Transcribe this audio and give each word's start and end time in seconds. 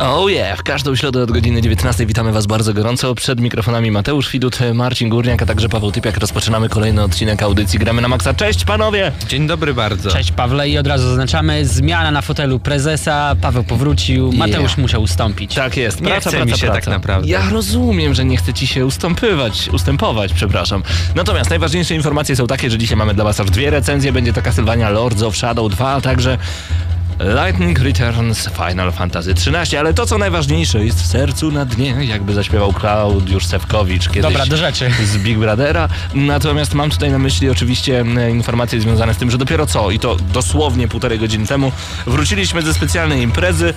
Oh 0.00 0.30
yeah, 0.30 0.58
w 0.58 0.62
każdą 0.62 0.96
środę 0.96 1.22
od 1.22 1.30
godziny 1.30 1.62
19 1.62 2.06
witamy 2.06 2.32
Was 2.32 2.46
bardzo 2.46 2.74
gorąco. 2.74 3.14
Przed 3.14 3.40
mikrofonami 3.40 3.90
Mateusz 3.90 4.30
Widut, 4.32 4.58
Marcin 4.74 5.08
Górniak, 5.08 5.42
a 5.42 5.46
także 5.46 5.68
Paweł 5.68 5.92
Typiak. 5.92 6.16
Rozpoczynamy 6.16 6.68
kolejny 6.68 7.02
odcinek 7.02 7.42
audycji 7.42 7.78
Gramy 7.78 8.02
na 8.02 8.08
Maxa. 8.08 8.34
Cześć 8.34 8.64
panowie! 8.64 9.12
Dzień 9.28 9.46
dobry 9.46 9.74
bardzo. 9.74 10.10
Cześć 10.10 10.32
Pawle 10.32 10.68
i 10.68 10.78
od 10.78 10.86
razu 10.86 11.08
zaznaczamy 11.08 11.66
zmiana 11.66 12.10
na 12.10 12.22
fotelu 12.22 12.58
prezesa, 12.60 13.36
Paweł 13.40 13.64
powrócił, 13.64 14.32
Mateusz 14.32 14.76
musiał 14.76 15.02
ustąpić. 15.02 15.54
Tak 15.54 15.76
jest, 15.76 16.00
Nie 16.00 16.06
praca, 16.06 16.20
chce 16.20 16.30
praca, 16.30 16.44
mi 16.52 16.58
się 16.58 16.66
praca. 16.66 16.74
tak 16.80 16.86
naprawdę. 16.86 17.28
Ja 17.28 17.50
rozumiem, 17.50 18.14
że 18.14 18.24
nie 18.24 18.36
chce 18.36 18.54
ci 18.54 18.66
się 18.66 18.86
ustępywać, 18.86 19.68
ustępować, 19.72 20.32
przepraszam. 20.32 20.82
Natomiast 21.14 21.50
najważniejsze 21.50 21.94
informacje 21.94 22.36
są 22.36 22.46
takie, 22.46 22.70
że 22.70 22.78
dzisiaj 22.78 22.96
mamy 22.96 23.14
dla 23.14 23.24
was 23.24 23.40
aż 23.40 23.50
dwie 23.50 23.70
recenzje. 23.70 24.12
Będzie 24.12 24.32
to 24.32 24.42
Castlevania 24.42 24.90
Lords 24.90 25.22
of 25.22 25.36
Shadow 25.36 25.70
2, 25.72 25.88
a 25.90 26.00
także 26.00 26.38
Lightning 27.20 27.78
Returns 27.78 28.48
Final 28.48 28.92
Fantasy 28.92 29.34
13, 29.34 29.78
ale 29.80 29.94
to 29.94 30.06
co 30.06 30.18
najważniejsze 30.18 30.84
jest 30.84 31.02
w 31.02 31.06
sercu 31.06 31.52
na 31.52 31.64
dnie, 31.64 31.96
jakby 32.00 32.34
zaśpiewał 32.34 32.72
Klaudiusz 32.72 33.46
Sewkowicz 33.46 34.08
kiedyś 34.08 34.22
Dobra, 34.22 34.46
do 34.46 34.56
rzeczy. 34.56 34.90
z 35.04 35.16
Big 35.18 35.38
Brothera. 35.38 35.88
Natomiast 36.14 36.74
mam 36.74 36.90
tutaj 36.90 37.10
na 37.10 37.18
myśli 37.18 37.50
oczywiście 37.50 38.04
e, 38.16 38.30
informacje 38.30 38.80
związane 38.80 39.14
z 39.14 39.16
tym, 39.16 39.30
że 39.30 39.38
dopiero 39.38 39.66
co, 39.66 39.90
i 39.90 39.98
to 39.98 40.16
dosłownie 40.16 40.88
półtorej 40.88 41.18
godziny 41.18 41.46
temu, 41.46 41.72
wróciliśmy 42.06 42.62
ze 42.62 42.74
specjalnej 42.74 43.22
imprezy 43.22 43.74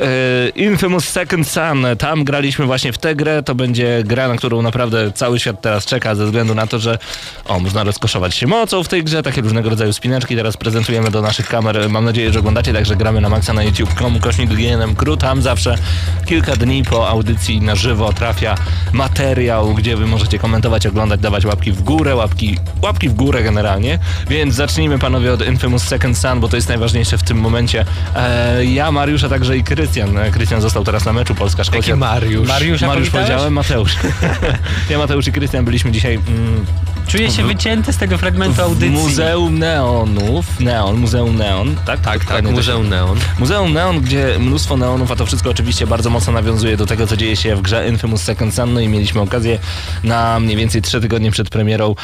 e, 0.00 0.48
Infamous 0.48 1.08
Second 1.08 1.48
Son. 1.48 1.86
Tam 1.98 2.24
graliśmy 2.24 2.66
właśnie 2.66 2.92
w 2.92 2.98
tę 2.98 3.14
grę. 3.14 3.42
To 3.42 3.54
będzie 3.54 4.02
gra, 4.04 4.28
na 4.28 4.36
którą 4.36 4.62
naprawdę 4.62 5.12
cały 5.12 5.40
świat 5.40 5.60
teraz 5.60 5.86
czeka, 5.86 6.14
ze 6.14 6.24
względu 6.24 6.54
na 6.54 6.66
to, 6.66 6.78
że 6.78 6.98
o, 7.44 7.60
można 7.60 7.84
rozkoszować 7.84 8.34
się 8.34 8.46
mocą 8.46 8.84
w 8.84 8.88
tej 8.88 9.04
grze, 9.04 9.22
takie 9.22 9.40
różnego 9.40 9.70
rodzaju 9.70 9.92
spinaczki. 9.92 10.36
Teraz 10.36 10.56
prezentujemy 10.56 11.10
do 11.10 11.22
naszych 11.22 11.48
kamer. 11.48 11.90
Mam 11.90 12.04
nadzieję, 12.04 12.32
że 12.32 12.38
oglądacie, 12.38 12.72
także 12.80 12.96
gramy 12.96 13.20
na 13.20 13.28
maksa 13.28 13.52
na 13.52 13.62
youtube.com, 13.62 14.20
kośnik 14.20 14.50
GNM 14.50 14.94
Crew. 14.94 15.18
Tam 15.18 15.42
zawsze 15.42 15.78
kilka 16.26 16.56
dni 16.56 16.82
po 16.82 17.08
audycji 17.08 17.60
na 17.60 17.76
żywo 17.76 18.12
trafia 18.12 18.54
materiał, 18.92 19.74
gdzie 19.74 19.96
wy 19.96 20.06
możecie 20.06 20.38
komentować, 20.38 20.86
oglądać, 20.86 21.20
dawać 21.20 21.44
łapki 21.44 21.72
w 21.72 21.82
górę, 21.82 22.16
łapki, 22.16 22.58
łapki 22.82 23.08
w 23.08 23.14
górę 23.14 23.42
generalnie. 23.42 23.98
Więc 24.28 24.54
zacznijmy 24.54 24.98
panowie 24.98 25.32
od 25.32 25.46
Infamous 25.46 25.82
Second 25.82 26.18
Son, 26.18 26.40
bo 26.40 26.48
to 26.48 26.56
jest 26.56 26.68
najważniejsze 26.68 27.18
w 27.18 27.22
tym 27.22 27.40
momencie. 27.40 27.84
E, 28.16 28.64
ja, 28.64 28.92
Mariusz, 28.92 29.24
a 29.24 29.28
także 29.28 29.56
i 29.56 29.64
Krystian. 29.64 30.18
E, 30.18 30.30
Krystian 30.30 30.60
został 30.60 30.84
teraz 30.84 31.04
na 31.04 31.12
meczu 31.12 31.34
Polska-Szkocja. 31.34 31.90
Jaki 31.90 32.00
Mariusz? 32.00 32.48
Mariusza 32.48 32.86
Mariusz 32.86 33.10
powitałeś? 33.10 33.28
powiedziałem, 33.28 33.52
Mateusz. 33.52 33.96
ja, 34.90 34.98
Mateusz 34.98 35.26
i 35.26 35.32
Krystian 35.32 35.64
byliśmy 35.64 35.92
dzisiaj 35.92 36.14
mm, 36.14 36.66
Czuję 37.10 37.30
się 37.30 37.42
w- 37.42 37.46
wycięty 37.46 37.92
z 37.92 37.96
tego 37.96 38.18
fragmentu 38.18 38.62
audycji. 38.62 38.90
Muzeum 38.90 39.58
Neonów. 39.58 40.60
Neon, 40.60 40.96
Muzeum 40.96 41.36
Neon, 41.36 41.76
tak? 41.86 42.00
Tak, 42.00 42.24
tak, 42.24 42.44
Muzeum 42.50 42.88
Neon. 42.88 43.18
Muzeum 43.38 43.72
Neon, 43.72 44.00
gdzie 44.00 44.36
mnóstwo 44.38 44.76
neonów, 44.76 45.10
a 45.10 45.16
to 45.16 45.26
wszystko 45.26 45.50
oczywiście 45.50 45.86
bardzo 45.86 46.10
mocno 46.10 46.32
nawiązuje 46.32 46.76
do 46.76 46.86
tego, 46.86 47.06
co 47.06 47.16
dzieje 47.16 47.36
się 47.36 47.56
w 47.56 47.62
grze 47.62 47.88
Infamous 47.88 48.22
Second 48.22 48.54
Son. 48.54 48.72
No 48.72 48.80
i 48.80 48.88
mieliśmy 48.88 49.20
okazję 49.20 49.58
na 50.04 50.40
mniej 50.40 50.56
więcej 50.56 50.82
trzy 50.82 51.00
tygodnie 51.00 51.30
przed 51.30 51.48
premierą 51.50 51.94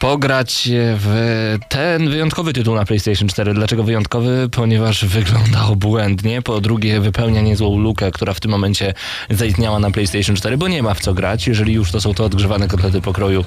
pograć 0.00 0.68
w 0.72 1.56
ten 1.68 2.10
wyjątkowy 2.10 2.52
tytuł 2.52 2.74
na 2.74 2.84
PlayStation 2.84 3.28
4. 3.28 3.54
Dlaczego 3.54 3.82
wyjątkowy? 3.84 4.48
Ponieważ 4.52 5.04
wygląda 5.04 5.64
obłędnie. 5.64 6.42
Po 6.42 6.60
drugie, 6.60 7.00
wypełnia 7.00 7.40
niezłą 7.40 7.78
lukę, 7.78 8.10
która 8.12 8.34
w 8.34 8.40
tym 8.40 8.50
momencie 8.50 8.94
zaistniała 9.30 9.78
na 9.78 9.90
PlayStation 9.90 10.36
4, 10.36 10.56
bo 10.56 10.68
nie 10.68 10.82
ma 10.82 10.94
w 10.94 11.00
co 11.00 11.14
grać. 11.14 11.46
Jeżeli 11.46 11.72
już 11.72 11.90
to 11.92 12.00
są 12.00 12.14
to 12.14 12.24
odgrzewane 12.24 12.68
kotlety 12.68 13.00
pokroju 13.00 13.44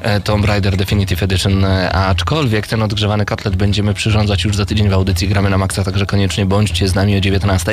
e, 0.00 0.20
Tomb 0.20 0.44
Raider 0.44 0.61
Definitive 0.70 1.22
Edition, 1.22 1.64
e, 1.64 1.92
aczkolwiek 1.92 2.66
ten 2.66 2.82
odgrzewany 2.82 3.24
kotlet 3.24 3.56
będziemy 3.56 3.94
przyrządzać 3.94 4.44
już 4.44 4.56
za 4.56 4.66
tydzień 4.66 4.88
w 4.88 4.92
audycji 4.92 5.28
Gramy 5.28 5.50
na 5.50 5.58
Maxa, 5.58 5.84
także 5.84 6.06
koniecznie 6.06 6.46
bądźcie 6.46 6.88
z 6.88 6.94
nami 6.94 7.16
o 7.16 7.20
19. 7.20 7.72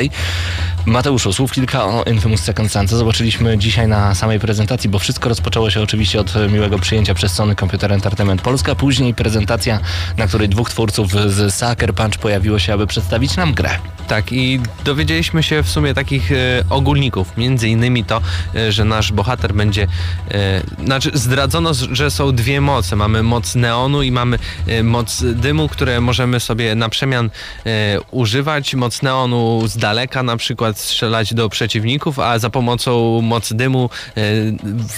Mateuszu, 0.86 1.32
słów 1.32 1.52
kilka 1.52 1.84
o 1.84 2.04
Infamous 2.04 2.40
Second 2.40 2.72
Son. 2.72 2.88
Co 2.88 2.96
zobaczyliśmy 2.96 3.58
dzisiaj 3.58 3.88
na 3.88 4.14
samej 4.14 4.40
prezentacji, 4.40 4.90
bo 4.90 4.98
wszystko 4.98 5.28
rozpoczęło 5.28 5.70
się 5.70 5.82
oczywiście 5.82 6.20
od 6.20 6.34
miłego 6.52 6.78
przyjęcia 6.78 7.14
przez 7.14 7.32
Sony 7.32 7.54
Computer 7.54 7.92
Entertainment 7.92 8.42
Polska, 8.42 8.74
później 8.74 9.14
prezentacja, 9.14 9.80
na 10.16 10.26
której 10.26 10.48
dwóch 10.48 10.70
twórców 10.70 11.12
z 11.12 11.54
Sucker 11.54 11.94
Punch 11.94 12.18
pojawiło 12.18 12.58
się, 12.58 12.74
aby 12.74 12.86
przedstawić 12.86 13.36
nam 13.36 13.54
grę. 13.54 13.70
Tak, 14.10 14.32
i 14.32 14.60
dowiedzieliśmy 14.84 15.42
się 15.42 15.62
w 15.62 15.68
sumie 15.68 15.94
takich 15.94 16.32
e, 16.32 16.64
ogólników. 16.70 17.36
Między 17.36 17.68
innymi 17.68 18.04
to, 18.04 18.20
e, 18.54 18.72
że 18.72 18.84
nasz 18.84 19.12
bohater 19.12 19.54
będzie. 19.54 19.86
E, 20.30 20.62
znaczy, 20.84 21.10
zdradzono, 21.14 21.74
że 21.74 22.10
są 22.10 22.32
dwie 22.32 22.60
moce. 22.70 22.96
Mamy 22.96 23.22
moc 23.22 23.54
neonu 23.54 24.02
i 24.02 24.10
mamy 24.12 24.38
e, 24.66 24.82
moc 24.82 25.22
dymu, 25.24 25.68
które 25.68 26.00
możemy 26.00 26.40
sobie 26.40 26.74
na 26.74 26.88
przemian 26.88 27.30
e, 27.66 28.00
używać. 28.10 28.74
Moc 28.74 29.02
neonu 29.02 29.62
z 29.66 29.76
daleka, 29.76 30.22
na 30.22 30.36
przykład 30.36 30.78
strzelać 30.78 31.34
do 31.34 31.48
przeciwników, 31.48 32.18
a 32.18 32.38
za 32.38 32.50
pomocą 32.50 33.20
mocy 33.20 33.54
dymu 33.54 33.90
e, 33.92 34.22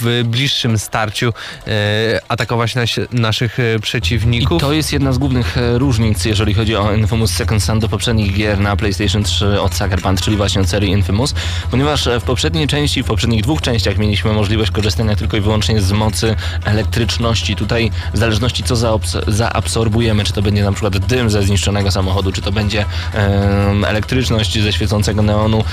w 0.01 0.23
bliższym 0.25 0.79
starciu 0.79 1.33
atakować 2.29 2.75
nasi, 2.75 3.01
naszych 3.11 3.59
e, 3.59 3.75
I 3.75 3.79
przeciwników. 3.79 4.61
to 4.61 4.73
jest 4.73 4.93
jedna 4.93 5.13
z 5.13 5.17
głównych 5.17 5.55
różnic, 5.73 6.25
jeżeli 6.25 6.53
chodzi 6.53 6.75
o 6.75 6.93
Infamous 6.93 7.31
Second 7.31 7.63
Son 7.63 7.79
do 7.79 7.89
poprzednich 7.89 8.33
gier 8.33 8.59
na 8.59 8.75
PlayStation 8.75 9.23
3 9.23 9.61
od 9.61 9.75
Sucker 9.75 10.01
Punch, 10.01 10.21
czyli 10.21 10.37
właśnie 10.37 10.61
od 10.61 10.69
serii 10.69 10.91
Infamous, 10.91 11.33
ponieważ 11.71 12.09
w 12.19 12.23
poprzedniej 12.23 12.67
części, 12.67 13.03
w 13.03 13.05
poprzednich 13.05 13.41
dwóch 13.41 13.61
częściach 13.61 13.97
mieliśmy 13.97 14.33
możliwość 14.33 14.71
korzystania 14.71 15.15
tylko 15.15 15.37
i 15.37 15.41
wyłącznie 15.41 15.81
z 15.81 15.91
mocy 15.91 16.35
elektryczności. 16.65 17.55
Tutaj 17.63 17.91
w 18.13 18.17
zależności 18.17 18.63
co 18.63 18.99
zaabsorbujemy, 19.27 20.23
czy 20.23 20.33
to 20.33 20.41
będzie 20.41 20.63
na 20.63 20.71
przykład 20.71 20.97
dym 20.97 21.29
ze 21.29 21.43
zniszczonego 21.43 21.91
samochodu, 21.91 22.31
czy 22.31 22.41
to 22.41 22.51
będzie 22.51 22.85
elektryczność 23.87 24.61
ze 24.61 24.73
świecącego 24.73 25.21
neonu, 25.21 25.63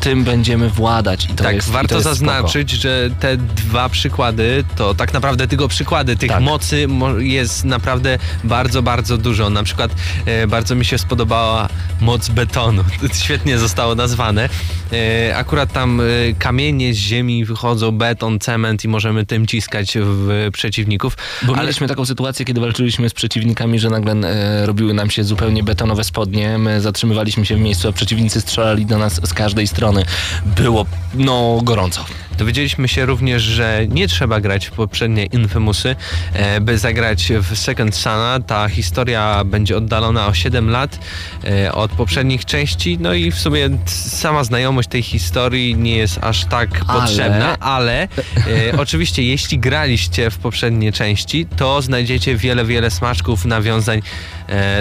tym 0.00 0.24
będziemy 0.24 0.68
władać. 0.68 1.24
I 1.24 1.28
to 1.28 1.44
tak, 1.44 1.54
jest, 1.54 1.68
i 1.68 1.70
to 1.70 1.74
warto 1.74 1.94
jest 1.94 2.04
spoko. 2.04 2.14
zaznaczyć, 2.16 2.70
że 2.70 3.10
te 3.20 3.36
dwa 3.36 3.88
przykłady 3.88 4.64
to 4.76 4.94
tak 4.94 5.12
naprawdę 5.12 5.48
tylko 5.48 5.68
przykłady 5.68 6.16
tych 6.16 6.30
Tak. 6.30 6.42
mocy 6.42 6.88
mo- 6.88 7.18
jest 7.18 7.64
naprawdę 7.64 8.18
bardzo, 8.44 8.82
bardzo 8.82 9.18
dużo. 9.18 9.50
Na 9.50 9.62
przykład 9.62 9.90
e, 10.26 10.46
bardzo 10.46 10.74
mi 10.74 10.84
się 10.84 10.98
spodobała 10.98 11.68
moc 12.00 12.28
betonu. 12.28 12.84
To 13.00 13.14
Świetnie 13.24 13.58
zostało 13.58 13.94
nazwane. 13.94 14.48
E, 14.92 15.36
akurat 15.36 15.72
tam 15.72 16.00
e, 16.00 16.04
kamienie 16.38 16.94
z 16.94 16.96
ziemi 16.96 17.44
wychodzą, 17.44 17.90
beton, 17.92 18.38
cement 18.38 18.84
i 18.84 18.88
możemy 18.88 19.26
tym 19.26 19.46
ciskać 19.46 19.92
w 20.00 20.48
przeciwników. 20.52 21.16
Bo 21.42 21.52
Ale- 21.52 21.62
mieliśmy 21.62 21.88
taką 21.88 22.06
sytuację, 22.06 22.44
kiedy 22.44 22.60
walczyliśmy 22.60 23.08
z 23.08 23.14
przeciwnikami, 23.14 23.78
że 23.78 23.90
nagle 23.90 24.12
e, 24.12 24.66
robiły 24.66 24.94
nam 24.94 25.10
się 25.10 25.24
zupełnie 25.24 25.62
betonowe 25.62 26.04
spodnie. 26.04 26.58
My 26.58 26.80
zatrzymywaliśmy 26.80 27.46
się 27.46 27.56
w 27.56 27.60
miejscu, 27.60 27.88
a 27.88 27.92
przeciwnicy 27.92 28.40
strzelali 28.40 28.86
do 28.86 28.98
nas 28.98 29.20
z 29.24 29.34
każdej 29.34 29.66
strony. 29.66 30.04
Było, 30.46 30.86
no, 31.14 31.60
gorąco. 31.62 32.04
Dowiedzieliśmy 32.40 32.88
się 32.88 33.06
również, 33.06 33.42
że 33.42 33.86
nie 33.88 34.08
trzeba 34.08 34.40
grać 34.40 34.66
w 34.66 34.70
poprzednie 34.70 35.26
Infamousy, 35.26 35.96
e, 36.32 36.60
by 36.60 36.78
zagrać 36.78 37.32
w 37.40 37.58
Second 37.58 37.96
Sona. 37.96 38.40
Ta 38.46 38.68
historia 38.68 39.44
będzie 39.44 39.76
oddalona 39.76 40.26
o 40.26 40.34
7 40.34 40.70
lat 40.70 40.98
e, 41.44 41.72
od 41.72 41.90
poprzednich 41.90 42.44
części, 42.44 42.98
no 43.00 43.14
i 43.14 43.30
w 43.30 43.38
sumie 43.38 43.68
sama 43.86 44.44
znajomość 44.44 44.88
tej 44.88 45.02
historii 45.02 45.76
nie 45.76 45.96
jest 45.96 46.18
aż 46.22 46.44
tak 46.44 46.80
Ale- 46.86 47.00
potrzebna, 47.00 47.58
ale 47.58 48.02
e, 48.02 48.08
oczywiście 48.82 49.22
jeśli 49.22 49.58
graliście 49.58 50.30
w 50.30 50.38
poprzednie 50.38 50.92
części, 50.92 51.46
to 51.56 51.82
znajdziecie 51.82 52.36
wiele, 52.36 52.64
wiele 52.64 52.90
smaczków, 52.90 53.44
nawiązań 53.44 54.02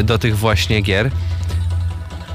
do 0.03 0.17
tych 0.17 0.37
właśnie 0.37 0.81
gier. 0.81 1.11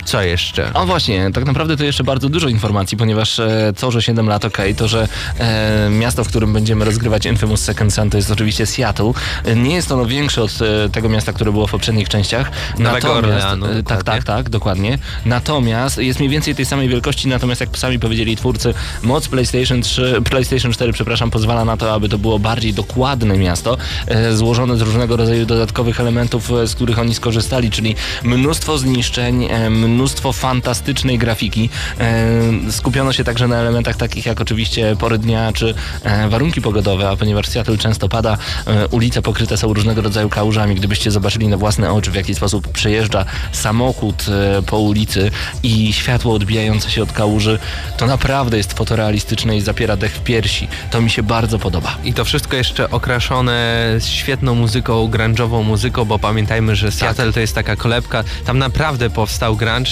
Co 0.05 0.23
jeszcze? 0.23 0.71
A 0.75 0.85
właśnie, 0.85 1.31
tak 1.33 1.45
naprawdę 1.45 1.77
to 1.77 1.85
jeszcze 1.85 2.05
bardzo 2.05 2.29
dużo 2.29 2.49
informacji, 2.49 2.97
ponieważ 2.97 3.39
e, 3.39 3.73
to, 3.81 3.91
że 3.91 4.03
7 4.03 4.29
lat, 4.29 4.45
ok, 4.45 4.59
to, 4.77 4.89
że 4.89 5.09
e, 5.39 5.91
miasto, 5.91 6.25
w 6.25 6.29
którym 6.29 6.53
będziemy 6.53 6.85
rozgrywać 6.85 7.27
Infamous 7.27 7.61
Second 7.61 7.95
Son 7.95 8.11
to 8.11 8.17
jest 8.17 8.31
oczywiście 8.31 8.67
Seattle. 8.67 9.12
E, 9.45 9.56
nie 9.56 9.75
jest 9.75 9.93
ono 9.93 10.06
większe 10.06 10.43
od 10.43 10.51
e, 10.62 10.89
tego 10.89 11.09
miasta, 11.09 11.33
które 11.33 11.53
było 11.53 11.67
w 11.67 11.71
poprzednich 11.71 12.09
częściach. 12.09 12.51
Nowego 12.79 13.12
Orleanu, 13.12 13.67
e, 13.67 13.83
tak, 13.83 14.03
tak, 14.03 14.25
tak, 14.25 14.49
dokładnie. 14.49 14.99
Natomiast 15.27 15.99
jest 15.99 16.19
mniej 16.19 16.31
więcej 16.31 16.55
tej 16.55 16.65
samej 16.67 16.89
wielkości, 16.89 17.29
natomiast 17.29 17.61
jak 17.61 17.79
sami 17.79 17.99
powiedzieli 17.99 18.37
twórcy, 18.37 18.75
moc 19.03 19.29
PlayStation 19.29 19.83
3, 19.83 20.23
PlayStation 20.31 20.73
4, 20.73 20.93
przepraszam, 20.93 21.31
pozwala 21.31 21.65
na 21.65 21.77
to, 21.77 21.95
aby 21.95 22.09
to 22.09 22.19
było 22.19 22.39
bardziej 22.39 22.75
dokładne 22.75 23.39
miasto, 23.39 23.77
e, 24.06 24.33
złożone 24.33 24.77
z 24.77 24.81
różnego 24.81 25.17
rodzaju 25.17 25.47
dodatkowych 25.47 26.01
elementów, 26.01 26.51
e, 26.53 26.67
z 26.67 26.75
których 26.75 26.99
oni 26.99 27.15
skorzystali, 27.15 27.71
czyli 27.71 27.95
mnóstwo 28.23 28.79
zniszczeń, 28.79 29.45
e, 29.45 29.71
mnóstwo 29.94 30.32
fantastycznej 30.32 31.19
grafiki. 31.19 31.70
E, 32.00 32.73
Skupiono 32.73 33.12
się 33.12 33.25
także 33.25 33.49
na 33.49 33.56
elementach 33.56 33.96
takich 33.96 34.26
jak 34.26 34.41
oczywiście 34.41 34.96
pory 34.99 35.19
dnia 35.19 35.52
czy 35.52 35.75
e, 36.02 36.29
warunki 36.29 36.61
pogodowe, 36.61 37.08
a 37.08 37.17
ponieważ 37.17 37.49
Seattle 37.49 37.79
często 37.79 38.08
pada, 38.08 38.38
e, 38.67 38.88
ulice 38.88 39.23
pokryte 39.23 39.56
są 39.56 39.75
różnego 39.75 40.02
rodzaju 40.02 40.29
kałużami. 40.29 40.75
Gdybyście 40.75 41.11
zobaczyli 41.11 41.49
na 41.49 41.56
własne 41.56 41.93
oczy, 41.93 42.11
w 42.11 42.14
jaki 42.14 42.35
sposób 42.35 42.69
przejeżdża 42.69 43.25
samochód 43.52 44.26
po 44.67 44.79
ulicy 44.79 45.31
i 45.62 45.93
światło 45.93 46.35
odbijające 46.35 46.91
się 46.91 47.02
od 47.02 47.12
kałuży, 47.12 47.58
to 47.96 48.06
naprawdę 48.06 48.56
jest 48.56 48.73
fotorealistyczne 48.73 49.56
i 49.56 49.61
zapiera 49.61 49.96
dech 49.96 50.12
w 50.12 50.20
piersi. 50.20 50.69
To 50.91 51.00
mi 51.00 51.11
się 51.11 51.23
bardzo 51.23 51.58
podoba. 51.58 51.96
I 52.05 52.14
to 52.14 52.25
wszystko 52.25 52.56
jeszcze 52.56 52.91
okraszone 52.91 53.85
świetną 53.99 54.55
muzyką, 54.55 55.08
grunge'ową 55.08 55.64
muzyką, 55.64 56.05
bo 56.05 56.19
pamiętajmy, 56.19 56.76
że 56.76 56.93
Seattle 56.93 57.32
to 57.32 57.41
jest 57.41 57.55
taka 57.55 57.76
kolebka, 57.76 58.25
tam 58.44 58.58
naprawdę 58.58 59.11
powstał 59.11 59.56
grunge, 59.56 59.84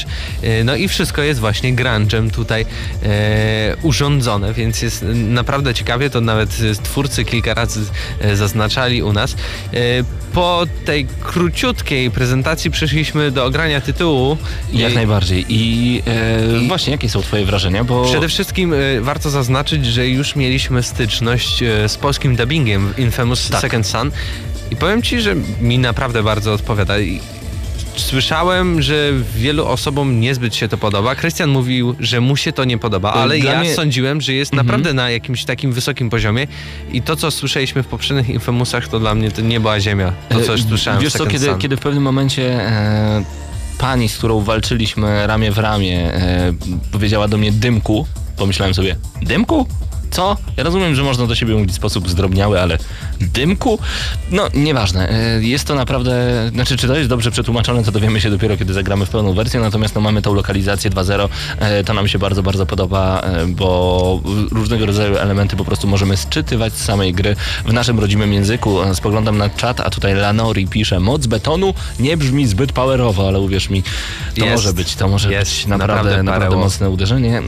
e, 0.42 0.64
no 0.64 0.76
i 0.76 0.88
wszystko 0.88 1.22
jest 1.22 1.40
właśnie 1.40 1.74
grunge'em 1.74 2.30
tutaj 2.30 2.66
e, 3.02 3.76
urządzone, 3.82 4.52
więc 4.54 4.82
jest 4.82 5.04
naprawdę 5.14 5.74
ciekawie, 5.74 6.10
to 6.10 6.20
nawet 6.20 6.50
twórcy 6.82 7.24
kilka 7.24 7.54
razy 7.54 7.80
e, 8.20 8.36
zaznaczali 8.36 9.02
u 9.02 9.12
nas. 9.12 9.32
E, 9.32 9.76
po 10.32 10.66
tej 10.84 11.06
króciutkiej 11.20 12.10
prezentacji 12.10 12.70
przeszliśmy 12.70 13.30
do 13.30 13.44
ogrania 13.44 13.80
tytułu. 13.80 14.36
Jak 14.72 14.92
I- 14.92 14.94
najbardziej. 14.94 15.44
I, 15.48 16.02
e, 16.06 16.62
I- 16.62 16.68
właśnie, 16.68 16.92
jakie 16.92 17.08
są 17.08 17.22
twoje 17.22 17.44
wrażenia? 17.46 17.84
Bo 17.84 18.04
Przede 18.04 18.28
wszystkim 18.28 18.74
warto 19.00 19.30
zaznaczyć, 19.30 19.86
że 19.86 20.08
już 20.08 20.36
mieliśmy 20.36 20.82
styczność 20.82 21.58
z 21.88 21.96
polskim 21.96 22.36
dubbingiem 22.36 22.92
w 22.94 22.98
Infamous 22.98 23.48
Tak. 23.48 23.60
Second 23.60 23.86
Son 23.86 24.10
i 24.70 24.76
powiem 24.76 25.02
ci, 25.02 25.20
że 25.20 25.34
mi 25.60 25.78
naprawdę 25.78 26.22
bardzo 26.22 26.52
odpowiada. 26.52 26.94
Słyszałem, 27.96 28.82
że 28.82 29.10
wielu 29.36 29.66
osobom 29.66 30.20
niezbyt 30.20 30.54
się 30.54 30.68
to 30.68 30.78
podoba. 30.78 31.14
Krystian 31.14 31.50
mówił, 31.50 31.94
że 32.00 32.20
mu 32.20 32.36
się 32.36 32.52
to 32.52 32.64
nie 32.64 32.78
podoba, 32.78 33.12
ale 33.12 33.38
dla 33.38 33.52
ja 33.52 33.60
mnie- 33.60 33.74
sądziłem, 33.74 34.20
że 34.20 34.32
jest 34.32 34.52
Mhm. 34.52 34.66
naprawdę 34.66 34.94
na 34.94 35.10
jakimś 35.10 35.44
takim 35.44 35.72
wysokim 35.72 36.10
poziomie 36.10 36.46
i 36.92 37.02
to, 37.02 37.16
co 37.16 37.30
słyszeliśmy 37.30 37.82
w 37.82 37.86
poprzednich 37.86 38.28
Infamousach, 38.28 38.88
to 38.88 39.00
dla 39.00 39.14
mnie 39.14 39.30
to 39.30 39.42
nie 39.42 39.60
była 39.60 39.80
ziemia. 39.80 40.12
To, 40.28 40.40
co 40.40 40.52
już 40.52 40.60
E, 40.60 40.64
słyszałem 40.68 41.00
Wiesz 41.00 41.12
w 41.12 41.16
co, 41.18 41.26
kiedy, 41.26 41.54
kiedy 41.58 41.76
w 41.76 41.80
pewnym 41.80 42.02
momencie 42.02 42.60
e, 42.68 43.24
pani, 43.78 44.08
z 44.08 44.16
którą 44.18 44.40
walczyliśmy 44.40 45.26
ramię 45.26 45.50
w 45.52 45.58
ramię, 45.58 46.14
e, 46.14 46.52
powiedziała 46.92 47.28
do 47.28 47.38
mnie 47.38 47.52
dymku, 47.52 48.06
pomyślałem 48.36 48.74
sobie, 48.74 48.96
dymku? 49.22 49.66
Co? 50.12 50.36
Ja 50.56 50.64
rozumiem, 50.64 50.94
że 50.94 51.02
można 51.02 51.26
do 51.26 51.34
siebie 51.34 51.54
mówić 51.54 51.70
w 51.70 51.74
sposób 51.74 52.08
zdrobniały, 52.08 52.60
ale 52.60 52.78
dymku? 53.20 53.78
No, 54.30 54.48
nieważne. 54.54 55.08
E, 55.10 55.42
Jest 55.42 55.64
to 55.64 55.74
naprawdę, 55.74 56.12
znaczy, 56.54 56.76
czy 56.76 56.86
to 56.86 56.96
jest 56.96 57.08
dobrze 57.08 57.30
przetłumaczone, 57.30 57.84
to 57.84 57.92
dowiemy 57.92 58.20
się 58.20 58.30
dopiero, 58.30 58.56
kiedy 58.56 58.72
zagramy 58.72 59.06
w 59.06 59.10
pełną 59.10 59.32
wersję, 59.32 59.60
natomiast 59.60 59.94
no, 59.94 60.00
mamy 60.00 60.22
tą 60.22 60.34
lokalizację 60.34 60.90
2.0, 60.90 61.28
e, 61.58 61.84
to 61.84 61.94
nam 61.94 62.08
się 62.08 62.18
bardzo, 62.18 62.42
bardzo 62.42 62.66
podoba, 62.66 63.20
e, 63.20 63.46
bo 63.46 64.20
różnego 64.50 64.86
rodzaju 64.86 65.16
elementy 65.16 65.56
po 65.56 65.64
prostu 65.64 65.88
możemy 65.88 66.16
sczytywać 66.16 66.72
z 66.72 66.84
samej 66.84 67.12
gry 67.14 67.36
w 67.66 67.72
naszym 67.72 68.00
rodzimym 68.00 68.32
języku. 68.32 68.78
Spoglądam 68.94 69.38
na 69.38 69.50
czat, 69.50 69.80
a 69.80 69.90
tutaj 69.90 70.14
Lanori 70.14 70.66
pisze, 70.66 71.00
moc 71.00 71.26
betonu 71.26 71.74
nie 72.00 72.16
brzmi 72.16 72.46
zbyt 72.46 72.72
powerowo, 72.72 73.28
ale 73.28 73.40
uwierz 73.40 73.70
mi, 73.70 73.82
to 73.82 74.44
Jest. 74.44 74.50
może 74.50 74.72
być, 74.72 74.94
to 74.94 75.08
może 75.08 75.28
być 75.28 75.66
naprawdę, 75.66 75.94
Naprawdę 75.94 76.22
naprawdę, 76.22 76.56
mocne 76.56 76.90
uderzenie. 76.90 77.42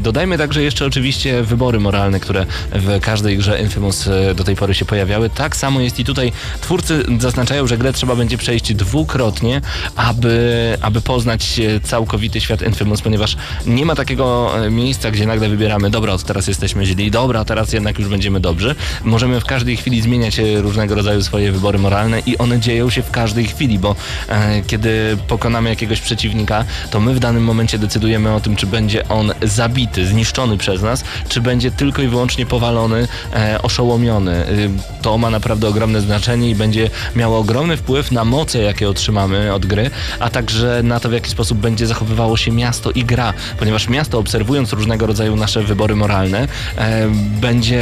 Dodajmy 0.00 0.38
także 0.38 0.62
jeszcze 0.62 0.86
oczywiście 0.86 1.42
wybory 1.42 1.80
moralne, 1.80 1.99
które 2.20 2.46
w 2.72 3.00
każdej 3.00 3.38
grze 3.38 3.60
Infamous 3.60 4.06
e, 4.06 4.34
do 4.34 4.44
tej 4.44 4.56
pory 4.56 4.74
się 4.74 4.84
pojawiały. 4.84 5.30
Tak 5.30 5.56
samo 5.56 5.80
jest 5.80 5.98
i 5.98 6.04
tutaj. 6.04 6.32
Twórcy 6.60 7.04
zaznaczają, 7.18 7.66
że 7.66 7.78
grę 7.78 7.92
trzeba 7.92 8.16
będzie 8.16 8.38
przejść 8.38 8.74
dwukrotnie, 8.74 9.60
aby, 9.96 10.76
aby 10.80 11.00
poznać 11.00 11.60
e, 11.60 11.80
całkowity 11.80 12.40
świat 12.40 12.62
Infamous, 12.62 13.02
ponieważ 13.02 13.36
nie 13.66 13.86
ma 13.86 13.94
takiego 13.94 14.52
e, 14.66 14.70
miejsca, 14.70 15.10
gdzie 15.10 15.26
nagle 15.26 15.48
wybieramy, 15.48 15.90
dobra, 15.90 16.12
od 16.12 16.24
teraz 16.24 16.48
jesteśmy 16.48 16.86
źli, 16.86 17.10
dobra, 17.10 17.44
teraz 17.44 17.72
jednak 17.72 17.98
już 17.98 18.08
będziemy 18.08 18.40
dobrzy. 18.40 18.74
Możemy 19.04 19.40
w 19.40 19.44
każdej 19.44 19.76
chwili 19.76 20.00
zmieniać 20.00 20.40
różnego 20.56 20.94
rodzaju 20.94 21.22
swoje 21.22 21.52
wybory 21.52 21.78
moralne 21.78 22.20
i 22.20 22.38
one 22.38 22.60
dzieją 22.60 22.90
się 22.90 23.02
w 23.02 23.10
każdej 23.10 23.46
chwili, 23.46 23.78
bo 23.78 23.96
e, 24.28 24.62
kiedy 24.62 25.16
pokonamy 25.28 25.68
jakiegoś 25.70 26.00
przeciwnika, 26.00 26.64
to 26.90 27.00
my 27.00 27.14
w 27.14 27.18
danym 27.18 27.44
momencie 27.44 27.78
decydujemy 27.78 28.34
o 28.34 28.40
tym, 28.40 28.56
czy 28.56 28.66
będzie 28.66 29.08
on 29.08 29.32
zabity, 29.42 30.06
zniszczony 30.06 30.58
przez 30.58 30.82
nas, 30.82 31.04
czy 31.28 31.40
będzie 31.40 31.70
tylko 31.70 31.89
i 31.98 32.08
wyłącznie 32.08 32.46
powalony, 32.46 33.08
e, 33.34 33.62
oszołomiony. 33.62 34.48
Y, 34.48 34.70
To 35.02 35.18
ma 35.18 35.30
naprawdę 35.30 35.68
ogromne 35.68 36.00
znaczenie 36.00 36.50
i 36.50 36.54
będzie 36.54 36.90
miało 37.16 37.38
ogromny 37.38 37.76
wpływ 37.76 38.12
na 38.12 38.24
moce, 38.24 38.58
jakie 38.58 38.88
otrzymamy 38.88 39.54
od 39.54 39.66
gry, 39.66 39.90
a 40.18 40.30
także 40.30 40.80
na 40.82 41.00
to, 41.00 41.08
w 41.08 41.12
jaki 41.12 41.30
sposób 41.30 41.58
będzie 41.58 41.86
zachowywało 41.86 42.36
się 42.36 42.52
miasto 42.52 42.90
i 42.90 43.04
gra, 43.04 43.34
ponieważ 43.58 43.88
miasto, 43.88 44.18
obserwując 44.18 44.72
różnego 44.72 45.06
rodzaju 45.06 45.36
nasze 45.36 45.62
wybory 45.62 45.96
moralne, 45.96 46.48
e, 46.78 47.08
będzie 47.40 47.80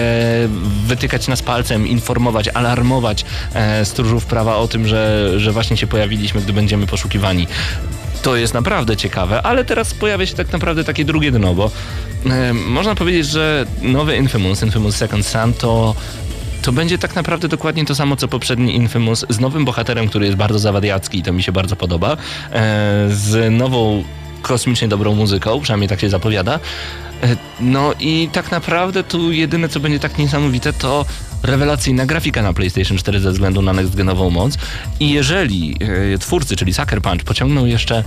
wytykać 0.87 1.29
nas 1.29 1.43
palcem, 1.43 1.87
informować, 1.87 2.49
alarmować 2.49 3.25
e, 3.55 3.85
stróżów 3.85 4.27
prawa 4.27 4.57
o 4.57 4.69
tym, 4.69 4.87
że, 4.87 5.33
że 5.41 5.53
właśnie 5.53 5.77
się 5.77 5.87
pojawiliśmy, 5.87 6.41
gdy 6.41 6.53
będziemy 6.53 6.87
poszukiwani. 6.87 7.47
To 8.23 8.37
jest 8.37 8.55
naprawdę 8.55 8.97
ciekawe, 8.97 9.43
ale 9.43 9.65
teraz 9.65 9.95
pojawia 9.95 10.27
się 10.27 10.35
tak 10.35 10.53
naprawdę 10.53 10.85
takie 10.85 11.05
drugie 11.05 11.31
dno, 11.31 11.55
bo 11.55 11.71
można 12.67 12.95
powiedzieć, 12.95 13.27
że 13.27 13.67
nowy 13.83 14.17
Infamous, 14.17 14.63
Infamous 14.63 14.97
Second 14.97 15.27
Son 15.27 15.53
to 15.53 15.95
to 16.63 16.73
będzie 16.73 16.99
tak 16.99 17.15
naprawdę 17.15 17.49
dokładnie 17.49 17.85
to 17.85 17.95
samo, 17.95 18.17
co 18.17 18.29
poprzedni 18.29 18.75
Infamous, 18.77 19.27
z 19.29 19.41
nowym 19.41 19.65
bohaterem, 19.65 20.09
który 20.09 20.27
jest 20.27 20.39
bardzo 20.39 20.59
zawadiacki 20.59 21.19
i 21.19 21.23
to 21.23 21.33
mi 21.33 21.43
się 21.43 21.53
bardzo 21.53 21.77
podoba, 21.77 22.13
e, 22.13 22.17
z 23.11 23.53
nową 23.53 24.05
kosmicznie 24.43 24.89
dobrą 24.89 25.15
muzyką, 25.15 25.61
przynajmniej 25.61 25.89
tak 25.89 26.01
się 26.01 26.11
zapowiada. 26.11 26.61
E, 27.23 27.37
No 27.61 27.95
i 28.01 28.29
tak 28.33 28.51
naprawdę 28.51 29.05
tu 29.05 29.33
jedyne, 29.33 29.69
co 29.69 29.81
będzie 29.81 29.99
tak 30.01 30.19
niesamowite, 30.19 30.73
to 30.73 31.05
rewelacyjna 31.43 32.07
grafika 32.07 32.43
na 32.43 32.53
PlayStation 32.53 32.99
4 32.99 33.21
ze 33.21 33.33
względu 33.33 33.63
na 33.63 33.73
next-genową 33.73 34.31
moc. 34.31 34.59
I 35.01 35.11
jeżeli 35.11 35.77
e, 36.15 36.19
twórcy, 36.19 36.57
czyli 36.57 36.75
Sucker 36.75 37.03
Punch, 37.03 37.25
pociągną 37.25 37.67
jeszcze 37.67 38.05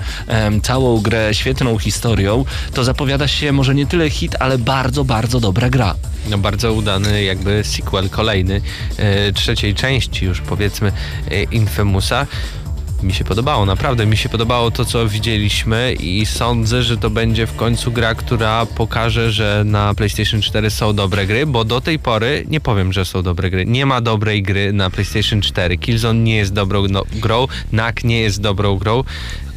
całą 0.63 1.01
grę 1.01 1.29
świetną 1.33 1.77
historią, 1.77 2.45
to 2.73 2.83
zapowiada 2.83 3.27
się 3.27 3.51
może 3.51 3.75
nie 3.75 3.85
tyle 3.85 4.09
hit, 4.09 4.35
ale 4.39 4.57
bardzo, 4.57 5.03
bardzo 5.03 5.39
dobra 5.39 5.69
gra. 5.69 5.95
No 6.29 6.37
bardzo 6.37 6.73
udany 6.73 7.23
jakby 7.23 7.63
sequel 7.63 8.09
kolejny 8.09 8.61
e, 8.97 9.31
trzeciej 9.31 9.75
części 9.75 10.25
już 10.25 10.41
powiedzmy 10.41 10.91
e, 11.31 11.43
Infamousa. 11.43 12.27
Mi 13.03 13.13
się 13.13 13.23
podobało, 13.23 13.65
naprawdę 13.65 14.05
mi 14.05 14.17
się 14.17 14.29
podobało 14.29 14.71
to, 14.71 14.85
co 14.85 15.07
widzieliśmy 15.07 15.93
i 15.93 16.25
sądzę, 16.25 16.83
że 16.83 16.97
to 16.97 17.09
będzie 17.09 17.47
w 17.47 17.55
końcu 17.55 17.91
gra, 17.91 18.15
która 18.15 18.65
pokaże, 18.65 19.31
że 19.31 19.63
na 19.65 19.93
PlayStation 19.93 20.41
4 20.41 20.69
są 20.69 20.93
dobre 20.93 21.27
gry, 21.27 21.45
bo 21.45 21.63
do 21.63 21.81
tej 21.81 21.99
pory 21.99 22.45
nie 22.47 22.61
powiem, 22.61 22.93
że 22.93 23.05
są 23.05 23.21
dobre 23.21 23.49
gry. 23.49 23.65
Nie 23.65 23.85
ma 23.85 24.01
dobrej 24.01 24.43
gry 24.43 24.73
na 24.73 24.89
PlayStation 24.89 25.41
4. 25.41 25.77
Killzone 25.77 26.19
nie 26.19 26.35
jest 26.35 26.53
dobrą 26.53 26.87
no, 26.87 27.03
grą, 27.13 27.47
NAC 27.71 27.95
nie 28.03 28.19
jest 28.19 28.41
dobrą 28.41 28.77
grą. 28.77 29.03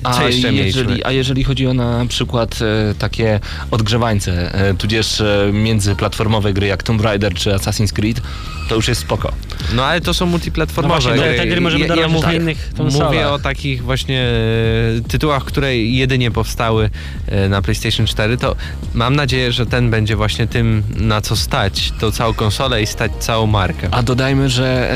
A 0.04 0.20
mieliśmy? 0.20 0.52
jeżeli, 0.52 1.04
a 1.04 1.12
jeżeli 1.12 1.44
chodzi 1.44 1.66
o 1.66 1.74
na 1.74 2.06
przykład 2.08 2.58
e, 2.62 2.94
takie 2.94 3.40
odgrzewańce, 3.70 4.54
e, 4.54 4.74
tudzież 4.74 5.20
e, 5.20 5.50
międzyplatformowe 5.52 6.52
gry 6.52 6.66
jak 6.66 6.82
Tomb 6.82 7.00
Raider 7.00 7.34
czy 7.34 7.50
Assassin's 7.50 7.92
Creed, 7.92 8.20
to 8.68 8.74
już 8.74 8.88
jest 8.88 9.00
spoko. 9.00 9.32
No 9.74 9.84
ale 9.84 10.00
to 10.00 10.14
są 10.14 10.26
multiplatformowe 10.26 10.94
No 10.94 11.00
właśnie, 11.00 11.22
gry. 11.28 11.38
te- 11.38 11.46
gry 11.46 11.60
możemy 11.60 11.86
ja, 11.86 11.94
ja 11.94 12.08
mówię, 12.08 12.36
innych 12.36 12.70
konsolach. 12.76 13.08
mówię 13.08 13.28
o 13.28 13.38
takich 13.38 13.82
właśnie 13.82 14.20
e, 14.22 15.08
tytułach, 15.08 15.44
które 15.44 15.76
jedynie 15.76 16.30
powstały 16.30 16.90
e, 17.28 17.48
na 17.48 17.62
PlayStation 17.62 18.06
4, 18.06 18.36
to 18.36 18.56
mam 18.94 19.16
nadzieję, 19.16 19.52
że 19.52 19.66
ten 19.66 19.90
będzie 19.90 20.16
właśnie 20.16 20.46
tym, 20.46 20.82
na 20.96 21.20
co 21.20 21.36
stać 21.36 21.92
tą 22.00 22.10
całą 22.10 22.34
konsolę 22.34 22.82
i 22.82 22.86
stać 22.86 23.12
całą 23.18 23.46
markę. 23.46 23.88
A 23.90 24.02
dodajmy, 24.02 24.48
że 24.50 24.90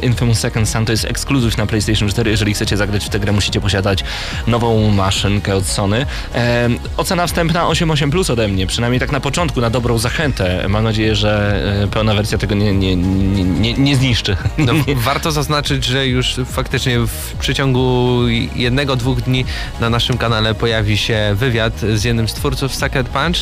e, 0.00 0.06
Infamous 0.06 0.38
Second 0.38 0.68
Son 0.68 0.84
to 0.84 0.92
jest 0.92 1.04
ekskluzyw 1.04 1.58
na 1.58 1.66
PlayStation 1.66 2.08
4. 2.08 2.30
Jeżeli 2.30 2.54
chcecie 2.54 2.76
zagrać 2.76 3.04
w 3.04 3.08
tę 3.08 3.20
grę, 3.20 3.32
musicie 3.32 3.60
posiadać 3.60 4.04
nową 4.46 4.90
maszynkę 4.90 5.56
od 5.56 5.66
Sony. 5.66 6.06
E, 6.34 6.68
ocena 6.96 7.26
wstępna 7.26 7.64
8,8 7.64 8.10
plus 8.10 8.30
ode 8.30 8.48
mnie, 8.48 8.66
przynajmniej 8.66 9.00
tak 9.00 9.12
na 9.12 9.20
początku, 9.20 9.60
na 9.60 9.70
dobrą 9.70 9.98
zachętę. 9.98 10.66
Mam 10.68 10.84
nadzieję, 10.84 11.16
że 11.16 11.62
pełna 11.90 12.14
wersja 12.14 12.38
tego 12.38 12.54
nie, 12.54 12.72
nie, 12.72 12.96
nie, 13.12 13.44
nie, 13.44 13.74
nie 13.74 13.96
zniszczy. 13.96 14.36
No, 14.58 14.72
warto 14.96 15.32
zaznaczyć, 15.32 15.84
że 15.84 16.06
już 16.06 16.34
faktycznie 16.46 16.98
w 16.98 17.36
przeciągu 17.40 18.20
jednego, 18.56 18.96
dwóch 18.96 19.20
dni 19.20 19.44
na 19.80 19.90
naszym 19.90 20.18
kanale 20.18 20.54
pojawi 20.54 20.96
się 20.96 21.34
wywiad 21.34 21.80
z 21.94 22.04
jednym 22.04 22.28
z 22.28 22.34
twórców 22.34 22.74
Sucker 22.74 23.04
Punch 23.04 23.36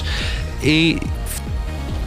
i 0.63 0.99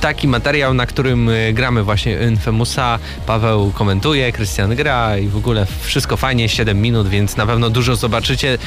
taki 0.03 0.27
materiał, 0.27 0.74
na 0.74 0.86
którym 0.86 1.29
y, 1.29 1.53
gramy 1.53 1.84
właśnie 1.84 2.17
Infamousa. 2.29 3.00
Paweł 3.25 3.72
komentuje, 3.72 4.32
Krystian 4.32 4.75
gra 4.75 5.17
i 5.17 5.27
w 5.27 5.38
ogóle 5.38 5.67
wszystko 5.82 6.17
fajnie, 6.17 6.50
7 6.50 6.82
minut, 6.82 7.08
więc 7.08 7.38
na 7.38 7.46
pewno 7.46 7.70
dużo 7.70 7.96
zobaczycie. 7.96 8.58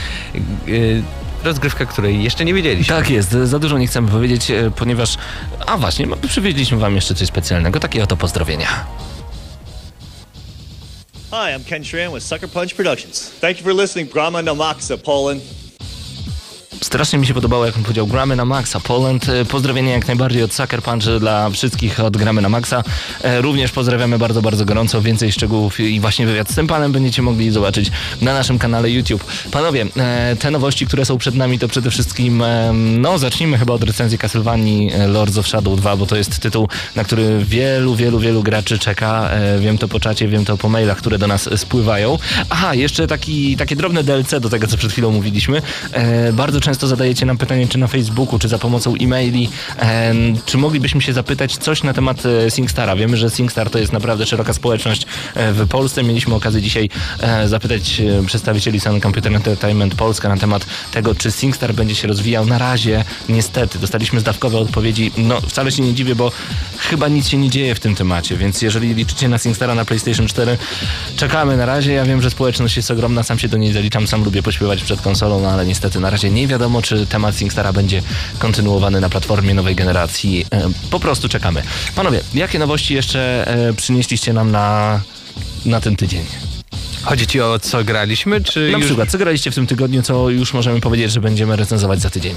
Rozgrywka, 1.46 1.86
której 1.86 2.22
jeszcze 2.22 2.44
nie 2.44 2.54
wiedzieliśmy. 2.54 2.96
Tak 2.96 3.10
jest, 3.10 3.30
za 3.30 3.58
dużo 3.58 3.78
nie 3.78 3.86
chcemy 3.86 4.08
powiedzieć, 4.08 4.50
e, 4.50 4.70
ponieważ... 4.70 5.16
A 5.66 5.76
właśnie, 5.76 6.06
przywieźliśmy 6.28 6.78
wam 6.78 6.94
jeszcze 6.94 7.14
coś 7.14 7.28
specjalnego, 7.28 7.80
takie 7.80 8.02
oto 8.02 8.16
pozdrowienia. 8.16 8.86
Hi, 11.30 11.52
I'm 11.56 11.64
Ken 11.68 11.84
Schran 11.84 12.14
with 12.14 12.26
Sucker 12.26 12.48
Punch 12.48 12.74
Productions. 12.74 13.30
Thank 13.40 13.58
you 13.58 13.64
for 13.64 13.74
listening, 13.74 14.12
Grama 14.12 14.42
no 14.42 14.54
Maxa, 14.54 14.96
Poland. 14.96 15.42
Strasznie 16.80 17.18
mi 17.18 17.26
się 17.26 17.34
podobało, 17.34 17.66
jak 17.66 17.76
on 17.76 17.82
powiedział 17.82 18.06
gramy 18.06 18.36
na 18.36 18.44
Maxa 18.44 18.80
Poland. 18.80 19.28
E, 19.28 19.44
Pozdrowienia 19.44 19.92
jak 19.92 20.06
najbardziej 20.06 20.42
od 20.42 20.54
Sucker 20.54 20.82
Punch 20.82 21.04
dla 21.20 21.50
wszystkich 21.50 22.00
od 22.00 22.16
gramy 22.16 22.42
na 22.42 22.48
Maxa. 22.48 22.84
E, 23.22 23.40
Również 23.40 23.72
pozdrawiamy 23.72 24.18
bardzo, 24.18 24.42
bardzo 24.42 24.64
gorąco. 24.64 25.02
Więcej 25.02 25.32
szczegółów 25.32 25.80
i 25.80 26.00
właśnie 26.00 26.26
wywiad 26.26 26.50
z 26.50 26.54
tym 26.54 26.66
panem 26.66 26.92
będziecie 26.92 27.22
mogli 27.22 27.50
zobaczyć 27.50 27.90
na 28.20 28.34
naszym 28.34 28.58
kanale 28.58 28.90
YouTube. 28.90 29.24
Panowie, 29.50 29.86
e, 29.96 30.36
te 30.36 30.50
nowości, 30.50 30.86
które 30.86 31.04
są 31.04 31.18
przed 31.18 31.34
nami, 31.34 31.58
to 31.58 31.68
przede 31.68 31.90
wszystkim, 31.90 32.42
no 32.98 33.18
zacznijmy 33.18 33.58
chyba 33.58 33.74
od 33.74 33.82
recenzji 33.82 34.18
Castlevanii 34.18 34.90
Lords 35.08 35.38
of 35.38 35.48
Shadow 35.48 35.76
2, 35.80 35.96
bo 35.96 36.06
to 36.06 36.16
jest 36.16 36.38
tytuł, 36.38 36.68
na 36.96 37.04
który 37.04 37.44
wielu, 37.44 37.94
wielu, 37.96 38.18
wielu 38.18 38.42
graczy 38.42 38.78
czeka. 38.78 39.30
Wiem 39.60 39.78
to 39.78 39.88
po 39.88 40.00
czacie, 40.00 40.28
wiem 40.28 40.44
to 40.44 40.56
po 40.56 40.68
mailach, 40.68 40.98
które 40.98 41.18
do 41.18 41.26
nas 41.26 41.48
spływają. 41.56 42.18
Aha, 42.50 42.74
jeszcze 42.74 43.06
taki, 43.06 43.56
takie 43.56 43.76
drobne 43.76 44.04
DLC 44.04 44.40
do 44.40 44.50
tego, 44.50 44.66
co 44.66 44.76
przed 44.76 44.92
chwilą 44.92 45.10
mówiliśmy. 45.10 45.62
Bardzo 46.32 46.60
często 46.66 46.86
zadajecie 46.86 47.26
nam 47.26 47.38
pytanie, 47.38 47.68
czy 47.68 47.78
na 47.78 47.86
Facebooku, 47.86 48.38
czy 48.38 48.48
za 48.48 48.58
pomocą 48.58 48.94
e-maili, 49.00 49.48
e, 49.78 50.14
czy 50.46 50.58
moglibyśmy 50.58 51.02
się 51.02 51.12
zapytać 51.12 51.56
coś 51.56 51.82
na 51.82 51.92
temat 51.92 52.22
e, 52.26 52.50
SingStara. 52.50 52.96
Wiemy, 52.96 53.16
że 53.16 53.30
SingStar 53.30 53.70
to 53.70 53.78
jest 53.78 53.92
naprawdę 53.92 54.26
szeroka 54.26 54.52
społeczność 54.52 55.06
e, 55.34 55.52
w 55.52 55.68
Polsce. 55.68 56.02
Mieliśmy 56.02 56.34
okazję 56.34 56.62
dzisiaj 56.62 56.88
e, 57.20 57.48
zapytać 57.48 58.00
e, 58.00 58.26
przedstawicieli 58.26 58.80
Sun 58.80 59.00
Computer 59.00 59.34
Entertainment 59.34 59.94
Polska 59.94 60.28
na 60.28 60.36
temat 60.36 60.66
tego, 60.92 61.14
czy 61.14 61.30
SingStar 61.30 61.74
będzie 61.74 61.94
się 61.94 62.08
rozwijał. 62.08 62.46
Na 62.46 62.58
razie 62.58 63.04
niestety 63.28 63.78
dostaliśmy 63.78 64.20
zdawkowe 64.20 64.58
odpowiedzi. 64.58 65.12
No 65.16 65.40
wcale 65.40 65.72
się 65.72 65.82
nie 65.82 65.94
dziwię, 65.94 66.14
bo 66.14 66.32
chyba 66.78 67.08
nic 67.08 67.28
się 67.28 67.36
nie 67.36 67.50
dzieje 67.50 67.74
w 67.74 67.80
tym 67.80 67.94
temacie, 67.94 68.36
więc 68.36 68.62
jeżeli 68.62 68.94
liczycie 68.94 69.28
na 69.28 69.38
SingStara 69.38 69.74
na 69.74 69.84
PlayStation 69.84 70.26
4, 70.26 70.58
czekamy 71.16 71.56
na 71.56 71.66
razie. 71.66 71.92
Ja 71.92 72.04
wiem, 72.04 72.22
że 72.22 72.30
społeczność 72.30 72.76
jest 72.76 72.90
ogromna, 72.90 73.22
sam 73.22 73.38
się 73.38 73.48
do 73.48 73.56
niej 73.56 73.72
zaliczam, 73.72 74.06
sam 74.06 74.24
lubię 74.24 74.42
pośpiewać 74.42 74.82
przed 74.82 75.00
konsolą, 75.00 75.40
no 75.40 75.48
ale 75.50 75.66
niestety 75.66 76.00
na 76.00 76.10
razie 76.10 76.30
nie 76.30 76.46
wiadomo, 76.46 76.55
czy 76.82 77.06
temat 77.06 77.36
SingStara 77.36 77.72
będzie 77.72 78.02
kontynuowany 78.38 79.00
na 79.00 79.08
platformie 79.08 79.54
nowej 79.54 79.74
generacji. 79.74 80.46
E, 80.50 80.68
Po 80.90 81.00
prostu 81.00 81.28
czekamy. 81.28 81.62
Panowie, 81.96 82.20
jakie 82.34 82.58
nowości 82.58 82.94
jeszcze 82.94 83.46
e, 83.68 83.72
przynieśliście 83.72 84.32
nam 84.32 84.50
na, 84.50 85.00
na 85.64 85.80
ten 85.80 85.96
tydzień? 85.96 86.24
Chodzi 87.06 87.26
ci 87.26 87.40
o 87.40 87.58
co 87.58 87.84
graliśmy, 87.84 88.40
czy 88.40 88.68
Na 88.72 88.78
już... 88.78 88.86
przykład, 88.86 89.10
co 89.10 89.18
graliście 89.18 89.50
w 89.50 89.54
tym 89.54 89.66
tygodniu, 89.66 90.02
co 90.02 90.30
już 90.30 90.54
możemy 90.54 90.80
powiedzieć, 90.80 91.12
że 91.12 91.20
będziemy 91.20 91.56
recenzować 91.56 92.00
za 92.00 92.10
tydzień? 92.10 92.34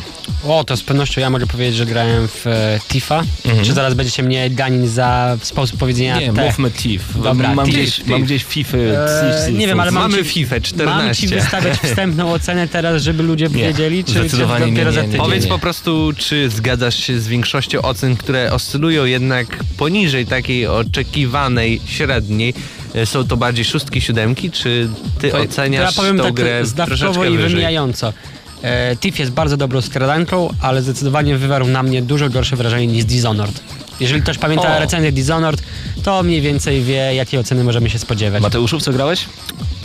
O, 0.47 0.63
to 0.63 0.77
z 0.77 0.83
pewnością 0.83 1.21
ja 1.21 1.29
mogę 1.29 1.47
powiedzieć, 1.47 1.75
że 1.75 1.85
grałem 1.85 2.27
w 2.27 2.47
e, 2.47 2.79
Tifa. 2.89 3.21
Czy 3.63 3.73
zaraz 3.73 3.93
będziecie 3.93 4.23
mnie 4.23 4.49
ganić 4.49 4.89
za 4.89 5.38
sposób 5.41 5.79
powiedzenia 5.79 6.19
Nie, 6.19 6.33
te? 6.33 6.45
mówmy 6.45 6.71
TIF. 6.71 7.21
Dobra, 7.23 7.53
mam, 7.55 7.65
TIF, 7.65 7.75
gdzieś, 7.75 7.95
TIF. 7.95 8.07
mam 8.07 8.23
gdzieś 8.23 8.43
FIFA. 8.43 8.77
Eee, 8.77 9.53
nie 9.53 9.67
wiem, 9.67 9.79
ale 9.79 9.91
mam 9.91 10.11
Mamy 10.11 10.23
ci, 10.23 10.29
FIFA 10.29 10.59
14. 10.61 11.05
Mam 11.05 11.15
ci 11.15 11.27
wystawiać 11.27 11.77
wstępną 11.77 12.33
ocenę 12.33 12.67
teraz, 12.67 13.03
żeby 13.03 13.23
ludzie 13.23 13.45
Nie, 13.47 13.63
wiedzieli, 13.67 14.03
czy, 14.03 14.11
zdecydowanie 14.11 14.65
nie, 14.65 14.71
dopiero 14.71 14.89
nie, 14.91 14.95
za 14.95 15.01
nie. 15.01 15.07
tydzień? 15.07 15.21
Powiedz 15.21 15.43
nie. 15.43 15.49
po 15.49 15.59
prostu, 15.59 16.11
czy 16.17 16.49
zgadzasz 16.49 16.95
się 16.95 17.19
z 17.19 17.27
większością 17.27 17.81
ocen, 17.81 18.15
które 18.17 18.51
oscylują 18.53 19.05
jednak 19.05 19.63
poniżej 19.77 20.25
takiej 20.25 20.67
oczekiwanej 20.67 21.81
średniej? 21.85 22.53
E, 22.96 23.05
Są 23.05 23.27
to 23.27 23.38
bardziej 23.38 23.65
szóstki, 23.65 24.01
siódemki, 24.01 24.51
czy 24.51 24.89
ty 25.19 25.29
To- 25.31 25.38
to 25.38 25.43
oceniasz 25.43 25.96
ja 25.96 26.01
powiem 26.01 26.17
tą 26.17 26.24
tak 26.24 26.34
grę 26.34 26.65
zdawkowo 26.65 27.25
i 27.25 27.29
wyżej? 27.38 27.50
wymijająco. 27.50 28.13
E, 28.62 28.96
Tiff 28.96 29.19
jest 29.19 29.31
bardzo 29.31 29.58
dobrą 29.58 29.81
skradanką, 29.81 30.53
ale 30.62 30.81
zdecydowanie 30.81 31.38
wywarł 31.38 31.67
na 31.67 31.84
mnie 31.84 32.01
dużo 32.01 32.29
gorsze 32.29 32.55
wrażenie 32.55 32.88
niż 32.88 33.05
Dishonored. 33.05 33.62
Jeżeli 34.00 34.22
ktoś 34.22 34.38
pamięta 34.38 34.75
O. 34.77 34.79
recenzję 34.79 35.12
Dishonored, 35.12 35.62
to 36.03 36.24
mniej 36.24 36.41
więcej 36.41 36.84
wie, 36.84 36.93
jakie 37.15 37.39
oceny 37.39 37.63
możemy 37.63 37.89
się 37.89 38.00
spodziewać. 38.00 38.41
Mateuszów, 38.43 38.84
co 38.84 38.91
grałeś? 38.93 39.25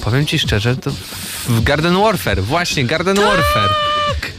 Powiem 0.05 0.27
ci 0.27 0.39
szczerze, 0.39 0.77
to 0.77 0.91
w 1.49 1.63
Garden 1.63 1.95
Warfare, 1.97 2.43
właśnie 2.43 2.85
Garden 2.85 3.17
Warfare. 3.17 3.71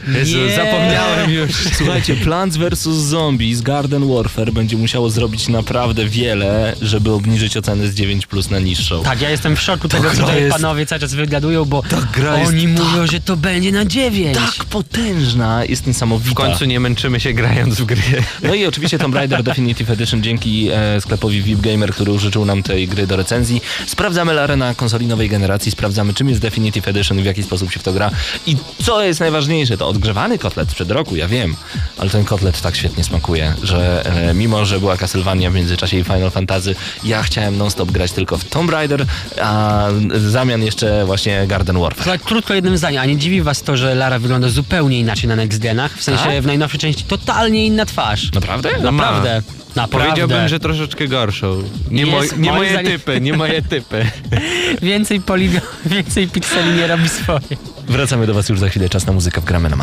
Jezu, 0.06 0.38
Nie. 0.38 0.56
zapomniałem 0.56 1.30
już. 1.30 1.50
Słuchajcie, 1.76 2.14
Plants 2.16 2.56
vs. 2.56 2.82
Zombies 2.82 3.60
Garden 3.62 4.08
Warfare 4.14 4.52
będzie 4.52 4.76
musiało 4.76 5.10
zrobić 5.10 5.48
naprawdę 5.48 6.06
wiele, 6.06 6.74
żeby 6.82 7.12
obniżyć 7.12 7.56
ocenę 7.56 7.88
z 7.88 7.94
9 7.94 8.26
plus 8.26 8.50
na 8.50 8.58
niższą. 8.58 9.02
Tak, 9.02 9.20
ja 9.20 9.30
jestem 9.30 9.56
w 9.56 9.60
szoku 9.60 9.88
tego, 9.88 10.10
co 10.10 10.16
gra 10.16 10.26
tutaj 10.26 10.40
jest- 10.42 10.52
panowie 10.56 10.86
cały 10.86 11.00
czas 11.00 11.14
wygadują, 11.14 11.64
bo 11.64 11.82
gra 12.14 12.38
jest 12.38 12.50
oni 12.52 12.74
tak- 12.74 12.84
mówią, 12.84 13.06
że 13.06 13.20
to 13.20 13.36
będzie 13.36 13.72
na 13.72 13.84
9. 13.84 14.34
Tak 14.36 14.64
potężna, 14.64 15.64
jest 15.64 15.86
niesamowita. 15.86 16.30
W 16.30 16.34
końcu 16.34 16.64
nie 16.64 16.80
męczymy 16.80 17.20
się 17.20 17.32
grając 17.32 17.74
w 17.80 17.84
gry. 17.84 18.02
No 18.42 18.54
i 18.54 18.66
oczywiście 18.66 18.98
Tomb 18.98 19.14
Raider 19.14 19.42
Definitive 19.42 19.90
Edition 19.90 20.22
dzięki 20.22 20.68
e, 20.72 21.00
sklepowi 21.00 21.42
VIP 21.42 21.60
Gamer, 21.60 21.90
który 21.94 22.12
użyczył 22.12 22.44
nam 22.44 22.62
tej 22.62 22.88
gry 22.88 23.06
do 23.06 23.16
recenzji. 23.16 23.60
Sprawdzamy 23.86 24.34
larę 24.34 24.56
na 24.56 24.74
konsoli 24.74 25.06
nowej 25.06 25.28
generacji, 25.28 25.72
sprawdzamy 25.72 26.14
czym 26.14 26.28
jest 26.28 26.40
Definitive 26.40 26.88
Edition 26.88 27.18
i 27.18 27.22
w 27.22 27.26
jaki 27.26 27.42
sposób 27.42 27.72
się 27.72 27.80
w 27.80 27.82
to 27.82 27.92
gra. 27.92 28.10
I 28.46 28.56
co 28.84 29.02
jest 29.02 29.20
najważniejsze, 29.20 29.78
to 29.78 29.88
odgrzewany 29.96 30.38
kotlet 30.38 30.70
sprzed 30.70 30.90
roku, 30.90 31.16
ja 31.16 31.28
wiem, 31.28 31.56
ale 31.98 32.10
ten 32.10 32.24
kotlet 32.24 32.60
tak 32.60 32.76
świetnie 32.76 33.04
smakuje, 33.04 33.54
że 33.62 34.02
e, 34.30 34.34
mimo, 34.34 34.64
że 34.64 34.80
była 34.80 34.96
Castlevania 34.96 35.50
w 35.50 35.54
międzyczasie 35.54 35.98
i 35.98 36.04
Final 36.04 36.30
Fantasy, 36.30 36.74
ja 37.04 37.22
chciałem 37.22 37.56
non-stop 37.58 37.90
grać 37.90 38.12
tylko 38.12 38.38
w 38.38 38.44
Tomb 38.44 38.70
Raider, 38.70 39.06
a 39.42 39.86
w 40.10 40.30
zamian 40.30 40.62
jeszcze 40.62 41.04
właśnie 41.06 41.46
Garden 41.46 41.78
Warfare. 41.80 42.02
Słuchaj, 42.02 42.18
krótko 42.18 42.54
jednym 42.54 42.78
zdaniem, 42.78 43.02
a 43.02 43.04
nie 43.06 43.16
dziwi 43.16 43.42
was 43.42 43.62
to, 43.62 43.76
że 43.76 43.94
Lara 43.94 44.18
wygląda 44.18 44.48
zupełnie 44.48 45.00
inaczej 45.00 45.28
na 45.28 45.36
Next 45.36 45.58
Genach? 45.60 45.96
W 45.98 46.02
sensie 46.02 46.24
Tak? 46.24 46.42
w 46.42 46.46
najnowszej 46.46 46.80
części 46.80 47.04
totalnie 47.04 47.66
inna 47.66 47.86
twarz. 47.86 48.32
Naprawdę? 48.32 48.70
Naprawdę. 48.82 49.42
Naprawdę. 49.76 50.06
Powiedziałbym, 50.06 50.48
że 50.48 50.60
troszeczkę 50.60 51.08
gorszą. 51.08 51.62
Nie, 51.90 52.06
moj, 52.06 52.28
nie 52.36 52.52
moje 52.52 52.70
zdaniem- 52.72 52.86
typy, 52.92 53.20
nie 53.20 53.32
moje 53.32 53.62
typy. 53.62 54.06
Więcej 54.82 55.20
poligon, 55.20 55.60
więcej 55.86 56.28
pikseli 56.28 56.70
nie 56.70 56.86
robi 56.86 57.08
swoje. 57.08 57.40
Wracamy 57.88 58.26
do 58.26 58.34
was 58.34 58.48
już 58.48 58.58
za 58.58 58.68
chwilę, 58.68 58.88
czas 58.88 59.06
na 59.06 59.12
muzykę 59.12 59.40
Gramy 59.44 59.68
na 59.68 59.76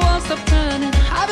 walls 0.00 0.24
stop 0.24 0.44
turning. 0.46 0.94
I 1.10 1.26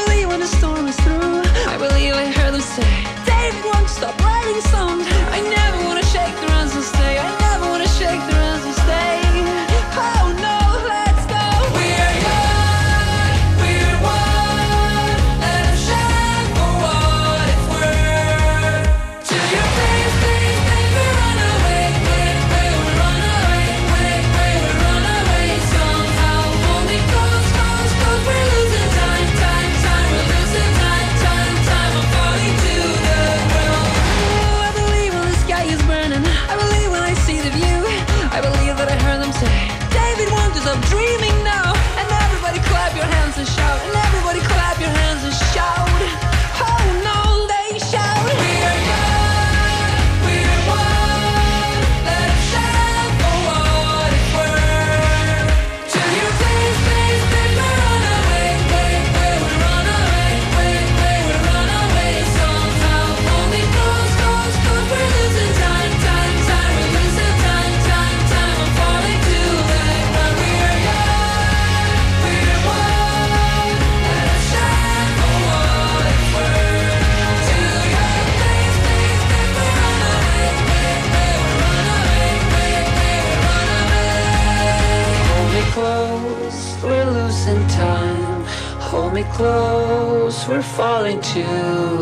close, 89.37 90.49
we're 90.49 90.63
falling 90.63 91.21
to 91.21 91.43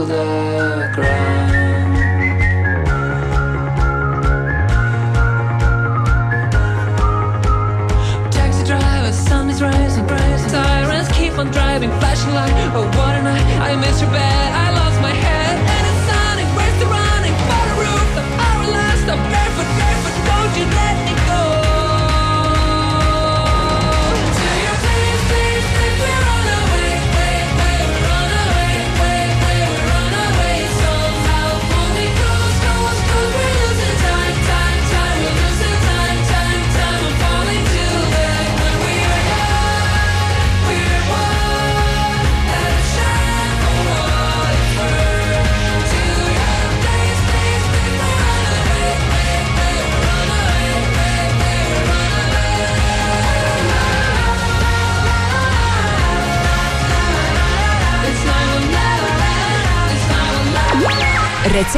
the 0.06 0.90
ground. 0.94 1.64
Sun 9.28 9.48
is 9.48 9.62
rising, 9.62 10.06
rising. 10.06 10.50
Sirens 10.50 11.08
keep 11.16 11.38
on 11.38 11.48
driving, 11.52 11.90
flashing 12.00 12.34
light. 12.34 12.52
Oh, 12.74 12.86
what 12.98 13.14
a 13.14 13.22
night! 13.22 13.46
I 13.68 13.76
missed 13.76 14.00
your 14.02 14.10
bed, 14.10 14.43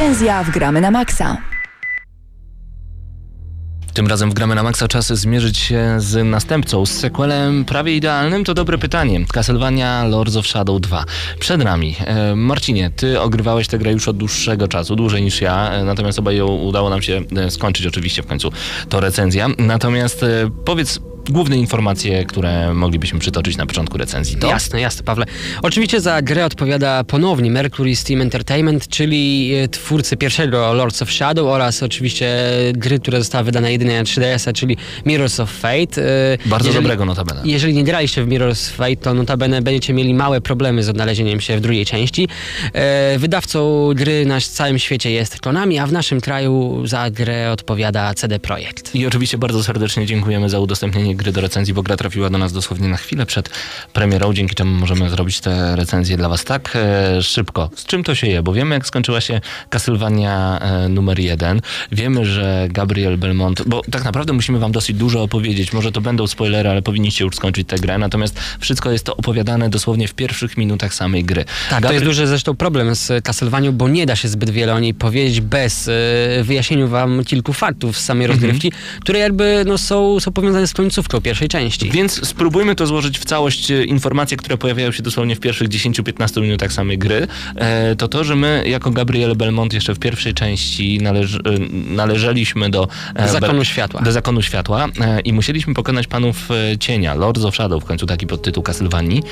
Recenzja 0.07 0.43
w 0.43 0.49
Gramy 0.49 0.81
na 0.81 0.91
Maxa. 0.91 1.37
Tym 3.93 4.07
razem 4.07 4.31
w 4.31 4.33
Gramy 4.33 4.55
na 4.55 4.63
Maxa 4.63 4.87
czas 4.87 5.07
zmierzyć 5.07 5.57
się 5.57 5.95
z 5.97 6.25
następcą, 6.25 6.85
z 6.85 6.91
sequelem 6.91 7.65
prawie 7.65 7.95
idealnym, 7.95 8.43
to 8.43 8.53
dobre 8.53 8.77
pytanie. 8.77 9.25
Castlevania 9.33 10.03
Lords 10.03 10.35
of 10.35 10.47
Shadow 10.47 10.81
2. 10.81 11.05
Przed 11.39 11.63
nami. 11.63 11.95
E, 12.05 12.35
Marcinie, 12.35 12.89
ty 12.89 13.21
ogrywałeś 13.21 13.67
tę 13.67 13.77
grę 13.77 13.91
już 13.91 14.07
od 14.07 14.17
dłuższego 14.17 14.67
czasu, 14.67 14.95
dłużej 14.95 15.23
niż 15.23 15.41
ja, 15.41 15.71
e, 15.71 15.83
natomiast 15.83 16.19
obaj 16.19 16.37
ją 16.37 16.47
udało 16.47 16.89
nam 16.89 17.01
się 17.01 17.21
e, 17.37 17.51
skończyć 17.51 17.85
oczywiście 17.85 18.23
w 18.23 18.27
końcu. 18.27 18.51
To 18.89 18.99
recenzja. 18.99 19.47
Natomiast 19.57 20.25
powiedz 20.65 20.99
główne 21.29 21.57
informacje, 21.57 22.25
które 22.25 22.73
moglibyśmy 22.73 23.19
przytoczyć 23.19 23.57
na 23.57 23.65
początku 23.65 23.97
recenzji. 23.97 24.37
To 24.37 24.47
Jasne, 24.47 24.81
jasne, 24.81 25.03
Pawle. 25.03 25.25
Oczywiście 25.61 26.01
za 26.01 26.21
grę 26.21 26.45
odpowiada 26.45 27.03
ponownie 27.03 27.51
Mercury 27.51 27.95
Steam 27.95 28.21
Entertainment, 28.21 28.87
czyli 28.87 29.53
e, 29.55 29.67
twórcy 29.67 30.17
pierwszego 30.17 30.73
Lords 30.73 31.01
of 31.01 31.11
Shadow 31.11 31.47
oraz 31.47 31.83
oczywiście 31.83 32.37
gry, 32.73 32.99
która 32.99 33.19
została 33.19 33.43
wydana 33.43 33.69
jedynie 33.69 33.97
na 33.97 34.03
3DS-a, 34.03 34.53
czyli 34.53 34.77
Mirrors 35.05 35.39
of 35.39 35.51
Fate. 35.51 36.01
E, 36.33 36.37
Bardzo 36.45 36.67
jeżeli- 36.67 36.83
dobrego 36.83 37.05
notabene. 37.05 37.41
Jeżeli 37.45 37.73
nie 37.73 37.83
graliście 37.83 38.23
w 38.23 38.27
Mirror's 38.27 38.69
Fate, 38.71 38.95
to 38.95 39.13
notabene 39.13 39.61
będziecie 39.61 39.93
mieli 39.93 40.13
małe 40.13 40.41
problemy 40.41 40.83
z 40.83 40.89
odnalezieniem 40.89 41.41
się 41.41 41.57
w 41.57 41.61
drugiej 41.61 41.85
części. 41.85 42.27
E, 42.73 43.19
wydawcą 43.19 43.89
gry 43.95 44.25
na 44.25 44.41
całym 44.41 44.79
świecie 44.79 45.11
jest 45.11 45.39
Konami, 45.39 45.79
a 45.79 45.87
w 45.87 45.91
naszym 45.91 46.21
kraju 46.21 46.81
za 46.87 47.09
grę 47.11 47.51
odpowiada 47.51 48.13
CD 48.13 48.39
Projekt. 48.39 48.95
I 48.95 49.07
oczywiście 49.07 49.37
bardzo 49.37 49.63
serdecznie 49.63 50.05
dziękujemy 50.05 50.49
za 50.49 50.59
udostępnienie 50.59 51.15
gry 51.17 51.31
do 51.31 51.41
recenzji, 51.41 51.73
bo 51.73 51.83
gra 51.83 51.97
trafiła 51.97 52.29
do 52.29 52.37
nas 52.37 52.53
dosłownie 52.53 52.87
na 52.87 52.97
chwilę 52.97 53.25
przed 53.25 53.49
premierą, 53.93 54.33
dzięki 54.33 54.55
czemu 54.55 54.71
możemy 54.71 55.09
zrobić 55.09 55.39
tę 55.39 55.75
recenzję 55.75 56.17
dla 56.17 56.29
Was 56.29 56.43
tak 56.43 56.73
e, 56.75 57.21
szybko. 57.21 57.69
Z 57.75 57.85
czym 57.85 58.03
to 58.03 58.15
się 58.15 58.27
je? 58.27 58.43
Bo 58.43 58.53
wiemy, 58.53 58.75
jak 58.75 58.87
skończyła 58.87 59.21
się 59.21 59.41
Castlevania 59.69 60.59
e, 60.59 60.89
numer 60.89 61.19
jeden. 61.19 61.61
Wiemy, 61.91 62.25
że 62.25 62.67
Gabriel 62.71 63.17
Belmont, 63.17 63.61
bo 63.65 63.81
tak 63.91 64.03
naprawdę 64.03 64.33
musimy 64.33 64.59
Wam 64.59 64.71
dosyć 64.71 64.97
dużo 64.97 65.23
opowiedzieć. 65.23 65.73
Może 65.73 65.91
to 65.91 66.01
będą 66.01 66.27
spoilery, 66.27 66.69
ale 66.69 66.81
powinniście 66.81 67.25
już 67.25 67.35
skończyć 67.35 67.67
tę 67.67 67.75
grę. 67.75 67.97
Natomiast 67.97 68.39
wszystko 68.59 68.91
jest 68.91 69.05
to 69.05 69.17
opowiadane 69.17 69.69
dosłownie 69.69 70.07
w 70.07 70.13
pierwszych 70.13 70.57
minutach 70.57 70.93
samej 70.93 71.23
gry. 71.23 71.45
Tak, 71.69 71.83
to 71.83 71.93
jest 71.93 72.05
duży 72.05 72.27
zresztą 72.27 72.55
problem 72.55 72.95
z 72.95 73.25
Castlevanią, 73.25 73.71
bo 73.71 73.87
nie 73.87 74.05
da 74.05 74.15
się 74.15 74.27
zbyt 74.27 74.49
wiele 74.49 74.73
o 74.73 74.79
niej 74.79 74.93
powiedzieć 74.93 75.41
bez 75.41 75.87
e, 75.87 75.91
wyjaśnienia 76.43 76.87
wam 76.87 77.23
kilku 77.23 77.53
faktów 77.53 77.97
z 77.97 78.05
samej 78.05 78.27
rozgrywki, 78.27 78.71
które 79.01 79.19
jakby 79.19 79.63
no, 79.65 79.77
są, 79.77 80.19
są 80.19 80.31
powiązane 80.31 80.67
z 80.67 80.73
końcówką 80.73 81.06
pierwszej 81.21 81.47
części. 81.47 81.89
Więc 81.89 82.27
spróbujmy 82.27 82.75
to 82.75 82.87
złożyć 82.87 83.19
w 83.19 83.25
całość 83.25 83.71
e, 83.71 83.83
informacje, 83.83 84.37
które 84.37 84.57
pojawiają 84.57 84.91
się 84.91 85.03
dosłownie 85.03 85.35
w 85.35 85.39
pierwszych 85.39 85.67
10-15 85.67 86.41
minutach 86.41 86.73
samej 86.73 86.97
gry. 86.97 87.27
E, 87.55 87.95
to 87.95 88.07
to, 88.07 88.23
że 88.23 88.35
my 88.35 88.63
jako 88.65 88.91
Gabriel 88.91 89.35
Belmont 89.35 89.73
jeszcze 89.73 89.95
w 89.95 89.99
pierwszej 89.99 90.33
części 90.33 90.99
należ, 91.01 91.35
e, 91.35 91.39
należeliśmy 91.71 92.69
do 92.69 92.87
Zakonu 93.27 93.65
Światła. 93.65 94.01
Do 94.01 94.11
zakonu 94.11 94.41
światła 94.41 94.87
i 95.23 95.33
musieliśmy 95.33 95.73
pokonać 95.73 96.07
panów 96.07 96.49
cienia, 96.79 97.13
Lords 97.13 97.43
of 97.43 97.55
Shadow, 97.55 97.83
w 97.83 97.85
końcu 97.85 98.05
taki 98.05 98.27
podtytuł 98.27 98.63
Castlevanii. 98.63 99.23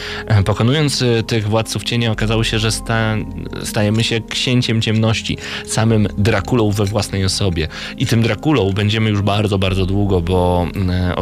Pokonując 0.45 1.03
tych 1.27 1.47
władców 1.47 1.83
cienia 1.83 2.11
okazało 2.11 2.43
się, 2.43 2.59
że 2.59 2.71
sta, 2.71 3.15
stajemy 3.63 4.03
się 4.03 4.21
księciem 4.21 4.81
ciemności, 4.81 5.37
samym 5.65 6.07
Drakulą 6.17 6.71
we 6.71 6.85
własnej 6.85 7.25
osobie. 7.25 7.67
I 7.97 8.05
tym 8.05 8.21
Drakulą 8.21 8.71
będziemy 8.73 9.09
już 9.09 9.21
bardzo, 9.21 9.57
bardzo 9.57 9.85
długo, 9.85 10.21
bo 10.21 10.67
e, 10.89 11.15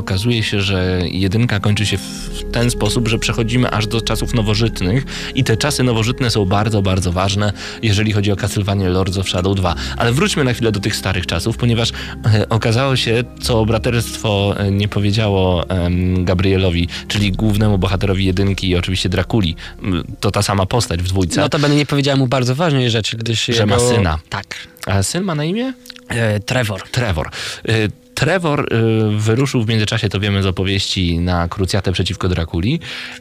się, 0.43 0.61
że 0.61 0.99
jedynka 1.11 1.59
kończy 1.59 1.85
się 1.85 1.97
w 1.97 2.51
ten 2.51 2.71
sposób, 2.71 3.07
że 3.07 3.19
przechodzimy 3.19 3.71
aż 3.71 3.87
do 3.87 4.01
czasów 4.01 4.33
nowożytnych 4.33 5.05
i 5.35 5.43
te 5.43 5.57
czasy 5.57 5.83
nowożytne 5.83 6.29
są 6.29 6.45
bardzo, 6.45 6.81
bardzo 6.81 7.11
ważne, 7.11 7.53
jeżeli 7.81 8.11
chodzi 8.11 8.31
o 8.31 8.35
Castlevania 8.35 8.89
Lords 8.89 9.17
of 9.17 9.29
Shadow 9.29 9.55
2. 9.55 9.75
Ale 9.97 10.11
wróćmy 10.11 10.43
na 10.43 10.53
chwilę 10.53 10.71
do 10.71 10.79
tych 10.79 10.95
starych 10.95 11.25
czasów, 11.25 11.57
ponieważ 11.57 11.91
e, 12.33 12.49
okazało 12.49 12.95
się, 12.95 13.23
co 13.41 13.65
braterstwo 13.65 14.55
e, 14.57 14.71
nie 14.71 14.87
powiedziało 14.87 15.69
em, 15.69 16.25
Gabrielowi, 16.25 16.87
czyli 17.07 17.31
głównemu 17.31 17.77
bohaterowi 17.77 18.25
jedynki 18.25 18.69
i 18.69 18.75
oczywiście 18.75 19.09
Drakuli. 19.09 19.55
To 20.19 20.31
ta 20.31 20.41
sama 20.41 20.65
postać 20.65 21.01
w 21.01 21.07
dwójce. 21.07 21.41
Notabene 21.41 21.75
nie 21.75 21.85
powiedziałem 21.85 22.19
mu 22.19 22.27
bardzo 22.27 22.55
ważnej 22.55 22.89
rzeczy, 22.89 23.17
gdyż 23.17 23.45
Że 23.45 23.53
jego... 23.53 23.65
ma 23.65 23.79
syna. 23.79 24.19
Tak. 24.29 24.55
A 24.85 25.03
syn 25.03 25.23
ma 25.23 25.35
na 25.35 25.43
imię? 25.43 25.73
E, 26.09 26.39
Trevor. 26.39 26.81
Trevor. 26.91 27.29
Trevor 28.15 28.59
y, 28.73 29.17
wyruszył 29.17 29.63
w 29.63 29.67
międzyczasie, 29.67 30.09
to 30.09 30.19
wiemy 30.19 30.43
z 30.43 30.45
opowieści, 30.45 31.19
na 31.19 31.47
krucjatę 31.47 31.91
przeciwko 31.91 32.29
Drakuli. 32.29 32.79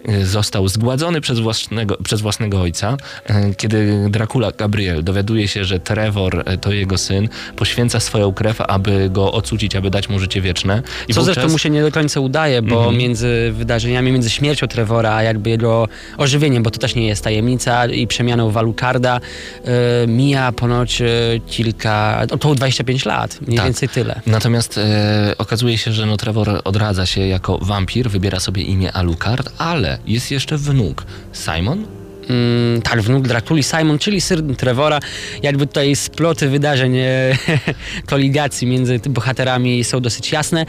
Y, 0.08 0.26
Został 0.26 0.68
zgładzony 0.68 1.20
przez 1.20 1.38
własnego, 1.38 1.96
przez 2.04 2.20
własnego 2.20 2.60
ojca. 2.60 2.96
Y, 3.30 3.54
Kiedy 3.56 4.06
Dracula, 4.10 4.52
Gabriel, 4.58 5.04
dowiaduje 5.04 5.48
się, 5.48 5.64
że 5.64 5.80
Trevor 5.80 6.44
to 6.60 6.72
jego 6.72 6.98
syn, 6.98 7.28
poświęca 7.56 8.00
swoją 8.00 8.32
krew, 8.32 8.60
aby 8.60 9.10
go 9.10 9.32
ocucić, 9.32 9.76
aby 9.76 9.90
dać 9.90 10.08
mu 10.08 10.18
życie 10.18 10.40
wieczne. 10.40 10.82
I 11.08 11.14
Co 11.14 11.20
wówczas- 11.20 11.24
zresztą 11.24 11.48
mu 11.52 11.58
się 11.58 11.70
nie 11.70 11.82
do 11.82 11.92
końca 11.92 12.20
udaje, 12.20 12.62
bo 12.62 12.76
Mhm. 12.76 12.96
między 12.96 13.52
wydarzeniami, 13.54 14.12
między 14.12 14.30
śmiercią 14.30 14.66
Trevora, 14.66 15.14
a 15.14 15.22
jakby 15.22 15.50
jego 15.50 15.88
ożywieniem, 16.18 16.62
bo 16.62 16.70
to 16.70 16.78
też 16.78 16.94
nie 16.94 17.06
jest 17.06 17.24
tajemnica, 17.24 17.86
i 17.86 18.06
przemianą 18.06 18.50
w 18.50 18.56
Alucarda, 18.56 19.20
e, 19.64 20.06
mija 20.06 20.52
ponoć 20.52 21.02
kilka, 21.46 22.22
około 22.30 22.54
25 22.54 23.04
lat, 23.04 23.38
mniej 23.40 23.56
Tak. 23.56 23.66
więcej 23.66 23.88
tyle. 23.88 24.20
Natomiast 24.26 24.80
e, 24.82 25.34
okazuje 25.38 25.78
się, 25.78 25.92
że 25.92 26.06
no 26.06 26.16
Trevor 26.16 26.60
odradza 26.64 27.06
się 27.06 27.20
jako 27.26 27.58
wampir, 27.58 28.10
wybiera 28.10 28.40
sobie 28.40 28.62
imię 28.62 28.92
Alucard, 28.92 29.52
ale 29.58 29.98
jest 30.06 30.30
jeszcze 30.30 30.58
wnuk. 30.58 31.04
Simon? 31.32 32.01
Mm, 32.28 32.82
tak, 32.82 33.02
wnuk 33.02 33.28
Drakuli, 33.28 33.62
Simon, 33.62 33.98
czyli 33.98 34.20
syn 34.20 34.56
Trevora. 34.56 35.00
Jakby 35.42 35.66
tutaj 35.66 35.96
sploty 35.96 36.48
wydarzeń, 36.48 36.96
e, 36.96 37.36
koligacji 38.06 38.66
między 38.66 39.00
bohaterami 39.08 39.84
są 39.84 40.00
dosyć 40.00 40.32
jasne. 40.32 40.66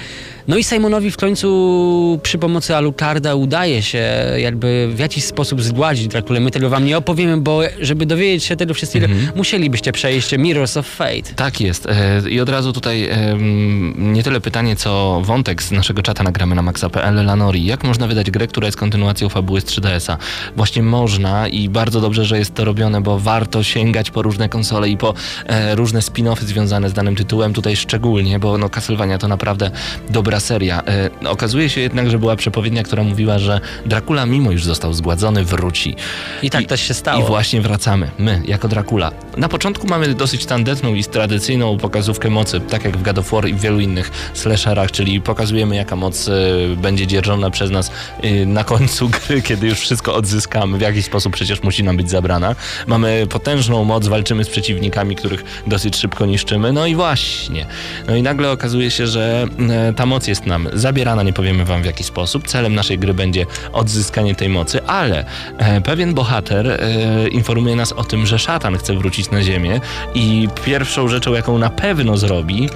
No 0.48 0.58
i 0.58 0.64
Simonowi 0.64 1.12
w 1.12 1.18
końcu 1.18 2.20
przy 2.24 2.38
pomocy 2.38 2.76
Alucarda 2.76 3.36
udaje 3.36 3.82
się 3.82 4.04
jakby 4.38 4.90
w 4.96 5.00
jakiś 5.00 5.24
sposób 5.24 5.62
zgładzić 5.62 6.08
Drakulę. 6.08 6.40
My 6.40 6.52
tego 6.52 6.70
wam 6.70 6.86
nie 6.86 6.98
opowiemy, 6.98 7.38
bo 7.38 7.62
żeby 7.82 8.06
dowiedzieć 8.06 8.44
się 8.44 8.56
tego 8.56 8.74
wszystkiego, 8.74 9.08
musielibyście 9.36 9.92
przejść 9.92 10.38
Mirrors 10.38 10.78
of 10.78 10.88
Fate. 10.88 11.34
Tak 11.36 11.62
jest. 11.62 11.86
E, 11.86 12.22
I 12.30 12.40
od 12.40 12.50
razu 12.50 12.74
tutaj 12.74 13.08
em, 13.10 14.14
nie 14.14 14.24
tyle 14.24 14.42
pytanie, 14.42 14.76
co 14.76 15.22
wątek 15.24 15.64
z 15.64 15.72
naszego 15.72 16.02
czata 16.02 16.24
nagramy 16.24 16.56
na 16.56 16.62
maxa.pl. 16.62 17.26
Lanori, 17.26 17.66
jak 17.66 17.84
można 17.84 18.08
wydać 18.08 18.32
grę, 18.32 18.48
która 18.48 18.66
jest 18.66 18.78
kontynuacją 18.78 19.30
fabuły 19.30 19.62
z 19.62 19.66
3DS-a? 19.66 20.18
Właśnie 20.56 20.84
można 20.84 21.43
i 21.48 21.70
bardzo 21.70 22.02
dobrze, 22.02 22.26
że 22.26 22.40
jest 22.40 22.54
to 22.56 22.66
robione, 22.66 23.02
bo 23.02 23.20
warto 23.20 23.64
sięgać 23.64 24.12
po 24.12 24.22
różne 24.22 24.50
konsole 24.50 24.90
i 24.90 24.98
po 24.98 25.14
e, 25.46 25.76
różne 25.76 26.00
spin-offy 26.00 26.44
związane 26.44 26.90
z 26.90 26.94
danym 26.94 27.16
tytułem. 27.16 27.54
Tutaj 27.54 27.76
szczególnie, 27.76 28.40
bo 28.40 28.58
no, 28.58 28.70
Castlevania 28.70 29.18
to 29.18 29.28
naprawdę 29.28 29.72
dobra 30.10 30.40
seria. 30.40 30.84
E, 30.84 31.30
okazuje 31.30 31.70
się 31.70 31.82
jednak, 31.82 32.10
że 32.10 32.20
była 32.20 32.36
przepowiednia, 32.36 32.84
która 32.84 33.04
mówiła, 33.04 33.40
że 33.40 33.62
Dracula, 33.86 34.26
mimo 34.26 34.52
już 34.52 34.64
został 34.66 34.94
zgładzony, 34.94 35.44
wróci. 35.44 35.96
I 36.42 36.50
tak 36.50 36.66
też 36.66 36.82
się 36.82 36.94
stało. 36.94 37.24
I 37.24 37.28
właśnie 37.28 37.62
wracamy. 37.62 38.12
My, 38.20 38.42
jako 38.46 38.68
Dracula. 38.68 39.12
Na 39.38 39.50
początku 39.50 39.88
mamy 39.88 40.14
dosyć 40.14 40.46
tandetną 40.46 40.94
i 40.94 41.04
tradycyjną 41.04 41.78
pokazówkę 41.78 42.30
mocy, 42.30 42.60
tak 42.60 42.86
jak 42.86 42.98
w 42.98 43.04
God 43.04 43.18
of 43.18 43.32
War 43.32 43.48
i 43.48 43.54
w 43.54 43.60
wielu 43.60 43.80
innych 43.80 44.12
slasherach, 44.34 44.92
czyli 44.92 45.22
pokazujemy 45.22 45.76
jaka 45.76 45.96
moc 45.96 46.28
e, 46.28 46.32
będzie 46.78 47.08
dzierżona 47.08 47.50
przez 47.50 47.72
nas 47.72 47.92
e, 48.22 48.46
na 48.46 48.64
końcu 48.64 49.10
gry, 49.28 49.42
kiedy 49.42 49.68
już 49.68 49.80
wszystko 49.80 50.16
odzyskamy. 50.16 50.78
W 50.78 50.82
jakiś 50.82 51.06
sposób 51.06 51.33
przecież 51.34 51.64
musi 51.64 51.84
nam 51.84 51.98
być 51.98 52.10
zabrana. 52.10 52.56
Mamy 52.88 53.28
potężną 53.30 53.84
moc, 53.84 54.08
walczymy 54.08 54.44
z 54.44 54.50
przeciwnikami, 54.50 55.16
których 55.16 55.44
dosyć 55.68 55.98
szybko 55.98 56.26
niszczymy. 56.26 56.74
No 56.74 56.86
i 56.86 56.96
właśnie. 56.96 57.66
No 58.08 58.16
i 58.16 58.22
nagle 58.22 58.52
okazuje 58.52 58.92
się, 58.92 59.08
że 59.08 59.46
e, 59.70 59.94
ta 59.94 60.06
moc 60.06 60.28
jest 60.28 60.46
nam 60.46 60.68
zabierana, 60.74 61.24
nie 61.24 61.34
powiemy 61.34 61.66
wam 61.66 61.82
w 61.82 61.86
jaki 61.86 62.04
sposób. 62.04 62.48
Celem 62.48 62.76
naszej 62.76 63.00
gry 63.00 63.14
będzie 63.14 63.46
odzyskanie 63.74 64.36
tej 64.36 64.50
mocy, 64.50 64.84
ale 64.84 65.26
e, 65.58 65.82
pewien 65.82 66.14
bohater 66.14 66.68
e, 66.68 67.28
informuje 67.28 67.76
nas 67.76 67.92
o 67.92 68.04
tym, 68.04 68.26
że 68.26 68.40
szatan 68.40 68.78
chce 68.78 68.94
wrócić 68.94 69.32
na 69.32 69.44
ziemię 69.44 69.82
i 70.16 70.48
pierwszą 70.66 71.08
rzeczą, 71.08 71.34
jaką 71.34 71.58
na 71.58 71.70
pewno 71.70 72.18
zrobi, 72.18 72.70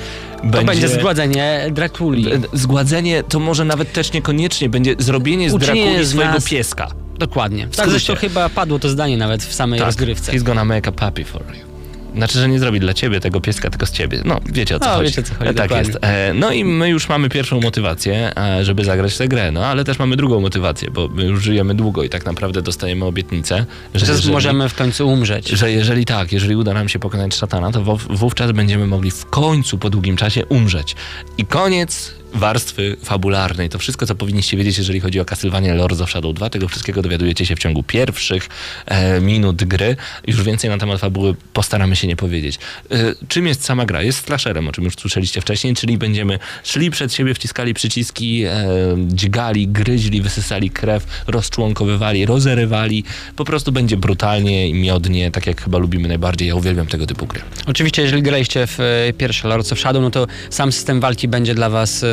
To 0.52 0.64
będzie 0.64 0.88
zgładzenie 0.88 1.68
Drakuli. 1.72 2.26
Zgładzenie 2.54 3.24
to 3.24 3.40
może 3.40 3.66
nawet 3.66 3.94
też 3.94 4.14
niekoniecznie 4.14 4.70
będzie 4.70 4.96
zrobienie 5.00 5.50
z 5.50 5.54
Uczynienie 5.54 5.86
Drakuli 5.86 6.08
swojego 6.08 6.34
nas- 6.34 6.50
pieska. 6.50 6.88
Dokładnie. 7.20 7.68
Tak 7.76 7.90
zresztą 7.90 8.16
chyba 8.16 8.50
padło 8.50 8.80
to 8.80 8.90
zdanie 8.90 9.18
nawet 9.18 9.44
w 9.44 9.54
samej 9.54 9.80
rozgrywce. 9.80 10.32
He's 10.32 10.44
gonna 10.44 10.66
make 10.66 10.88
a 10.88 10.92
puppy 10.92 11.26
for 11.26 11.42
you. 11.42 11.68
Znaczy, 12.16 12.40
że 12.40 12.50
nie 12.50 12.60
zrobi 12.60 12.80
dla 12.80 12.94
ciebie 12.94 13.20
tego 13.20 13.42
pieska, 13.42 13.70
tylko 13.70 13.86
z 13.86 13.92
ciebie. 13.92 14.22
No, 14.26 14.40
wiecie 14.46 14.76
o 14.76 14.80
co 14.80 14.86
No, 14.86 14.92
chodzi. 14.92 15.06
wiecie, 15.10 15.24
co 15.24 15.34
chodzi, 15.36 15.46
tak 15.54 15.56
dokładnie. 15.70 15.88
jest. 15.88 16.00
E, 16.06 16.34
No 16.34 16.52
i 16.52 16.64
my 16.66 16.90
już 16.90 17.10
mamy 17.10 17.30
pierwszą 17.30 17.62
motywację, 17.62 18.38
e, 18.38 18.66
żeby 18.66 18.84
zagrać 18.86 19.18
tę 19.18 19.28
grę, 19.28 19.52
no 19.52 19.66
ale 19.66 19.84
też 19.84 20.00
mamy 20.00 20.16
drugą 20.16 20.40
motywację, 20.42 20.92
bo 20.92 21.08
my 21.08 21.24
już 21.24 21.44
żyjemy 21.44 21.76
długo 21.76 22.04
i 22.04 22.10
tak 22.10 22.26
naprawdę 22.26 22.62
dostajemy 22.62 23.06
obietnicę, 23.06 23.66
że 23.96 24.06
Że 24.06 24.12
jeżeli, 24.12 24.34
możemy 24.34 24.70
w 24.70 24.74
końcu 24.76 25.10
umrzeć. 25.10 25.48
że 25.50 25.72
jeżeli 25.72 26.06
tak, 26.06 26.32
jeżeli 26.32 26.56
uda 26.56 26.74
nam 26.74 26.90
się 26.90 27.00
pokonać 27.00 27.36
szatana, 27.36 27.72
to 27.72 27.82
wów- 27.84 28.08
wówczas 28.18 28.52
będziemy 28.52 28.88
mogli 28.88 29.12
w 29.12 29.26
końcu 29.26 29.78
po 29.78 29.90
długim 29.90 30.18
czasie 30.18 30.46
umrzeć. 30.46 30.96
I 31.38 31.46
koniec 31.46 32.14
warstwy 32.38 32.98
fabularnej. 33.04 33.70
To 33.70 33.80
wszystko, 33.80 34.06
co 34.06 34.16
powinniście 34.16 34.58
wiedzieć, 34.58 34.78
jeżeli 34.78 35.00
chodzi 35.00 35.20
o 35.20 35.26
Castlevania 35.26 35.74
Lords 35.74 36.02
of 36.02 36.10
Shadow 36.10 36.36
2. 36.36 36.50
Tego 36.50 36.68
wszystkiego 36.68 37.02
dowiadujecie 37.02 37.46
się 37.46 37.56
w 37.56 37.60
ciągu 37.60 37.84
pierwszych 37.84 38.50
e, 38.86 39.22
minut 39.22 39.64
gry. 39.64 39.96
Już 40.28 40.44
więcej 40.44 40.70
na 40.70 40.78
temat 40.78 41.00
fabuły 41.00 41.36
postaramy 41.54 41.96
się 41.96 42.08
nie 42.08 42.16
powiedzieć. 42.16 42.60
E, 42.92 42.98
czym 43.28 43.48
jest 43.48 43.64
sama 43.64 43.86
gra? 43.86 44.02
Jest 44.02 44.26
slasherem, 44.26 44.68
o 44.68 44.72
czym 44.72 44.84
już 44.84 44.94
słyszeliście 44.96 45.42
wcześniej, 45.42 45.76
czyli 45.76 45.98
będziemy 45.98 46.40
szli 46.64 46.92
przed 46.92 47.14
siebie, 47.14 47.34
wciskali 47.34 47.74
przyciski, 47.74 48.44
e, 48.46 48.68
dźgali, 49.08 49.68
gryźli, 49.68 50.22
wysysali 50.22 50.70
krew, 50.70 51.24
rozczłonkowywali, 51.28 52.26
rozerywali. 52.26 53.04
Po 53.36 53.46
prostu 53.46 53.72
będzie 53.72 53.98
brutalnie 53.98 54.70
i 54.70 54.74
miodnie, 54.74 55.32
tak 55.32 55.48
jak 55.48 55.62
chyba 55.62 55.78
lubimy 55.78 56.08
najbardziej. 56.08 56.48
Ja 56.48 56.56
uwielbiam 56.56 56.88
tego 56.88 57.06
typu 57.06 57.26
gry. 57.28 57.42
Oczywiście, 57.66 58.02
jeżeli 58.02 58.24
graliście 58.24 58.68
w 58.68 58.80
e, 58.80 59.14
pierwsze 59.14 59.48
Lords 59.48 59.72
of 59.72 59.80
Shadow, 59.80 60.02
no 60.02 60.10
to 60.10 60.28
sam 60.50 60.72
system 60.72 61.00
walki 61.00 61.28
będzie 61.28 61.56
dla 61.56 61.70
was, 61.70 62.04
e, 62.04 62.08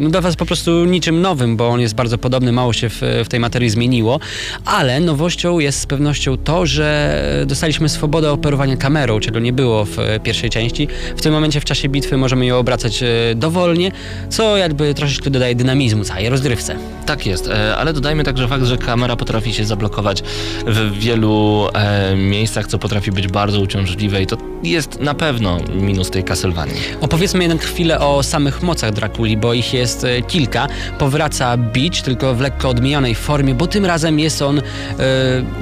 no 0.00 0.10
dla 0.10 0.20
was 0.20 0.36
po 0.36 0.46
prostu 0.46 0.84
niczym 0.84 1.20
nowym, 1.20 1.56
bo 1.56 1.68
on 1.68 1.80
jest 1.80 1.94
bardzo 1.94 2.18
podobny, 2.18 2.52
mało 2.52 2.72
się 2.72 2.88
w, 2.88 3.00
w 3.24 3.28
tej 3.28 3.40
materii 3.40 3.70
zmieniło, 3.70 4.20
ale 4.64 5.00
nowością 5.00 5.58
jest 5.58 5.80
z 5.80 5.86
pewnością 5.86 6.36
to, 6.36 6.66
że 6.66 7.16
dostaliśmy 7.46 7.88
swobodę 7.88 8.32
operowania 8.32 8.76
kamerą, 8.76 9.20
czego 9.20 9.38
nie 9.38 9.52
było 9.52 9.84
w 9.84 9.98
e, 9.98 10.20
pierwszej 10.20 10.50
części. 10.50 10.88
W 11.16 11.22
tym 11.22 11.32
momencie 11.32 11.60
w 11.60 11.64
czasie 11.64 11.88
bitwy 11.88 12.16
możemy 12.16 12.46
ją 12.46 12.58
obracać 12.58 13.02
e, 13.02 13.06
dowolnie, 13.34 13.92
co 14.28 14.56
jakby 14.56 14.94
troszeczkę 14.94 15.30
dodaje 15.30 15.54
dynamizmu 15.54 16.04
całej 16.04 16.28
rozgrywce. 16.28 16.76
Tak 17.06 17.26
jest, 17.26 17.48
e, 17.48 17.76
ale 17.76 17.92
dodajmy 17.92 18.24
także 18.24 18.48
fakt, 18.48 18.64
że 18.64 18.76
kamera 18.76 19.16
potrafi 19.16 19.54
się 19.54 19.64
zablokować 19.64 20.22
w 20.66 20.98
wielu 20.98 21.68
e, 21.74 22.16
miejscach, 22.16 22.66
co 22.66 22.78
potrafi 22.78 23.12
być 23.12 23.28
bardzo 23.28 23.60
uciążliwe 23.60 24.22
i 24.22 24.26
to 24.26 24.36
jest 24.62 25.00
na 25.00 25.14
pewno 25.14 25.58
minus 25.74 26.10
tej 26.10 26.24
Castlevanii. 26.24 26.74
Opowiedzmy 27.00 27.44
jednak 27.44 27.62
chwilę 27.62 28.00
o 28.00 28.22
samych 28.22 28.62
mocach 28.62 28.92
Drakuli, 28.92 29.25
bo 29.36 29.54
ich 29.54 29.74
jest 29.74 30.04
e, 30.04 30.22
kilka. 30.22 30.66
Powraca 30.98 31.56
Beach, 31.56 32.02
tylko 32.04 32.34
w 32.34 32.40
lekko 32.40 32.68
odmienionej 32.68 33.14
formie, 33.14 33.54
bo 33.54 33.66
tym 33.66 33.84
razem 33.84 34.18
jest 34.18 34.42
on, 34.42 34.58
e, 34.58 34.62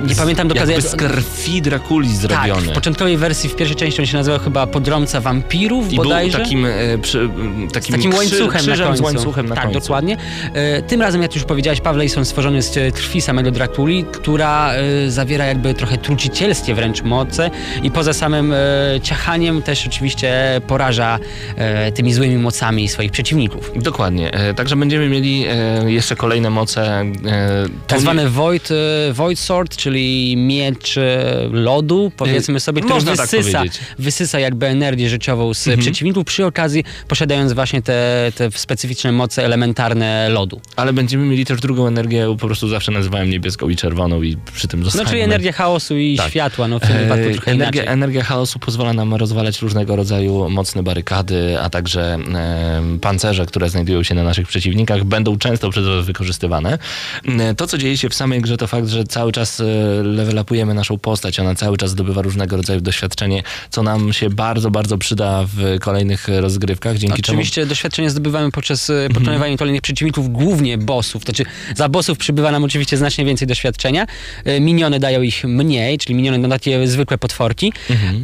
nie 0.08 0.14
pamiętam 0.16 0.48
do 0.48 0.54
Jakby 0.54 0.82
z 0.82 0.96
krwi 0.96 1.62
Drakuli 1.62 2.08
tak, 2.08 2.16
zrobiony. 2.16 2.62
w 2.66 2.72
początkowej 2.72 3.16
wersji 3.16 3.50
w 3.50 3.56
pierwszej 3.56 3.76
części 3.76 4.00
on 4.00 4.06
się 4.06 4.16
nazywał 4.16 4.40
chyba 4.40 4.66
Podrąca 4.66 5.20
Wampirów 5.20 5.92
I 5.92 5.94
był 5.96 6.04
bodajże. 6.04 6.38
takim, 6.38 6.66
e, 6.66 6.70
przy, 7.02 7.28
takim, 7.72 7.94
takim 7.96 8.10
krzy- 8.10 8.16
łańcuchem 8.18 8.66
na 8.66 8.76
końcu. 8.76 8.96
z 8.96 9.00
łańcuchem 9.00 9.48
na 9.48 9.54
tak, 9.54 9.64
końcu. 9.64 9.80
dokładnie. 9.80 10.16
Tym 10.86 11.02
razem, 11.02 11.22
jak 11.22 11.34
już 11.34 11.44
powiedziałeś, 11.44 11.80
Pawle, 11.80 12.08
są 12.08 12.24
stworzone 12.24 12.62
z 12.62 12.94
krwi 12.94 13.20
samego 13.20 13.50
Drakuli, 13.50 14.04
która 14.12 14.70
zawiera 15.08 15.44
jakby 15.44 15.74
trochę 15.74 15.98
trucicielskie 15.98 16.74
wręcz 16.74 17.02
moce 17.02 17.50
i 17.82 17.90
poza 17.90 18.12
samym 18.12 18.54
ciachaniem 19.02 19.62
też 19.62 19.86
oczywiście 19.86 20.60
poraża 20.66 21.18
tymi 21.94 22.14
złymi 22.14 22.36
mocami 22.36 22.88
swoich 22.88 23.10
przeciwników. 23.12 23.53
Dokładnie. 23.76 24.34
E, 24.34 24.54
Także 24.54 24.76
będziemy 24.76 25.08
mieli 25.08 25.44
e, 25.48 25.92
jeszcze 25.92 26.16
kolejne 26.16 26.50
moce. 26.50 27.00
e, 27.00 27.06
Tak 27.86 27.98
to 27.98 28.00
zwany 28.00 28.30
Void, 28.30 28.68
Void 29.12 29.38
Sword, 29.38 29.76
czyli 29.76 30.34
miecz 30.36 30.94
lodu, 31.50 32.12
powiedzmy 32.16 32.60
sobie, 32.60 32.80
który 32.82 32.94
można 32.94 33.16
tak 33.16 33.28
wysysa, 33.30 33.58
powiedzieć. 33.58 33.80
wysysa 33.98 34.38
jakby 34.38 34.66
energię 34.66 35.08
życiową 35.08 35.54
z 35.54 35.68
przeciwników, 35.78 36.24
przy 36.24 36.46
okazji 36.46 36.84
posiadając 37.08 37.52
właśnie 37.52 37.82
te, 37.82 38.32
te 38.36 38.50
specyficzne 38.50 39.12
moce 39.12 39.44
elementarne 39.44 40.28
lodu. 40.28 40.60
Ale 40.76 40.92
będziemy 40.92 41.26
mieli 41.26 41.44
też 41.46 41.60
drugą 41.60 41.86
energię, 41.86 42.36
po 42.40 42.46
prostu 42.46 42.68
zawsze 42.68 42.92
nazywałem 42.92 43.30
niebieską 43.30 43.68
i 43.68 43.76
czerwoną 43.76 44.22
i 44.22 44.36
przy 44.54 44.68
tym 44.68 44.80
No 44.80 44.84
zostańmy. 44.84 45.10
czyli 45.10 45.20
energia 45.22 45.52
chaosu 45.52 45.96
i 45.96 46.16
Tak. 46.16 46.30
światła, 46.30 46.68
no 46.68 46.78
w 46.78 46.82
tym 46.86 46.98
wypadku 46.98 47.30
trochę 47.32 47.50
energia, 47.50 47.82
inaczej. 47.82 47.92
energia 47.94 48.22
chaosu 48.24 48.58
pozwala 48.58 48.92
nam 48.92 49.14
rozwalać 49.14 49.62
różnego 49.62 49.96
rodzaju 49.96 50.50
mocne 50.50 50.82
barykady, 50.82 51.60
a 51.60 51.70
także 51.70 52.18
e, 52.34 52.82
pancerze, 53.00 53.43
które 53.46 53.70
znajdują 53.70 54.02
się 54.02 54.14
na 54.14 54.24
naszych 54.24 54.48
przeciwnikach, 54.48 55.04
będą 55.04 55.38
często 55.38 55.70
przez 55.70 55.86
was 55.86 56.06
wykorzystywane. 56.06 56.78
E, 57.40 57.54
To, 57.54 57.66
co 57.66 57.78
dzieje 57.78 57.98
się 57.98 58.08
w 58.08 58.14
samej 58.14 58.40
grze, 58.40 58.56
to 58.56 58.66
fakt, 58.66 58.88
że 58.88 59.04
cały 59.04 59.32
czas 59.32 59.60
e, 59.60 59.64
level 60.02 60.38
upujemy 60.38 60.74
naszą 60.74 60.98
postać, 60.98 61.40
ona 61.40 61.54
cały 61.54 61.76
czas 61.76 61.90
zdobywa 61.90 62.22
różnego 62.22 62.56
rodzaju 62.56 62.80
doświadczenie, 62.80 63.42
co 63.70 63.82
nam 63.82 64.12
się 64.12 64.30
bardzo, 64.30 64.70
bardzo 64.70 64.98
przyda 64.98 65.44
w 65.46 65.78
kolejnych 65.80 66.28
rozgrywkach, 66.28 66.96
dzięki 66.98 67.20
Oczywiście 67.20 67.66
doświadczenie 67.66 68.10
zdobywamy 68.10 68.50
poprzez 68.50 68.90
e, 68.90 69.08
pokonywanie 69.14 69.58
kolejnych 69.58 69.82
przeciwników, 69.82 70.32
głównie 70.32 70.78
bossów. 70.78 71.22
Znaczy, 71.22 71.44
za 71.76 71.88
bossów 71.88 72.18
przybywa 72.18 72.50
nam 72.52 72.64
oczywiście 72.64 72.96
znacznie 72.96 73.24
więcej 73.24 73.48
doświadczenia. 73.48 74.06
E, 74.44 74.60
Miniony 74.60 75.00
dają 75.00 75.22
ich 75.22 75.44
mniej, 75.44 75.98
czyli 75.98 76.14
miniony 76.14 76.38
na 76.38 76.48
takie 76.48 76.86
zwykłe 76.86 77.18
potworki. 77.18 77.72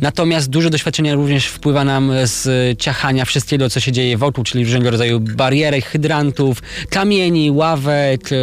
Natomiast 0.01 0.51
dużo 0.51 0.71
doświadczenia 0.71 1.15
również 1.15 1.47
wpływa 1.47 1.85
nam 1.85 2.13
z 2.25 2.79
ciachania 2.79 3.25
wszystkiego, 3.25 3.71
co 3.71 3.81
się 3.81 3.93
dzieje 3.93 4.17
wokół, 4.17 4.45
czyli 4.45 4.65
różnego 4.65 4.91
rodzaju 4.91 5.10
barierek, 5.19 5.85
hydrantów, 5.87 6.63
kamieni, 6.91 7.51
ławek. 7.51 8.33
e, 8.33 8.37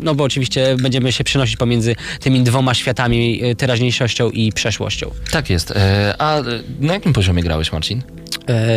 No 0.00 0.14
bo 0.14 0.24
oczywiście 0.24 0.76
będziemy 0.82 1.12
się 1.12 1.24
przenosić 1.24 1.56
pomiędzy 1.56 1.96
tymi 2.20 2.40
dwoma 2.42 2.74
światami, 2.74 3.40
e, 3.44 3.54
teraźniejszością 3.54 4.30
i 4.30 4.52
przeszłością. 4.52 5.10
Tak 5.30 5.50
jest. 5.50 5.70
E, 5.70 6.14
A 6.18 6.42
na 6.80 6.92
jakim 6.94 7.12
poziomie 7.12 7.42
grałeś, 7.42 7.72
Marcin? 7.72 8.02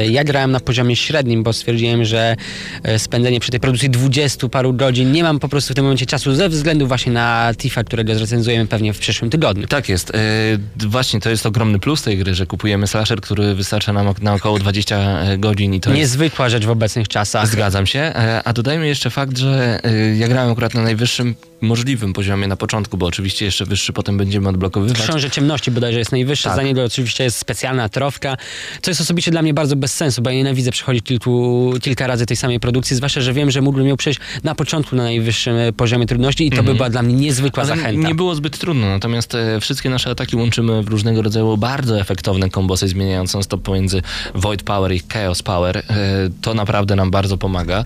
Ja 0.10 0.24
grałem 0.24 0.52
na 0.52 0.60
poziomie 0.60 0.96
średnim, 0.96 1.44
bo 1.44 1.54
stwierdziłem, 1.54 2.06
że 2.06 2.36
spędzenie 2.98 3.40
przy 3.40 3.52
tej 3.52 3.60
produkcji 3.60 3.90
20 3.90 4.50
paru 4.50 4.74
godzin 4.74 5.12
nie 5.12 5.24
mam 5.24 5.40
po 5.40 5.50
prostu 5.50 5.74
w 5.74 5.76
tym 5.76 5.86
momencie 5.86 6.06
czasu 6.06 6.36
ze 6.36 6.50
względu 6.50 6.88
właśnie 6.88 7.12
na 7.12 7.52
Tifa, 7.58 7.84
którego 7.84 8.16
zrecenzujemy 8.16 8.68
pewnie 8.68 8.94
w 8.94 9.00
przyszłym 9.00 9.30
tygodniu. 9.32 9.68
Tak 9.68 9.90
jest. 9.90 10.12
Właśnie 10.88 11.20
to 11.20 11.30
jest 11.30 11.46
ogromny 11.46 11.80
plus 11.80 12.02
tej 12.02 12.18
gry, 12.18 12.36
że 12.36 12.46
kupujemy 12.46 12.88
slasher, 12.88 13.22
który 13.22 13.56
wystarcza 13.56 13.94
nam 13.94 14.14
na 14.22 14.34
około 14.34 14.60
20 14.60 15.20
godzin 15.38 15.74
i 15.74 15.80
to 15.80 15.90
jest... 15.90 16.00
Niezwykła 16.00 16.50
rzecz 16.50 16.66
w 16.66 16.70
obecnych 16.70 17.08
czasach. 17.08 17.19
Zgadzam 17.52 17.86
się. 17.86 18.00
E, 18.00 18.42
A 18.46 18.54
dodajmy 18.54 18.88
jeszcze 18.88 19.10
fakt, 19.10 19.38
że 19.38 19.80
e, 19.84 20.16
ja 20.16 20.28
grałem 20.28 20.52
akurat 20.52 20.74
na 20.74 20.82
najwyższym 20.82 21.36
możliwym 21.62 22.14
poziomie 22.14 22.48
na 22.48 22.56
początku, 22.56 22.98
bo 22.98 23.06
oczywiście 23.06 23.46
jeszcze 23.46 23.66
wyższy 23.66 23.94
potem 23.94 24.18
będziemy 24.18 24.50
odblokowywać. 24.50 24.98
Książę 25.02 25.30
Ciemności 25.32 25.72
bodajże 25.72 26.00
jest 26.00 26.12
najwyższa, 26.12 26.50
Tak. 26.50 26.58
za 26.58 26.64
niego 26.64 26.84
oczywiście 26.84 27.24
jest 27.24 27.38
specjalna 27.38 27.90
trofka, 27.90 28.38
co 28.82 28.92
jest 28.92 29.02
osobiście 29.02 29.32
dla 29.32 29.42
mnie 29.42 29.54
bardzo 29.54 29.76
bez 29.76 29.94
sensu, 29.96 30.22
bo 30.22 30.30
ja 30.30 30.36
nienawidzę 30.36 30.72
przechodzić 30.72 31.04
kilku, 31.06 31.74
kilka 31.82 32.08
razy 32.08 32.26
tej 32.26 32.38
samej 32.38 32.60
produkcji, 32.60 32.96
zwłaszcza, 32.96 33.22
że 33.22 33.34
wiem, 33.34 33.52
że 33.52 33.62
mógłbym 33.62 33.88
ją 33.88 33.98
przejść 33.98 34.20
na 34.44 34.56
początku 34.56 34.96
na 34.96 35.04
najwyższym 35.04 35.56
e, 35.58 35.74
poziomie 35.74 36.06
trudności 36.06 36.48
i 36.48 36.52
to 36.52 36.64
by 36.64 36.74
była 36.76 36.90
dla 36.90 37.02
mnie 37.02 37.14
niezwykła 37.14 37.64
Mhm. 37.64 37.80
Ale 37.80 37.88
zachęta. 37.90 38.08
nie 38.08 38.16
było 38.16 38.36
zbyt 38.36 38.58
trudno, 38.60 38.88
natomiast 38.88 39.36
e, 39.36 39.60
wszystkie 39.62 39.90
nasze 39.90 40.10
ataki 40.10 40.36
łączymy 40.36 40.84
w 40.84 40.88
różnego 40.88 41.22
rodzaju 41.22 41.58
bardzo 41.58 42.00
efektowny 42.00 42.20
cudowne 42.30 42.50
kombosy 42.50 42.88
zmieniające 42.88 43.44
stop 43.44 43.62
pomiędzy 43.62 44.02
Void 44.36 44.64
Power 44.64 44.92
i 44.92 45.02
Chaos 45.14 45.44
Power. 45.44 45.78
E, 45.78 45.84
To 46.42 46.54
naprawdę 46.54 46.96
nam 46.96 47.12
bardzo 47.12 47.38
pomaga, 47.38 47.84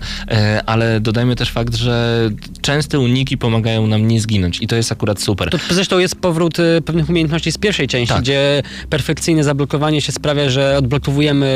ale 0.66 1.00
dodajmy 1.00 1.36
też 1.36 1.50
fakt, 1.50 1.74
że 1.74 2.30
częste 2.62 2.98
uniki 3.00 3.38
pomagają 3.38 3.63
nam 3.64 4.08
nie 4.08 4.20
zginąć 4.20 4.60
i 4.62 4.66
to 4.66 4.76
jest 4.76 4.92
akurat 4.92 5.20
super. 5.22 5.50
To 5.50 5.58
zresztą 5.70 5.98
jest 5.98 6.16
powrót 6.16 6.58
y, 6.58 6.82
pewnych 6.84 7.08
umiejętności 7.08 7.52
z 7.52 7.58
pierwszej 7.58 7.88
części, 7.88 8.14
Tak. 8.14 8.22
gdzie 8.22 8.62
perfekcyjne 8.90 9.44
zablokowanie 9.44 10.00
się 10.00 10.12
sprawia, 10.12 10.50
że 10.50 10.76
odblokowujemy 10.78 11.46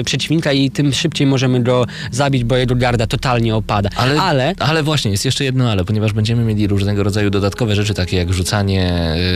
y, 0.00 0.04
przeciwnika 0.04 0.52
i 0.52 0.70
tym 0.70 0.92
szybciej 0.92 1.26
możemy 1.26 1.62
go 1.62 1.86
zabić, 2.10 2.44
bo 2.44 2.56
jego 2.56 2.74
garda 2.74 3.06
totalnie 3.06 3.54
opada. 3.56 3.88
Ale, 3.96 4.20
ale 4.20 4.54
ale 4.58 4.82
właśnie, 4.82 5.10
jest 5.10 5.24
jeszcze 5.24 5.44
jedno 5.44 5.70
ale, 5.70 5.84
ponieważ 5.84 6.12
będziemy 6.12 6.44
mieli 6.44 6.66
różnego 6.66 7.02
rodzaju 7.02 7.30
dodatkowe 7.30 7.74
rzeczy, 7.74 7.94
takie 7.94 8.16
jak 8.16 8.32
rzucanie 8.32 8.92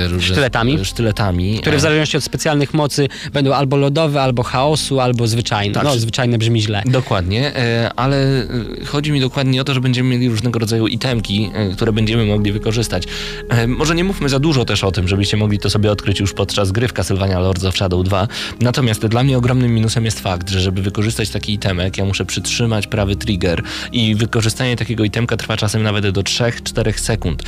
różne- 0.08 0.32
Sztyletami. 0.32 0.84
sztyletami 0.84 1.58
które 1.60 1.76
w 1.76 1.78
e, 1.78 1.82
zależności 1.82 2.16
od 2.16 2.24
specjalnych 2.24 2.74
mocy 2.74 3.08
będą 3.32 3.52
albo 3.52 3.76
lodowe, 3.76 4.22
albo 4.22 4.42
chaosu, 4.42 5.00
albo 5.00 5.26
zwyczajne. 5.26 5.74
Tak, 5.74 5.84
no, 5.84 5.96
zwyczajne 5.96 6.38
brzmi 6.38 6.62
źle. 6.62 6.82
Dokładnie, 6.86 7.56
e, 7.56 7.90
ale 7.96 8.46
chodzi 8.86 9.12
mi 9.12 9.20
dokładnie 9.20 9.60
o 9.60 9.64
to, 9.64 9.74
że 9.74 9.80
będziemy 9.80 10.08
mieli 10.08 10.28
różnego 10.28 10.58
rodzaju 10.58 10.86
itemki, 10.86 11.50
e, 11.54 11.70
które 11.70 11.92
będziemy 11.92 12.11
mogli 12.16 12.52
wykorzystać. 12.52 13.04
E, 13.48 13.66
Może 13.66 13.94
nie 13.94 14.04
mówmy 14.04 14.28
za 14.28 14.38
dużo 14.38 14.64
też 14.64 14.84
o 14.84 14.92
tym, 14.92 15.08
żebyście 15.08 15.36
mogli 15.36 15.58
to 15.58 15.70
sobie 15.70 15.92
odkryć 15.92 16.20
już 16.20 16.32
podczas 16.32 16.72
gry 16.72 16.88
w 16.88 16.92
Castlevania 16.92 17.38
Lords 17.40 17.64
of 17.64 17.76
Shadow 17.76 18.04
2. 18.04 18.28
Natomiast 18.60 19.06
dla 19.06 19.22
mnie 19.22 19.38
ogromnym 19.38 19.74
minusem 19.74 20.04
jest 20.04 20.20
fakt, 20.20 20.50
że 20.50 20.60
żeby 20.60 20.82
wykorzystać 20.82 21.30
taki 21.30 21.52
itemek, 21.52 21.98
ja 21.98 22.04
muszę 22.04 22.24
przytrzymać 22.24 22.86
prawy 22.86 23.16
trigger 23.16 23.62
i 23.92 24.14
wykorzystanie 24.14 24.76
takiego 24.76 25.04
itemka 25.04 25.36
trwa 25.36 25.56
czasem 25.56 25.82
nawet 25.82 26.10
do 26.10 26.22
3-4 26.22 26.92
sekund. 26.98 27.42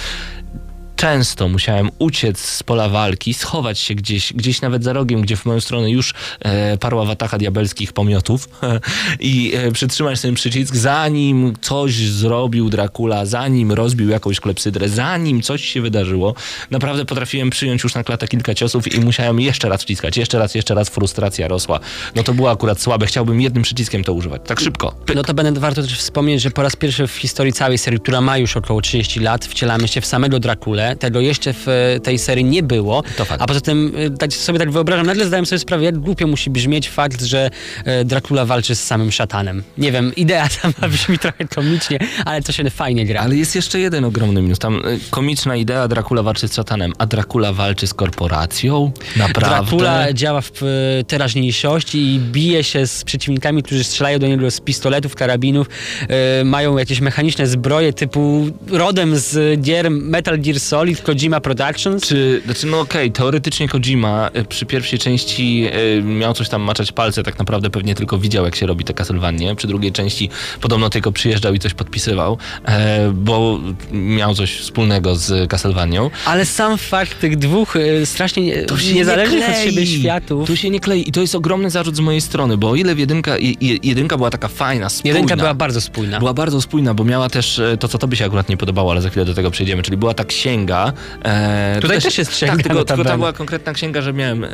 Często 1.05 1.49
musiałem 1.49 1.91
uciec 1.99 2.41
z 2.41 2.63
pola 2.63 2.89
walki, 2.89 3.35
schować 3.35 3.79
się 3.79 3.95
gdzieś, 3.95 4.33
gdzieś 4.33 4.61
nawet 4.61 4.85
za 4.85 4.93
rogiem, 4.93 5.23
gdzie 5.23 5.37
w 5.37 5.47
moją 5.47 5.61
stronę 5.61 5.91
już 5.91 6.15
e, 6.41 6.79
parła 6.79 7.05
watacha 7.05 7.39
diabelskich 7.39 7.93
pomiotów 7.93 8.49
i 9.21 9.53
e, 9.55 9.73
przytrzymać 9.73 10.21
ten 10.21 10.35
przycisk, 10.35 10.77
zanim 10.77 11.55
coś 11.61 11.95
zrobił 11.95 12.71
Dracula, 12.71 13.27
zanim 13.27 13.73
rozbił 13.73 14.09
jakąś 14.09 14.41
klepsydrę, 14.41 14.89
zanim 14.89 15.43
coś 15.43 15.65
się 15.65 15.81
wydarzyło. 15.81 16.35
Naprawdę 16.71 17.05
potrafiłem 17.05 17.51
przyjąć 17.51 17.83
już 17.83 17.95
na 17.95 18.05
klatę 18.05 18.29
kilka 18.29 18.55
ciosów 18.55 18.95
i 18.95 19.01
musiałem 19.01 19.41
jeszcze 19.41 19.69
raz 19.69 19.83
wciskać, 19.83 20.17
jeszcze 20.17 20.39
raz, 20.39 20.55
jeszcze 20.55 20.75
raz, 20.75 20.89
frustracja 20.89 21.49
rosła. 21.49 21.81
No 22.15 22.23
to 22.23 22.35
było 22.35 22.51
akurat 22.51 22.81
słabe, 22.81 23.07
chciałbym 23.07 23.41
jednym 23.41 23.63
przyciskiem 23.63 24.05
to 24.05 24.13
używać, 24.13 24.43
tak 24.47 24.61
szybko. 24.61 24.95
Pyk. 25.07 25.17
No 25.17 25.23
to 25.23 25.35
będę 25.35 25.61
warto 25.61 25.83
też 25.83 25.99
wspomnieć, 25.99 26.43
że 26.43 26.51
po 26.51 26.63
raz 26.63 26.77
pierwszy 26.77 27.07
w 27.07 27.13
historii 27.13 27.53
całej 27.53 27.79
serii, 27.79 28.01
która 28.01 28.21
ma 28.21 28.39
już 28.39 28.57
około 28.57 28.81
30 28.81 29.21
lat, 29.21 29.47
wcielamy 29.47 29.89
się 29.89 30.01
w 30.01 30.07
samego 30.07 30.41
Drakulę. 30.41 30.94
Tego 30.99 31.21
jeszcze 31.21 31.53
w 31.53 31.69
e, 31.69 32.01
tej 32.01 32.19
serii 32.19 32.45
nie 32.45 32.63
było. 32.63 33.03
To 33.17 33.25
fakt. 33.25 33.43
A 33.43 33.47
poza 33.47 33.61
tym, 33.61 33.93
e, 33.97 34.11
tak 34.11 34.33
sobie 34.33 34.59
tak 34.59 34.71
wyobrażam, 34.71 35.07
nagle 35.07 35.27
zdałem 35.27 35.47
sobie 35.47 35.59
sprawę, 35.59 35.85
jak 35.85 35.99
głupio 35.99 36.27
musi 36.27 36.51
brzmieć 36.51 36.89
fakt, 36.89 37.23
że 37.23 37.51
e, 37.85 38.05
Dracula 38.05 38.45
walczy 38.45 38.75
z 38.75 38.85
samym 38.85 39.13
szatanem. 39.13 39.63
Nie 39.79 39.93
wiem, 39.93 40.13
idea 40.17 40.49
sama 40.63 40.89
brzmi 40.89 41.19
trochę 41.19 41.49
komicznie, 41.49 41.99
ale 42.25 42.43
to 42.43 42.53
się 42.53 42.71
fajnie 42.71 43.07
gra. 43.07 43.21
Ale 43.21 43.37
jest 43.37 43.55
jeszcze 43.55 43.81
jeden 43.81 44.05
ogromny 44.05 44.43
minus. 44.43 44.59
Tam 44.59 44.83
komiczna 45.11 45.57
idea, 45.57 45.89
Dracula 45.89 46.23
walczy 46.23 46.49
z 46.49 46.55
szatanem, 46.55 46.93
a 46.99 47.07
Dracula 47.07 47.53
walczy 47.53 47.87
z 47.87 47.95
korporacją? 47.95 48.93
Naprawdę? 49.17 49.57
Dracula 49.57 50.13
działa 50.13 50.41
w 50.41 50.61
teraźniejszości 51.07 52.15
i 52.15 52.19
bije 52.19 52.65
się 52.65 52.87
z 52.87 53.05
przeciwnikami, 53.05 53.63
którzy 53.63 53.85
strzelają 53.85 54.19
do 54.19 54.27
niego 54.27 54.51
z 54.51 54.61
pistoletów, 54.61 55.15
karabinów, 55.15 55.67
mają 56.45 56.79
jakieś 56.79 57.01
mechaniczne 57.01 57.47
zbroje 57.47 57.93
typu 57.93 58.47
rodem 58.71 59.19
z 59.19 59.61
gier 59.61 59.91
Metal 59.91 60.41
Gear 60.41 60.61
Solid, 60.61 60.74
Kojima 61.03 61.41
Productions. 61.41 62.07
Czy, 62.07 62.43
znaczy, 62.45 62.67
no 62.67 62.81
okej, 62.81 63.13
teoretycznie 63.13 63.69
Kojima 63.69 64.31
y, 64.37 64.45
przy 64.45 64.67
pierwszej 64.67 64.99
części 64.99 65.67
y, 65.99 66.03
miał 66.03 66.35
coś 66.35 66.49
tam 66.49 66.63
maczać 66.63 66.93
palce, 66.93 67.23
tak 67.23 67.39
naprawdę 67.39 67.71
pewnie 67.71 67.95
tylko 67.95 68.19
widział, 68.19 68.45
jak 68.45 68.57
się 68.57 68.67
robi 68.67 68.85
te 68.85 68.95
Castlevanie. 68.95 69.55
Przy 69.57 69.67
drugiej 69.67 69.93
części 69.93 70.31
podobno 70.61 70.91
tylko 70.91 71.13
przyjeżdżał 71.13 71.55
i 71.55 71.59
coś 71.59 71.75
podpisywał, 71.75 72.39
e, 72.65 73.11
bo 73.15 73.61
miał 73.93 74.35
coś 74.35 74.57
wspólnego 74.57 75.17
z 75.17 75.51
Castlevanią. 75.51 76.11
Ale 76.27 76.47
sam 76.47 76.79
fakt 76.79 77.21
tych 77.21 77.37
dwóch 77.39 77.77
e, 77.77 78.07
strasznie 78.07 78.43
niezależnych 78.95 79.41
nie 79.49 79.55
od 79.57 79.65
siebie 79.65 79.87
światów. 79.87 80.47
Tu 80.47 80.57
się 80.57 80.71
nie 80.71 80.81
klei 80.81 81.09
i 81.09 81.13
to 81.13 81.21
jest 81.21 81.35
ogromny 81.35 81.71
zarzut 81.71 81.97
z 81.97 82.01
mojej 82.01 82.21
strony, 82.21 82.57
bo 82.57 82.71
o 82.71 82.75
ile 82.75 82.95
jedynka, 82.95 83.39
je- 83.39 83.53
je- 83.61 83.79
jedynka 83.83 84.17
była 84.17 84.31
taka 84.31 84.49
fajna, 84.49 84.89
spójna. 84.89 85.15
Jedynka 85.17 85.37
była 85.37 85.55
bardzo 85.55 85.81
spójna. 85.81 86.19
Była 86.19 86.35
bardzo 86.35 86.61
spójna, 86.63 86.95
bo 86.95 87.05
miała 87.05 87.29
też 87.31 87.59
e, 87.59 87.77
to, 87.77 87.89
co 87.89 87.99
tobie 87.99 88.17
się 88.17 88.25
akurat 88.25 88.49
nie 88.49 88.57
podobało, 88.57 88.91
ale 88.93 89.03
za 89.03 89.11
chwilę 89.11 89.25
do 89.27 89.35
tego 89.35 89.51
przejdziemy, 89.51 89.83
czyli 89.83 89.97
była 89.97 90.15
ta 90.15 90.25
księga. 90.25 90.64
E, 91.25 91.79
Tutaj 91.81 92.01
też 92.03 92.19
jest 92.19 92.31
księga, 92.31 92.53
Tak, 92.53 92.63
tylko, 92.63 92.79
tylko 92.79 92.81
notabene. 92.93 93.11
to 93.11 93.17
była 93.17 93.33
konkretna 93.33 93.73
księga, 93.73 94.03
że 94.03 94.13
miałem 94.13 94.45
e, 94.45 94.49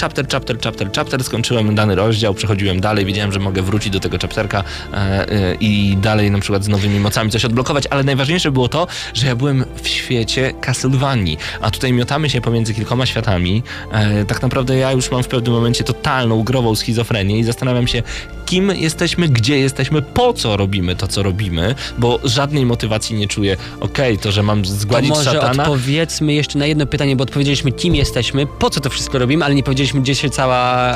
chapter, 0.00 0.26
chapter, 0.32 0.58
chapter, 0.64 0.90
chapter, 0.96 1.24
skończyłem 1.24 1.74
dany 1.74 1.94
rozdział, 1.94 2.34
przechodziłem 2.34 2.80
dalej, 2.80 3.04
wiedziałem, 3.04 3.32
że 3.32 3.38
mogę 3.38 3.62
wrócić 3.62 3.92
do 3.92 4.00
tego 4.00 4.18
chapterka 4.22 4.64
e, 4.92 4.96
e, 4.96 5.54
i 5.60 5.96
dalej 5.96 6.30
na 6.30 6.38
przykład 6.38 6.64
z 6.64 6.68
nowymi 6.68 7.00
mocami 7.00 7.30
coś 7.30 7.44
odblokować, 7.44 7.84
ale 7.90 8.04
najważniejsze 8.04 8.50
było 8.50 8.68
to, 8.68 8.86
że 9.14 9.26
ja 9.26 9.36
byłem 9.36 9.64
w 9.82 9.88
świecie 9.88 10.52
Castlevanii, 10.60 11.38
a 11.60 11.70
tutaj 11.70 11.92
miotamy 11.92 12.30
się 12.30 12.40
pomiędzy 12.40 12.74
kilkoma 12.74 13.06
światami. 13.06 13.62
E, 13.92 14.24
tak 14.24 14.42
naprawdę 14.42 14.76
ja 14.76 14.92
już 14.92 15.10
mam 15.10 15.22
w 15.22 15.28
pewnym 15.28 15.52
momencie 15.54 15.84
totalną 15.84 16.42
grową 16.42 16.74
schizofrenię 16.76 17.38
i 17.38 17.44
zastanawiam 17.44 17.86
się, 17.86 18.02
kim 18.48 18.70
jesteśmy, 18.76 19.28
gdzie 19.28 19.58
jesteśmy, 19.58 20.02
po 20.02 20.32
co 20.32 20.56
robimy 20.56 20.96
to, 20.96 21.06
co 21.08 21.22
robimy, 21.22 21.74
bo 21.98 22.18
żadnej 22.24 22.66
motywacji 22.66 23.16
nie 23.16 23.28
czuję. 23.28 23.56
Okej, 23.80 24.18
to, 24.18 24.32
że 24.32 24.42
mam 24.42 24.62
To 24.62 24.68
zgładzić 24.70 25.10
może 25.10 25.24
szatana. 25.24 25.62
odpowiedzmy 25.62 26.32
jeszcze 26.34 26.58
na 26.58 26.66
jedno 26.66 26.86
pytanie, 26.86 27.16
bo 27.16 27.22
odpowiedzieliśmy 27.24 27.72
kim 27.72 27.94
jesteśmy, 27.94 28.46
po 28.46 28.70
co 28.70 28.80
to 28.80 28.90
wszystko 28.90 29.18
robimy, 29.18 29.44
ale 29.44 29.54
nie 29.54 29.62
powiedzieliśmy 29.62 30.00
gdzie 30.00 30.14
się 30.14 30.30
cała 30.30 30.92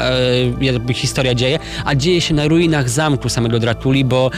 e, 0.88 0.95
historia 0.95 1.35
dzieje, 1.35 1.59
a 1.85 1.95
dzieje 1.95 2.21
się 2.21 2.35
na 2.35 2.49
ruinach 2.49 2.88
zamku 2.91 3.29
samego 3.29 3.59
Drakuli, 3.59 4.05
bo 4.05 4.31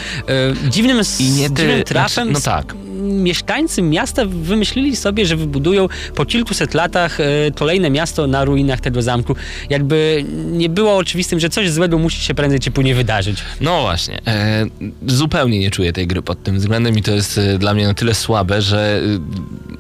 e, 0.67 0.71
dziwnym, 0.71 1.01
I 1.19 1.31
nie 1.31 1.51
ty- 1.51 1.55
dziwnym 1.63 1.83
trafem 1.85 2.29
znaczy, 2.29 2.33
no 2.33 2.41
tak. 2.41 2.75
mieszkańcy 3.03 3.83
miasta 3.83 4.23
wymyślili 4.27 4.97
sobie, 4.97 5.27
że 5.27 5.37
wybudują 5.37 5.89
po 6.15 6.25
kilkuset 6.27 6.75
latach 6.75 7.21
e, 7.21 7.25
kolejne 7.55 7.91
miasto 7.91 8.27
na 8.27 8.45
ruinach 8.45 8.81
tego 8.81 9.03
zamku. 9.03 9.37
Jakby 9.71 10.25
nie 10.53 10.69
było 10.69 10.97
oczywistym, 10.97 11.41
że 11.41 11.49
coś 11.49 11.71
złego 11.71 11.99
musi 11.99 12.21
się 12.21 12.35
prędzej 12.35 12.61
czy 12.61 12.71
później 12.71 12.95
wydarzyć. 12.95 13.04
No 13.61 13.81
właśnie, 13.81 14.21
e, 14.27 14.67
zupełnie 15.07 15.59
nie 15.59 15.71
czuję 15.71 15.93
tej 15.93 16.07
gry 16.07 16.23
pod 16.23 16.43
tym 16.43 16.59
względem 16.59 16.99
i 16.99 17.03
to 17.03 17.11
jest 17.11 17.39
e, 17.39 17.59
dla 17.59 17.75
mnie 17.75 17.87
na 17.87 17.95
tyle 17.95 18.15
słabe, 18.15 18.63
że 18.63 19.01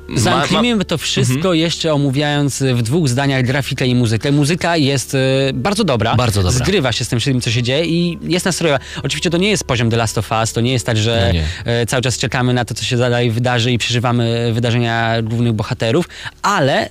e, 0.08 0.10
ma- 0.12 0.20
Zamknijmy 0.20 0.84
to 0.84 0.98
wszystko 0.98 1.36
Mhm. 1.36 1.56
jeszcze 1.56 1.92
omówiając 1.94 2.62
w 2.74 2.82
dwóch 2.82 3.08
zdaniach 3.08 3.42
grafikę 3.44 3.86
i 3.86 3.94
muzykę. 3.94 4.32
Muzyka 4.32 4.76
jest 4.76 5.14
e, 5.14 5.18
bardzo 5.54 5.84
dobra. 5.84 6.14
Bardzo 6.16 6.42
dobra. 6.42 6.58
Zgrywa 6.58 6.92
się 6.92 7.04
z 7.04 7.08
tym 7.08 7.20
wszystkim, 7.20 7.40
co 7.40 7.50
się 7.50 7.62
dzieje 7.62 7.84
i 7.86 8.18
jest 8.22 8.46
nastrojowa. 8.46 8.78
Oczywiście 9.02 9.30
to 9.30 9.36
nie 9.38 9.48
jest 9.50 9.64
poziom 9.64 9.90
The 9.90 9.96
Last 9.96 10.18
of 10.18 10.30
Us, 10.40 10.52
to 10.52 10.60
nie 10.60 10.72
jest 10.72 10.86
tak, 10.86 10.96
że 10.96 11.32
No 11.34 11.72
e, 11.72 11.86
cały 11.86 12.02
czas 12.02 12.18
czekamy 12.18 12.54
na 12.54 12.64
to, 12.64 12.74
co 12.74 12.84
się 12.84 12.96
dalej 12.96 13.30
wydarzy 13.30 13.72
i 13.72 13.78
przeżywamy 13.78 14.50
wydarzenia 14.52 15.22
głównych 15.22 15.52
bohaterów, 15.52 16.08
ale 16.42 16.90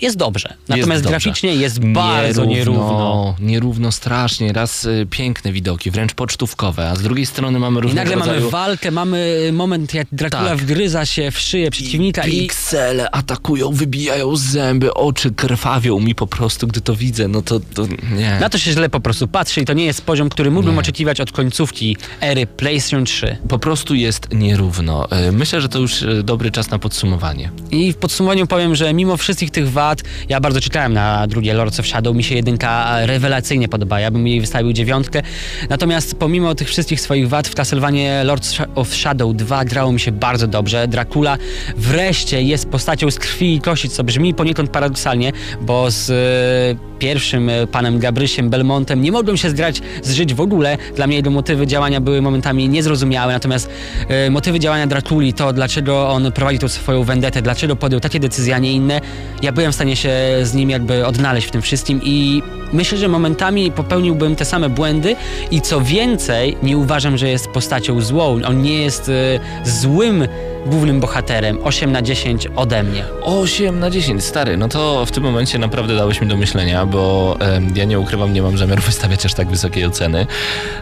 jest 0.00 0.16
dobrze. 0.16 0.54
Natomiast 0.68 1.02
dobrze. 1.02 1.08
graficznie 1.08 1.54
jest 1.54 1.80
bardzo 1.80 2.44
nierówno. 2.44 3.36
Nierówno 3.40 3.92
strasznie. 3.92 4.52
Raz 4.52 4.84
e, 4.86 5.06
piękne 5.10 5.52
widoki, 5.52 5.63
wręcz 5.92 6.14
pocztówkowe, 6.14 6.88
a 6.90 6.96
z 6.96 7.02
drugiej 7.02 7.26
strony 7.26 7.58
mamy 7.58 7.78
I 7.78 7.82
różnego 7.82 8.00
nagle 8.10 8.16
mamy 8.16 8.32
rodzaju... 8.32 8.50
walkę, 8.50 8.90
mamy 8.90 9.50
moment, 9.52 9.94
jak 9.94 10.06
Dracula 10.12 10.48
Tak. 10.48 10.58
wgryza 10.58 11.06
się 11.06 11.30
w 11.30 11.38
szyję 11.38 11.70
przeciwnika 11.70 12.26
i, 12.26 12.30
Piksele 12.30 13.10
atakują, 13.10 13.70
wybijają 13.72 14.36
zęby, 14.36 14.94
oczy 14.94 15.30
krwawią 15.30 16.00
mi 16.00 16.14
po 16.14 16.26
prostu, 16.26 16.66
gdy 16.66 16.80
to 16.80 16.96
widzę. 16.96 17.28
No 17.28 17.42
to, 17.42 17.60
to 17.60 17.86
nie. 18.16 18.38
Na 18.40 18.50
to 18.50 18.58
się 18.58 18.72
źle 18.72 18.88
po 18.88 19.00
prostu 19.00 19.28
patrzy 19.28 19.60
i 19.60 19.64
to 19.64 19.72
nie 19.72 19.84
jest 19.84 20.02
poziom, 20.02 20.28
który 20.28 20.50
mógłbym 20.50 20.74
Nie. 20.74 20.80
oczekiwać 20.80 21.20
od 21.20 21.32
końcówki 21.32 21.96
ery 22.20 22.46
PlayStation 22.46 23.04
3. 23.04 23.36
Po 23.48 23.58
prostu 23.58 23.94
jest 23.94 24.28
nierówno. 24.34 25.10
E, 25.10 25.32
Myślę, 25.32 25.60
że 25.60 25.68
to 25.68 25.78
już 25.78 26.02
e, 26.02 26.22
dobry 26.22 26.50
czas 26.50 26.70
na 26.70 26.78
podsumowanie. 26.78 27.50
I 27.70 27.92
w 27.92 27.96
podsumowaniu 27.96 28.46
powiem, 28.46 28.74
że 28.74 28.94
mimo 28.94 29.16
wszystkich 29.16 29.50
tych 29.50 29.70
wad, 29.72 30.02
ja 30.28 30.40
bardzo 30.40 30.60
czekałem 30.60 30.92
na 30.92 31.26
drugie 31.26 31.54
Lords 31.54 31.80
of 31.80 31.86
Shadow, 31.86 32.16
mi 32.16 32.24
się 32.24 32.34
jedynka 32.34 32.96
rewelacyjnie 33.06 33.68
podoba, 33.68 34.00
ja 34.00 34.10
bym 34.10 34.26
jej 34.28 34.40
wystawił 34.40 34.72
dziewiątkę. 34.72 35.22
Natomiast 35.68 36.14
pomimo 36.14 36.54
tych 36.54 36.68
wszystkich 36.68 37.00
swoich 37.00 37.28
wad 37.28 37.48
w 37.48 37.54
Castlevanie 37.54 38.24
Lords 38.24 38.58
of 38.74 38.94
Shadow 38.94 39.34
2 39.34 39.64
grało 39.64 39.92
mi 39.92 40.00
się 40.00 40.12
bardzo 40.12 40.46
dobrze. 40.46 40.88
Dracula 40.88 41.38
wreszcie 41.76 42.42
jest 42.42 42.66
postacią 42.68 43.10
z 43.10 43.18
krwi 43.18 43.54
i 43.54 43.60
kości, 43.60 43.88
co 43.88 44.04
brzmi 44.04 44.34
poniekąd 44.34 44.70
paradoksalnie, 44.70 45.32
bo 45.60 45.90
z 45.90 46.10
e, 46.10 46.93
pierwszym 46.98 47.48
e, 47.48 47.66
panem 47.66 47.98
Gabrysiem 47.98 48.50
Belmontem 48.50 49.02
nie 49.02 49.12
mogłem 49.12 49.36
się 49.36 49.50
zgrać, 49.50 49.82
zżyć 50.02 50.34
w 50.34 50.40
ogóle. 50.40 50.78
Dla 50.96 51.06
mnie 51.06 51.16
jego 51.16 51.30
motywy 51.30 51.66
działania 51.66 52.00
były 52.00 52.22
momentami 52.22 52.68
niezrozumiałe, 52.68 53.32
natomiast 53.32 53.70
e, 54.08 54.30
motywy 54.30 54.60
działania 54.60 54.86
Drakuli, 54.86 55.32
to 55.32 55.52
dlaczego 55.52 56.08
on 56.08 56.32
prowadzi 56.32 56.58
tą 56.58 56.68
swoją 56.68 57.04
vendetę, 57.04 57.42
dlaczego 57.42 57.76
podjął 57.76 58.00
takie 58.00 58.20
decyzje, 58.20 58.54
a 58.54 58.58
nie 58.58 58.72
inne, 58.72 59.00
ja 59.42 59.52
byłem 59.52 59.72
w 59.72 59.74
stanie 59.74 59.96
się 59.96 60.12
z 60.42 60.54
nim 60.54 60.70
jakby 60.70 61.06
odnaleźć 61.06 61.46
w 61.46 61.50
tym 61.50 61.62
wszystkim 61.62 62.00
i 62.02 62.42
myślę, 62.72 62.98
że 62.98 63.08
momentami 63.08 63.70
popełniłbym 63.70 64.36
te 64.36 64.44
same 64.44 64.68
błędy 64.68 65.16
i 65.50 65.60
co 65.60 65.80
więcej, 65.80 66.56
nie 66.62 66.78
uważam, 66.78 67.18
że 67.18 67.28
jest 67.28 67.48
postacią 67.48 68.00
złą. 68.00 68.40
On 68.46 68.62
nie 68.62 68.82
jest 68.82 69.08
e, 69.08 69.40
złym 69.64 70.28
głównym 70.66 71.00
bohaterem. 71.00 71.58
8 71.64 71.92
na 71.92 72.02
10 72.02 72.48
ode 72.56 72.82
mnie. 72.82 73.04
8 73.22 73.78
na 73.78 73.90
10, 73.90 74.24
stary, 74.24 74.56
no 74.56 74.68
to 74.68 75.06
w 75.06 75.10
tym 75.10 75.22
momencie 75.22 75.58
naprawdę 75.58 75.96
dałeś 75.96 76.20
mi 76.20 76.26
do 76.26 76.36
myślenia, 76.36 76.86
bo 76.86 77.36
em, 77.40 77.76
ja 77.76 77.84
nie 77.84 78.00
ukrywam, 78.00 78.32
nie 78.32 78.42
mam 78.42 78.58
zamiaru 78.58 78.82
wystawiać 78.92 79.26
aż 79.26 79.34
tak 79.34 79.48
wysokiej 79.48 79.84
oceny. 79.84 80.26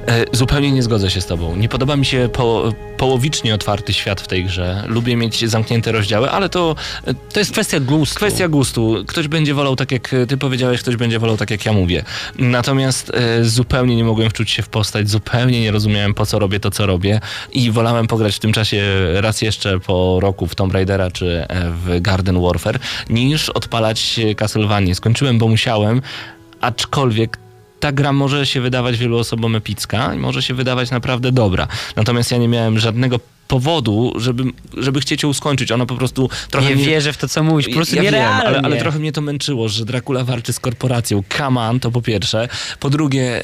E, 0.08 0.24
zupełnie 0.32 0.72
nie 0.72 0.82
zgodzę 0.82 1.10
się 1.10 1.20
z 1.20 1.26
tobą. 1.26 1.56
Nie 1.56 1.68
podoba 1.68 1.96
mi 1.96 2.04
się 2.04 2.28
po, 2.32 2.72
połowicznie 2.96 3.54
otwarty 3.54 3.92
świat 3.92 4.20
w 4.20 4.26
tej 4.26 4.44
grze. 4.44 4.84
Lubię 4.86 5.16
mieć 5.16 5.50
zamknięte 5.50 5.92
rozdziały, 5.92 6.30
ale 6.30 6.48
to 6.48 6.76
e, 7.06 7.14
To 7.14 7.38
jest 7.38 7.52
kwestia 7.52 7.80
gustu. 7.80 8.16
Kwestia 8.16 8.48
gustu. 8.48 9.04
Ktoś 9.06 9.28
będzie 9.28 9.54
wolał 9.54 9.76
tak, 9.76 9.92
jak 9.92 10.14
ty 10.28 10.36
powiedziałeś, 10.36 10.80
ktoś 10.80 10.96
będzie 10.96 11.18
wolał 11.18 11.36
tak, 11.36 11.50
jak 11.50 11.66
ja 11.66 11.72
mówię. 11.72 12.04
Natomiast 12.38 13.12
e, 13.14 13.44
zupełnie 13.44 13.96
nie 13.96 14.04
mogłem 14.04 14.30
wczuć 14.30 14.50
się 14.50 14.62
w 14.62 14.68
postać, 14.68 15.10
zupełnie 15.10 15.60
nie 15.60 15.70
rozumiałem, 15.70 16.14
po 16.14 16.26
co 16.26 16.38
robię 16.38 16.60
to, 16.60 16.70
co 16.70 16.86
robię 16.86 17.20
i 17.52 17.70
wolałem 17.70 18.06
pograć 18.06 18.36
w 18.36 18.38
tym 18.38 18.52
czasie 18.52 18.82
raz 19.14 19.42
jeszcze 19.42 19.71
po 19.80 20.20
roku 20.20 20.46
w 20.46 20.54
Tomb 20.54 20.74
Raidera 20.74 21.10
czy 21.10 21.46
e, 21.48 21.70
w 21.70 22.00
Garden 22.00 22.40
Warfare, 22.40 22.78
niż 23.10 23.48
odpalać 23.48 24.20
Castlevania. 24.36 24.94
Skończyłem, 24.94 25.38
bo 25.38 25.48
musiałem, 25.48 26.02
aczkolwiek 26.60 27.38
ta 27.80 27.92
gra 27.92 28.12
może 28.12 28.46
się 28.46 28.60
wydawać 28.60 28.98
wielu 28.98 29.18
osobom 29.18 29.56
epicka 29.56 30.14
i 30.14 30.18
może 30.18 30.42
się 30.42 30.54
wydawać 30.54 30.90
naprawdę 30.90 31.32
dobra. 31.32 31.68
Natomiast 31.96 32.30
ja 32.30 32.38
nie 32.38 32.48
miałem 32.48 32.78
żadnego 32.78 33.20
powodu, 33.52 34.12
żeby, 34.16 34.44
żeby 34.76 35.00
chcieć 35.00 35.22
ją 35.22 35.32
skończyć. 35.32 35.72
Ona 35.72 35.86
po 35.86 35.96
prostu 35.96 36.30
trochę 36.50 36.68
Nie 36.68 36.76
mnie- 36.76 36.84
wierzę 36.84 37.12
w 37.12 37.16
to, 37.16 37.28
co 37.28 37.42
mówisz. 37.42 37.68
Po 37.68 37.74
prostu 37.74 37.96
ja 37.96 38.02
wiem, 38.02 38.14
ale, 38.14 38.60
ale 38.60 38.76
trochę 38.76 38.98
mnie 38.98 39.12
to 39.12 39.20
męczyło, 39.20 39.68
że 39.68 39.84
Dracula 39.84 40.24
walczy 40.24 40.52
z 40.52 40.60
korporacją. 40.60 41.22
Come 41.38 41.60
on, 41.60 41.80
to 41.80 41.90
po 41.90 42.02
pierwsze. 42.02 42.48
Po 42.80 42.90
drugie, 42.90 43.40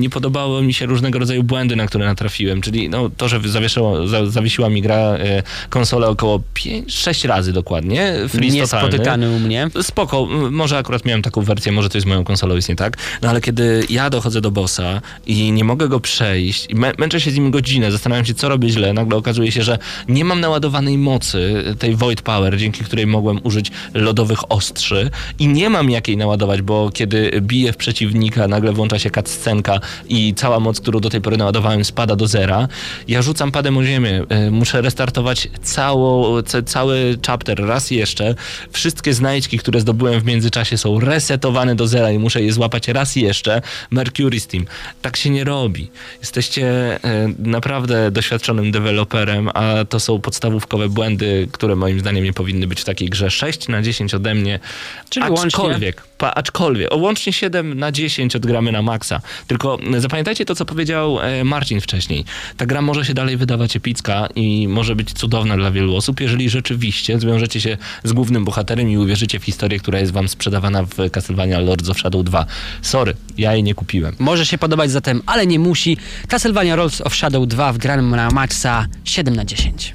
nie 0.00 0.10
podobały 0.10 0.62
mi 0.62 0.74
się 0.74 0.86
różnego 0.86 1.18
rodzaju 1.18 1.42
błędy, 1.42 1.76
na 1.76 1.86
które 1.86 2.04
natrafiłem. 2.04 2.60
Czyli 2.60 2.88
no, 2.88 3.10
to, 3.16 3.28
że 3.28 3.40
zawieszyło, 3.44 4.06
za, 4.08 4.26
zawiesiła 4.26 4.68
mi 4.68 4.82
gra 4.82 4.96
e, 4.96 5.42
konsolę 5.70 6.08
około 6.08 6.42
6 6.88 7.24
razy 7.24 7.52
dokładnie. 7.52 8.14
Freeze. 8.28 8.56
Niespotykany 8.56 9.30
u 9.30 9.38
mnie. 9.38 9.68
Spoko, 9.82 10.26
może 10.50 10.78
akurat 10.78 11.04
miałem 11.04 11.22
taką 11.22 11.42
wersję, 11.42 11.72
może 11.72 11.88
to 11.88 11.98
jest 11.98 12.06
moją 12.06 12.24
konsolą, 12.24 12.54
jest 12.54 12.68
nie 12.68 12.76
tak. 12.76 12.96
No 13.22 13.28
ale 13.30 13.40
kiedy 13.40 13.84
ja 13.90 14.10
dochodzę 14.10 14.40
do 14.40 14.50
bossa 14.50 15.00
i 15.26 15.52
nie 15.52 15.64
mogę 15.64 15.88
go 15.88 16.00
przejść, 16.00 16.74
mę 16.74 16.92
męczę 16.98 17.20
się 17.20 17.30
z 17.30 17.34
nim 17.34 17.50
godzinę, 17.50 17.92
zastanawiam 17.92 18.24
się, 18.24 18.34
co 18.34 18.48
robię 18.48 18.68
źle, 18.68 18.92
nagle 18.92 19.16
okazuje 19.16 19.31
się, 19.50 19.62
że 19.62 19.78
nie 20.08 20.24
mam 20.24 20.40
naładowanej 20.40 20.98
mocy, 20.98 21.64
tej 21.78 21.96
Void 21.96 22.22
Power, 22.22 22.58
dzięki 22.58 22.84
której 22.84 23.06
mogłem 23.06 23.40
użyć 23.42 23.70
lodowych 23.94 24.52
ostrzy 24.52 25.10
i 25.38 25.48
nie 25.48 25.70
mam 25.70 25.90
jakiej 25.90 26.16
naładować, 26.16 26.62
bo 26.62 26.90
kiedy 26.90 27.30
biję 27.40 27.72
w 27.72 27.76
przeciwnika, 27.76 28.48
nagle 28.48 28.72
włącza 28.72 28.98
się 28.98 29.10
cutscenka 29.10 29.80
i 30.08 30.34
cała 30.34 30.60
moc, 30.60 30.80
którą 30.80 31.00
do 31.00 31.10
tej 31.10 31.20
pory 31.20 31.36
naładowałem, 31.36 31.84
spada 31.84 32.16
do 32.16 32.26
zera. 32.26 32.68
Ja 33.08 33.22
rzucam 33.22 33.52
padem 33.52 33.78
o 33.78 33.84
ziemię, 33.84 34.22
e, 34.28 34.50
muszę 34.50 34.82
restartować 34.82 35.48
cało, 35.62 36.42
ca, 36.42 36.62
cały 36.62 37.18
chapter 37.26 37.66
raz 37.66 37.90
jeszcze. 37.90 38.34
Wszystkie 38.70 39.14
znajdźki, 39.14 39.58
które 39.58 39.80
zdobyłem 39.80 40.20
w 40.20 40.24
międzyczasie 40.24 40.78
są 40.78 41.00
resetowane 41.00 41.74
do 41.74 41.86
zera 41.86 42.10
i 42.10 42.18
muszę 42.18 42.42
je 42.42 42.52
złapać 42.52 42.88
raz 42.88 43.16
jeszcze. 43.16 43.62
Mercury 43.90 44.40
Steam. 44.40 44.64
Tak 45.02 45.16
się 45.16 45.30
nie 45.30 45.44
robi. 45.44 45.90
Jesteście 46.20 46.66
e, 47.04 47.28
naprawdę 47.38 48.10
doświadczonym 48.10 48.70
deweloperem, 48.70 49.21
a 49.54 49.84
to 49.84 50.00
są 50.00 50.20
podstawówkowe 50.20 50.88
błędy, 50.88 51.48
które 51.52 51.76
moim 51.76 52.00
zdaniem 52.00 52.24
nie 52.24 52.32
powinny 52.32 52.66
być 52.66 52.80
w 52.80 52.84
takiej 52.84 53.08
grze. 53.08 53.30
6 53.30 53.68
na 53.68 53.82
10 53.82 54.14
ode 54.14 54.34
mnie. 54.34 54.60
Czyli 55.08 55.26
łącznie? 55.30 55.92
Aczkolwiek, 56.30 56.92
o, 56.92 56.96
łącznie 56.96 57.32
7 57.32 57.78
na 57.78 57.92
10 57.92 58.36
odgramy 58.36 58.72
na 58.72 58.82
maksa. 58.82 59.20
Tylko 59.46 59.78
zapamiętajcie 59.98 60.44
to, 60.44 60.54
co 60.54 60.64
powiedział 60.64 61.20
e, 61.20 61.44
Marcin 61.44 61.80
wcześniej. 61.80 62.24
Ta 62.56 62.66
gra 62.66 62.82
może 62.82 63.04
się 63.04 63.14
dalej 63.14 63.36
wydawać 63.36 63.76
epicka 63.76 64.28
i 64.34 64.68
może 64.68 64.96
być 64.96 65.12
cudowna 65.12 65.56
dla 65.56 65.70
wielu 65.70 65.96
osób, 65.96 66.20
jeżeli 66.20 66.50
rzeczywiście 66.50 67.20
zwiążecie 67.20 67.60
się 67.60 67.76
z 68.04 68.12
głównym 68.12 68.44
bohaterem 68.44 68.90
i 68.90 68.96
uwierzycie 68.96 69.40
w 69.40 69.44
historię, 69.44 69.78
która 69.78 69.98
jest 69.98 70.12
wam 70.12 70.28
sprzedawana 70.28 70.82
w 70.82 71.10
Castlevania 71.10 71.58
Lords 71.58 71.88
of 71.88 71.98
Shadow 71.98 72.24
2. 72.24 72.46
Sorry, 72.82 73.14
ja 73.38 73.52
jej 73.52 73.62
nie 73.62 73.74
kupiłem. 73.74 74.16
Może 74.18 74.46
się 74.46 74.58
podobać 74.58 74.90
zatem, 74.90 75.22
ale 75.26 75.46
nie 75.46 75.58
musi. 75.58 75.96
Castlevania 76.28 76.76
Rolls 76.76 77.00
of 77.00 77.14
Shadow 77.16 77.46
2 77.48 77.72
w 77.72 77.78
granym 77.78 78.10
na 78.10 78.30
maksa 78.30 78.86
7 79.04 79.36
na 79.36 79.44
10. 79.44 79.94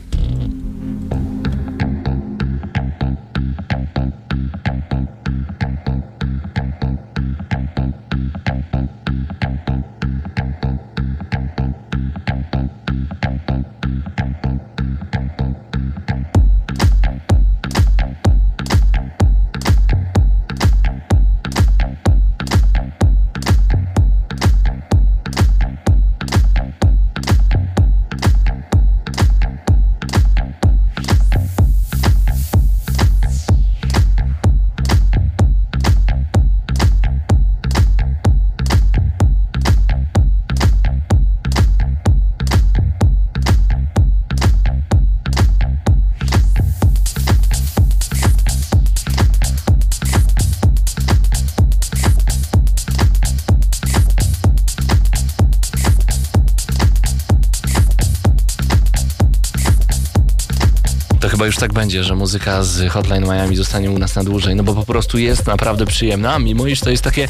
już 61.58 61.62
tak 61.62 61.74
będzie, 61.74 62.04
że 62.04 62.16
muzyka 62.16 62.64
z 62.64 62.92
Hotline 62.92 63.24
Miami 63.24 63.56
zostanie 63.56 63.92
u 63.92 64.00
nas 64.00 64.16
na 64.16 64.24
dłużej, 64.24 64.56
no 64.56 64.64
bo 64.64 64.74
po 64.74 64.86
prostu 64.86 65.18
jest 65.18 65.48
naprawdę 65.48 65.86
przyjemna, 65.86 66.40
mimo 66.40 66.68
iż 66.68 66.80
to 66.80 66.90
jest 66.90 67.04
takie 67.04 67.28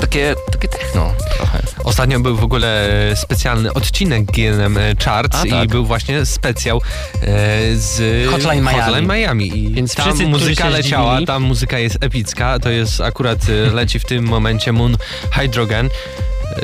takie, 0.00 0.34
takie 0.52 0.68
techno 0.68 1.12
trochę. 1.36 1.62
Ostatnio 1.84 2.20
był 2.20 2.36
w 2.36 2.44
ogóle 2.44 2.90
specjalny 3.14 3.72
odcinek 3.72 4.24
GNM 4.24 4.78
Charts 5.04 5.38
A, 5.40 5.46
tak. 5.46 5.64
i 5.64 5.68
był 5.68 5.84
właśnie 5.84 6.26
specjał 6.26 6.76
e, 6.76 7.20
z 7.76 8.26
Hotline 8.30 8.62
Miami. 8.62 8.80
Hotline 8.80 9.06
Miami. 9.06 9.58
I 9.58 9.74
Więc 9.74 9.94
tam 9.94 10.06
wszyscy, 10.06 10.26
muzyka 10.26 10.68
leciała, 10.68 11.22
tam 11.26 11.42
muzyka 11.42 11.78
jest 11.78 11.98
epicka, 12.00 12.58
to 12.58 12.70
jest 12.70 13.00
akurat 13.00 13.38
e, 13.48 13.70
leci 13.70 13.98
w 13.98 14.04
tym 14.04 14.24
momencie 14.24 14.72
Moon 14.72 14.96
Hydrogen. 15.30 15.88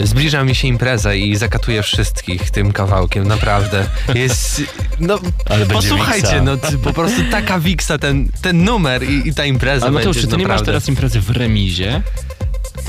Zbliża 0.02 0.44
mi 0.44 0.54
się 0.54 0.68
impreza 0.68 1.14
i 1.14 1.36
zakatuję 1.36 1.82
wszystkich 1.82 2.50
tym 2.50 2.72
kawałkiem, 2.72 3.28
naprawdę. 3.28 3.86
Jest, 4.14 4.62
no 5.00 5.18
Ale 5.50 5.66
posłuchajcie, 5.66 6.42
no 6.42 6.56
po 6.84 6.92
prostu 6.92 7.20
taka 7.30 7.58
wiksa 7.60 7.98
ten, 7.98 8.28
ten 8.42 8.64
numer 8.64 9.02
i, 9.02 9.28
i 9.28 9.34
ta 9.34 9.44
impreza 9.44 9.86
Ale 9.86 9.94
Mateusz, 9.94 10.16
będzie 10.16 10.28
czy 10.28 10.32
ty 10.32 10.36
nie 10.36 10.42
masz 10.42 10.48
naprawdę. 10.48 10.72
teraz 10.72 10.88
imprezy 10.88 11.20
w 11.20 11.30
remizie? 11.30 12.02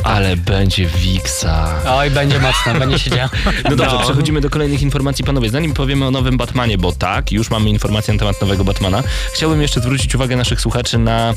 Ale 0.04 0.38
będzie 0.38 0.86
Wiksa. 0.86 1.76
Oj, 1.88 2.12
będzie 2.12 2.40
mocno, 2.40 2.74
będzie 2.80 3.00
się 3.00 3.10
działo. 3.12 3.30
No 3.70 3.76
dobrze, 3.76 3.96
No. 3.96 4.04
przechodzimy 4.04 4.42
do 4.42 4.50
kolejnych 4.50 4.82
informacji, 4.82 5.26
panowie. 5.26 5.50
Zanim 5.50 5.74
powiemy 5.74 6.06
o 6.06 6.12
nowym 6.12 6.38
Batmanie, 6.38 6.78
bo 6.78 6.92
tak, 6.92 7.32
już 7.32 7.50
mamy 7.50 7.70
informację 7.70 8.14
na 8.14 8.20
temat 8.20 8.42
nowego 8.42 8.64
Batmana, 8.64 9.04
chciałbym 9.34 9.62
jeszcze 9.62 9.80
zwrócić 9.80 10.16
uwagę 10.16 10.36
naszych 10.36 10.62
słuchaczy 10.62 10.98
na... 10.98 11.34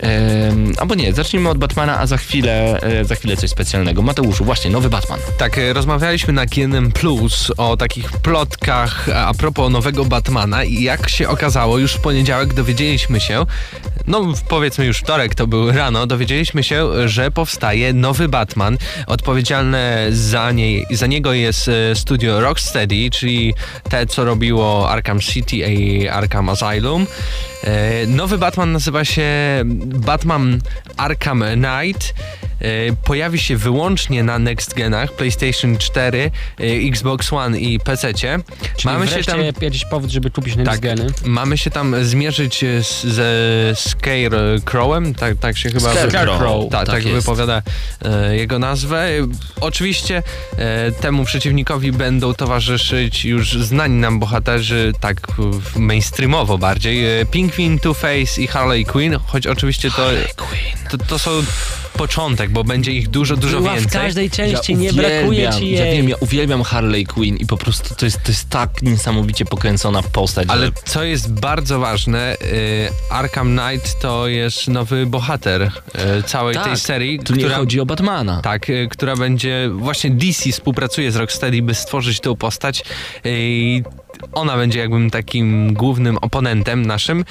em, 0.00 0.72
albo 0.78 0.94
nie, 0.94 1.12
zacznijmy 1.12 1.48
od 1.48 1.58
Batmana, 1.58 2.00
a 2.00 2.06
za 2.06 2.16
chwilę, 2.16 2.80
e, 2.82 3.04
za 3.04 3.14
chwilę 3.14 3.36
coś 3.36 3.50
specjalnego. 3.50 4.02
Mateuszu, 4.02 4.44
właśnie, 4.44 4.70
nowy 4.70 4.90
Batman. 4.90 5.20
Tak, 5.38 5.58
e, 5.58 5.72
rozmawialiśmy 5.72 6.32
na 6.32 6.46
GNM 6.46 6.92
Plus 6.92 7.52
o 7.56 7.76
takich 7.76 8.12
plotkach 8.12 9.08
a 9.14 9.34
propos 9.34 9.72
nowego 9.72 10.04
Batmana 10.04 10.64
i 10.64 10.82
jak 10.82 11.08
się 11.08 11.28
okazało, 11.28 11.78
już 11.78 11.92
w 11.92 12.00
poniedziałek 12.00 12.54
dowiedzieliśmy 12.54 13.20
się, 13.20 13.46
no 14.06 14.22
powiedzmy 14.48 14.84
już 14.84 14.98
wtorek 14.98 15.34
to 15.34 15.46
był 15.46 15.72
rano, 15.72 16.06
dowiedzieliśmy 16.06 16.62
się, 16.62 17.08
że 17.08 17.30
powstaje 17.30 17.92
nowy 18.04 18.28
Batman. 18.28 18.78
Odpowiedzialne 19.06 20.06
za, 20.10 20.52
niej, 20.52 20.86
za 20.90 21.06
niego 21.06 21.32
jest 21.32 21.68
e, 21.68 21.94
studio 21.94 22.40
Rocksteady, 22.40 23.10
czyli 23.10 23.54
te, 23.90 24.06
co 24.06 24.24
robiło 24.24 24.90
Arkham 24.90 25.20
City 25.20 25.56
i 25.56 26.08
Arkham 26.08 26.48
Asylum. 26.48 27.06
E, 27.64 28.06
Nowy 28.06 28.38
Batman 28.38 28.72
nazywa 28.72 29.04
się 29.04 29.24
Batman 29.84 30.60
Arkham 30.96 31.44
Knight. 31.54 32.14
E, 32.60 32.66
Pojawi 33.04 33.38
się 33.38 33.56
wyłącznie 33.56 34.22
na 34.22 34.38
next 34.38 34.74
genach 34.74 35.12
PlayStation 35.12 35.78
4, 35.78 36.30
e, 36.60 36.64
Xbox 36.88 37.32
One 37.32 37.58
i 37.58 37.78
PC. 37.80 38.14
Czyli 38.14 38.34
Mamy 38.84 39.08
się 39.08 39.24
tam 39.24 39.40
jakiś 39.60 39.84
powód, 39.84 40.10
żeby 40.10 40.30
kupić 40.30 40.54
tak, 40.56 40.64
next 40.66 40.80
geny. 40.80 41.06
mamy 41.24 41.58
się 41.58 41.70
tam 41.70 42.04
zmierzyć 42.04 42.64
z, 42.82 43.04
ze 43.04 43.34
Scarecrowem, 43.74 45.14
tak, 45.14 45.38
tak 45.38 45.58
się 45.58 45.68
chyba 45.70 45.92
Scarecrow, 45.92 46.70
tak, 46.70 46.86
tak 46.86 46.96
tak 46.96 47.04
jest. 47.04 47.16
wypowiada 47.26 47.62
e, 48.04 48.36
jego 48.36 48.58
nazwę. 48.58 49.08
Oczywiście 49.60 50.22
e, 50.56 50.92
temu 50.92 51.24
przeciwnikowi 51.24 51.92
będą 51.92 52.34
towarzyszyć 52.34 53.24
już 53.24 53.52
znani 53.52 53.94
nam 54.00 54.18
bohaterzy, 54.18 54.92
tak 55.00 55.16
w- 55.38 55.76
mainstreamowo 55.76 56.58
bardziej. 56.58 57.20
E, 57.20 57.26
Pingwin, 57.26 57.78
Two-Face 57.78 58.40
i 58.42 58.46
Harley 58.46 58.84
Quinn, 58.84 59.16
choć 59.26 59.46
oczywiście 59.46 59.90
to, 59.90 60.08
to, 60.90 60.98
to 60.98 61.18
są 61.18 61.30
początek, 61.98 62.50
bo 62.50 62.64
będzie 62.64 62.92
ich 62.92 63.08
dużo, 63.08 63.36
dużo 63.36 63.58
Była 63.58 63.72
w 63.72 63.80
więcej. 63.80 64.00
każdej 64.00 64.30
części, 64.30 64.72
Ja 64.72 64.78
nie 64.78 64.92
brakuje 64.92 65.28
uwielbiam, 65.28 65.58
ci 65.60 65.70
Ja 65.70 65.84
jej. 65.86 65.96
wiem, 65.96 66.08
ja 66.08 66.16
uwielbiam 66.20 66.62
Harley 66.62 67.06
Quinn 67.06 67.36
i 67.36 67.46
po 67.46 67.56
prostu 67.56 67.94
to 67.94 68.04
jest, 68.04 68.22
to 68.22 68.28
jest 68.28 68.48
tak 68.48 68.82
niesamowicie 68.82 69.44
pokręcona 69.44 70.02
postać. 70.02 70.48
Ale 70.50 70.66
że... 70.66 70.72
co 70.84 71.04
jest 71.04 71.32
bardzo 71.32 71.78
ważne, 71.78 72.34
y, 72.42 72.88
Arkham 73.10 73.58
Knight 73.58 73.98
to 74.00 74.28
jest 74.28 74.68
nowy 74.68 75.06
bohater 75.06 75.62
y, 75.62 75.70
całej 76.26 76.54
tej 76.54 76.64
Tak, 76.64 76.78
serii, 76.78 77.18
Tu 77.18 77.34
nie 77.34 77.38
która, 77.44 77.56
chodzi 77.56 77.80
o 77.80 77.86
Batmana. 77.86 78.40
tak, 78.42 78.70
y, 78.70 78.88
która 78.90 79.16
będzie, 79.16 79.70
właśnie 79.72 80.10
DC 80.10 80.52
współpracuje 80.52 81.12
z 81.12 81.16
Rocksteady, 81.16 81.62
by 81.62 81.74
stworzyć 81.74 82.20
tą 82.20 82.36
postać 82.36 82.80
y, 82.80 82.82
i 83.26 83.82
ona 84.32 84.56
będzie 84.56 84.78
jakbym 84.78 85.10
takim 85.10 85.74
głównym 85.74 86.16
oponentem 86.18 86.86
naszym. 86.86 87.24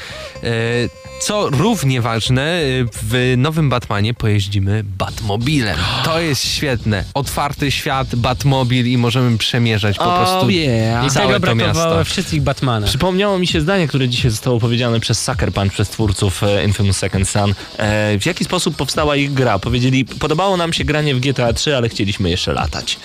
Y, 0.43 0.89
Co 1.21 1.49
równie 1.49 2.01
ważne, 2.01 2.61
y, 2.61 2.85
w 3.03 3.33
nowym 3.37 3.69
Batmanie 3.69 4.13
pojeździmy 4.13 4.83
Batmobilem. 4.97 5.77
To 6.05 6.19
jest 6.19 6.45
świetne. 6.47 7.03
Otwarty 7.13 7.71
świat, 7.71 8.15
Batmobil 8.15 8.87
i 8.91 8.97
możemy 8.97 9.37
przemierzać 9.37 9.97
po 9.97 10.03
Oh, 10.15 10.17
prostu 10.25 10.49
yeah. 10.49 11.05
I 11.05 11.09
całe 11.09 11.33
tego 11.33 11.47
to 11.47 11.55
miasto. 11.55 11.95
we 11.95 12.05
wszystkich 12.05 12.41
Batmanach. 12.41 12.89
Przypomniało 12.89 13.39
mi 13.39 13.47
się 13.47 13.61
zdanie, 13.61 13.87
które 13.87 14.09
dzisiaj 14.09 14.31
zostało 14.31 14.59
powiedziane 14.59 14.99
przez 14.99 15.23
Sucker 15.23 15.51
Punch, 15.53 15.73
przez 15.73 15.89
twórców 15.89 16.43
e, 16.43 16.63
Infamous 16.65 16.97
Second 16.97 17.29
Son. 17.29 17.53
E, 17.77 18.19
w 18.19 18.25
jaki 18.25 18.43
sposób 18.45 18.75
powstała 18.75 19.15
ich 19.15 19.33
gra? 19.33 19.59
Powiedzieli, 19.59 20.05
podobało 20.05 20.57
nam 20.57 20.73
się 20.73 20.83
granie 20.83 21.15
w 21.15 21.19
GTA 21.19 21.53
3, 21.53 21.77
ale 21.77 21.89
chcieliśmy 21.89 22.29
jeszcze 22.29 22.53
latać. 22.53 22.99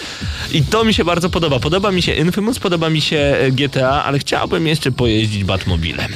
I 0.52 0.62
to 0.62 0.84
mi 0.84 0.94
się 0.94 1.04
bardzo 1.04 1.30
podoba. 1.30 1.58
Podoba 1.60 1.90
mi 1.92 2.02
się 2.02 2.12
Infamous, 2.14 2.58
podoba 2.58 2.90
mi 2.90 3.00
się 3.00 3.16
e, 3.40 3.50
GTA, 3.78 4.04
ale 4.04 4.18
chciałbym 4.18 4.66
jeszcze 4.66 4.92
pojeździć 4.92 5.44
Batmobilem. 5.44 6.12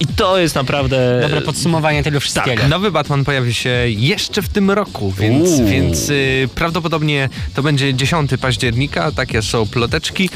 I 0.00 0.06
to 0.06 0.38
jest 0.38 0.54
naprawdę... 0.54 1.18
Dobre 1.22 1.40
podsumowanie 1.40 2.02
tego 2.02 2.20
wszystkiego. 2.20 2.60
Tak, 2.62 2.70
nowy 2.70 2.90
Batman 2.90 3.24
pojawi 3.24 3.54
się 3.54 3.70
jeszcze 3.86 4.42
w 4.42 4.48
tym 4.48 4.70
roku, 4.70 5.12
więc, 5.18 5.48
Uuu. 5.48 5.66
więc 5.66 6.08
y, 6.08 6.48
prawdopodobnie 6.54 7.28
to 7.54 7.62
będzie 7.62 7.94
10 7.94 8.30
października, 8.40 9.12
takie 9.12 9.42
są 9.42 9.66
ploteczki. 9.66 10.30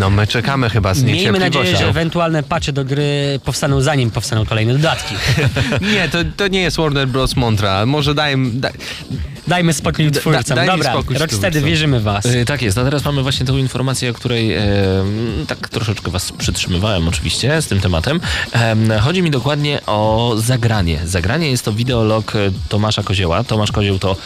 No 0.00 0.10
my 0.10 0.26
czekamy 0.26 0.70
chyba 0.70 0.94
z 0.94 1.02
Miejmy 1.02 1.38
nadzieję, 1.38 1.76
że 1.76 1.88
ewentualne 1.88 2.42
patche 2.42 2.72
do 2.72 2.84
gry 2.84 3.40
powstaną 3.44 3.80
zanim 3.80 4.10
powstaną 4.10 4.46
kolejne 4.46 4.72
dodatki. 4.72 5.14
Nie, 5.94 6.08
to, 6.08 6.18
to 6.36 6.48
nie 6.48 6.62
jest 6.62 6.76
Warner 6.76 7.08
Bros. 7.08 7.36
Montreal. 7.36 7.86
Może 7.86 8.14
dajmy... 8.14 8.50
Daj... 8.50 8.72
Dajmy 9.46 9.72
spokój 9.72 10.10
Da- 10.10 10.20
twórcom. 10.20 10.56
dajmy 10.56 10.72
Dobra, 10.72 10.92
spokój 10.92 11.16
Rocksteady, 11.18 11.60
wierzymy 11.60 12.00
was. 12.00 12.24
Y, 12.26 12.44
Tak 12.44 12.62
jest, 12.62 12.78
a 12.78 12.84
teraz 12.84 13.04
mamy 13.04 13.22
właśnie 13.22 13.46
tą 13.46 13.56
informację, 13.56 14.10
o 14.10 14.14
której 14.14 14.52
e, 14.52 14.64
tak 15.46 15.68
troszeczkę 15.68 16.10
was 16.10 16.32
przytrzymywałem 16.32 17.08
oczywiście 17.08 17.62
z 17.62 17.66
tym 17.66 17.80
tematem. 17.80 18.20
Em, 18.52 18.92
chodzi 19.00 19.22
mi 19.22 19.30
dokładnie 19.30 19.80
o 19.86 20.32
zagranie. 20.38 20.98
Zagranie 21.04 21.50
jest 21.50 21.64
to 21.64 21.72
wideolog 21.72 22.36
e, 22.36 22.38
Tomasza 22.68 23.02
Kozieła. 23.02 23.44
Tomasz 23.44 23.72
Kozieł 23.72 23.98
to 23.98 24.16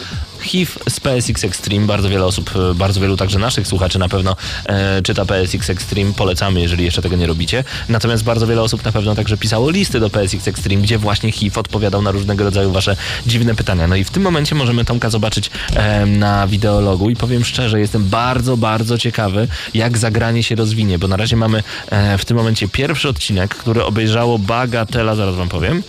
HIV 0.41 0.71
z 0.89 0.99
PSX 0.99 1.43
Extreme. 1.43 1.87
Bardzo 1.87 2.09
wiele 2.09 2.25
osób, 2.25 2.51
e, 2.71 2.73
bardzo 2.73 3.01
wielu 3.01 3.17
także 3.17 3.39
naszych 3.39 3.67
słuchaczy 3.67 3.99
na 3.99 4.09
pewno 4.09 4.35
e, 4.65 5.01
czyta 5.01 5.25
PSX 5.25 5.69
Extreme. 5.69 6.13
Polecamy, 6.13 6.61
jeżeli 6.61 6.85
jeszcze 6.85 7.01
tego 7.01 7.15
nie 7.15 7.27
robicie. 7.27 7.63
Natomiast 7.89 8.23
bardzo 8.23 8.47
wiele 8.47 8.61
osób 8.61 8.85
na 8.85 8.91
pewno 8.91 9.15
także 9.15 9.37
pisało 9.37 9.69
listy 9.69 9.99
do 9.99 10.09
PSX 10.09 10.47
Extreme, 10.47 10.81
gdzie 10.81 10.97
właśnie 10.97 11.31
HIV 11.31 11.59
odpowiadał 11.59 12.01
na 12.01 12.11
różnego 12.11 12.43
rodzaju 12.43 12.71
wasze 12.71 12.95
dziwne 13.27 13.55
pytania. 13.55 13.87
No 13.87 13.95
i 13.95 14.03
w 14.03 14.09
tym 14.09 14.23
momencie 14.23 14.55
możemy 14.55 14.85
Tomka 14.85 15.09
zobaczyć 15.09 15.49
em, 15.75 16.19
na 16.19 16.47
wideologu 16.47 17.09
i 17.09 17.15
powiem 17.15 17.45
szczerze, 17.45 17.79
jestem 17.79 18.09
bardzo, 18.09 18.57
bardzo 18.57 18.97
ciekawy, 18.97 19.47
jak 19.73 19.97
zagranie 19.97 20.43
się 20.43 20.55
rozwinie, 20.55 20.99
bo 20.99 21.07
na 21.07 21.17
razie 21.17 21.35
mamy 21.35 21.63
e, 21.89 22.17
w 22.17 22.25
tym 22.25 22.37
momencie 22.37 22.67
pierwszy 22.67 23.09
odcinek, 23.09 23.55
który 23.55 23.83
obejrzało 23.83 24.39
bagatela, 24.39 25.15
zaraz 25.15 25.35
wam 25.35 25.49
powiem, 25.49 25.83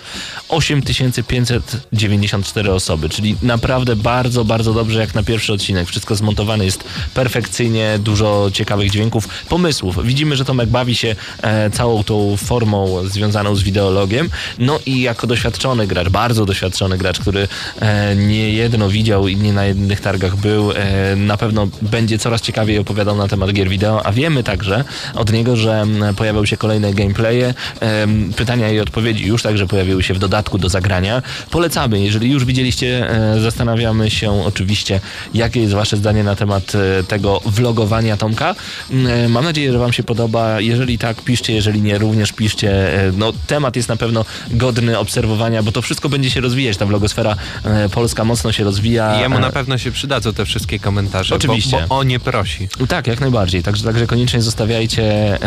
8594 0.49 2.73
osoby, 2.73 3.09
czyli 3.09 3.37
naprawdę 3.43 3.97
bardzo, 3.97 4.36
bardzo 4.45 4.73
dobrze 4.73 5.01
jak 5.01 5.15
na 5.15 5.23
pierwszy 5.23 5.53
odcinek. 5.53 5.89
Wszystko 5.89 6.17
zmontowane 6.17 6.65
jest 6.65 6.85
perfekcyjnie, 7.15 7.99
dużo 7.99 8.51
ciekawych 8.53 8.91
dźwięków, 8.91 9.29
pomysłów. 9.49 10.07
Widzimy, 10.07 10.37
że 10.37 10.45
Tomek 10.45 10.69
bawi 10.69 10.95
się 10.95 11.17
e, 11.43 11.71
całą 11.71 12.05
tą 12.05 12.37
formą 12.37 13.09
związaną 13.09 13.57
z 13.57 13.63
wideologiem, 13.63 14.31
no 14.59 14.79
i 14.87 15.01
jako 15.01 15.27
doświadczony 15.27 15.87
gracz, 15.87 16.09
bardzo 16.09 16.47
doświadczony 16.47 16.99
gracz, 16.99 17.21
który 17.21 17.49
e, 17.81 18.17
nie 18.17 18.51
jedno 18.51 18.89
widział 18.89 19.29
i 19.29 19.37
nie 19.37 19.53
na 19.53 19.65
jednych 19.65 20.01
targach 20.01 20.37
był, 20.37 20.73
e, 20.73 21.17
na 21.17 21.37
pewno 21.37 21.69
będzie 21.83 22.19
coraz 22.19 22.41
ciekawiej 22.41 22.79
opowiadał 22.79 23.17
na 23.17 23.29
temat 23.29 23.53
gier 23.53 23.69
wideo, 23.69 24.07
a 24.07 24.13
wiemy 24.13 24.43
także 24.43 24.85
od 25.15 25.33
niego, 25.33 25.57
że 25.57 25.87
pojawią 26.17 26.45
się 26.45 26.57
kolejne 26.57 26.95
gameplaye, 26.95 27.55
em, 27.81 28.33
pytania 28.37 28.71
i 28.71 28.81
odpowiedzi 28.81 29.27
już 29.27 29.43
także 29.43 29.67
pojawiły 29.67 30.03
się 30.03 30.15
w 30.15 30.19
dodatku 30.19 30.59
do 30.59 30.69
zagrania. 30.69 31.23
Polecamy, 31.51 32.01
jeżeli 32.01 32.31
już 32.31 32.45
widzieliście, 32.45 33.11
e, 33.11 33.41
zastanawiamy 33.41 34.11
się 34.11 34.26
oczywiście, 34.31 35.01
jakie 35.35 35.61
jest 35.61 35.75
wasze 35.75 35.97
zdanie 35.97 36.25
na 36.25 36.37
temat 36.37 36.73
e, 36.75 37.05
tego 37.05 37.41
vlogowania 37.47 38.17
Tomka. 38.17 38.55
Mm, 38.91 39.07
e, 39.07 39.29
Mam 39.29 39.45
nadzieję, 39.45 39.73
że 39.73 39.79
wam 39.79 39.93
się 39.93 40.03
podoba. 40.03 40.61
Jeżeli 40.61 40.99
tak, 40.99 41.23
piszcie, 41.23 41.53
jeżeli 41.53 41.83
nie, 41.83 41.99
również 41.99 42.33
piszcie. 42.33 42.71
E, 43.09 43.13
No, 43.13 43.33
temat 43.47 43.77
jest 43.77 43.89
na 43.89 43.97
pewno 43.97 44.25
godny 44.51 44.99
obserwowania, 44.99 45.63
bo 45.63 45.73
to 45.73 45.83
wszystko 45.83 46.09
będzie 46.09 46.31
się 46.31 46.41
rozwijać. 46.41 46.77
Ta 46.77 46.87
vlogosfera 46.87 47.37
polska 47.93 48.25
mocno 48.25 48.53
się 48.53 48.65
rozwija. 48.65 49.17
I 49.17 49.21
jemu 49.21 49.39
na 49.39 49.51
pewno 49.51 49.79
się 49.79 49.93
przydadzą 49.93 50.33
te 50.35 50.45
wszystkie 50.45 50.79
komentarze, 50.79 51.35
Oczywiście. 51.35 51.77
Bo, 51.81 51.87
bo 51.87 51.99
o 51.99 52.03
nie 52.03 52.21
prosi. 52.21 52.69
tak, 52.89 53.07
jak 53.07 53.21
najbardziej. 53.21 53.63
Także, 53.63 53.85
także 53.85 54.07
koniecznie 54.07 54.43
zostawiajcie 54.43 55.39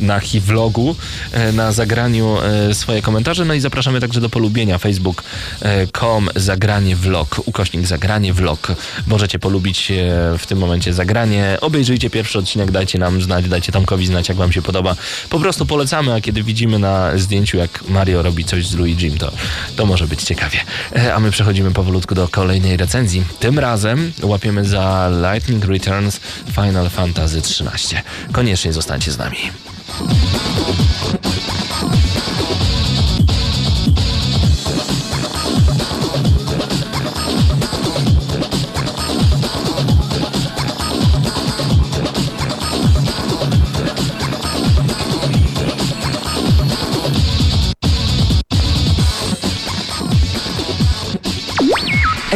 na 0.00 0.20
Hivlogu, 0.20 0.96
e, 1.32 1.52
na 1.52 1.72
zagraniu 1.72 2.36
swoje 2.72 3.02
komentarze. 3.02 3.44
No 3.44 3.54
i 3.54 3.60
zapraszamy 3.60 4.00
także 4.00 4.20
do 4.20 4.28
polubienia 4.28 4.78
facebook.com 4.78 6.28
zagranie 6.36 6.96
vlog, 6.96 7.40
ukośnik 7.46 7.86
zagranie 7.86 7.97
vlog. 8.32 8.72
Możecie 9.06 9.38
polubić 9.38 9.90
e, 9.90 9.94
w 10.38 10.46
tym 10.46 10.58
momencie 10.58 10.94
zagranie. 10.94 11.58
Obejrzyjcie 11.60 12.10
pierwszy 12.10 12.38
odcinek, 12.38 12.70
dajcie 12.70 12.98
nam 12.98 13.22
znać, 13.22 13.48
dajcie 13.48 13.72
Tomkowi 13.72 14.06
znać, 14.06 14.28
jak 14.28 14.38
wam 14.38 14.52
się 14.52 14.62
podoba. 14.62 14.96
Po 15.30 15.38
prostu 15.40 15.66
polecamy, 15.66 16.14
a 16.14 16.20
kiedy 16.20 16.42
widzimy 16.42 16.78
na 16.78 17.18
zdjęciu, 17.18 17.56
jak 17.56 17.88
Mario 17.88 18.22
robi 18.22 18.44
coś 18.44 18.66
z 18.66 18.74
Luigim, 18.74 19.18
to, 19.18 19.32
to 19.76 19.86
może 19.86 20.06
być 20.06 20.22
ciekawie. 20.22 20.58
E, 20.96 21.14
a 21.14 21.20
my 21.20 21.30
przechodzimy 21.30 21.70
powolutku 21.70 22.14
do 22.14 22.28
kolejnej 22.28 22.76
recenzji. 22.76 23.24
Tym 23.40 23.58
razem 23.58 24.12
łapiemy 24.22 24.64
za 24.64 25.10
Lightning 25.32 25.64
Returns 25.64 26.20
Final 26.54 26.90
Fantasy 26.90 27.38
XIII. 27.38 28.02
Koniecznie 28.32 28.72
zostańcie 28.72 29.12
z 29.12 29.18
nami. 29.18 29.38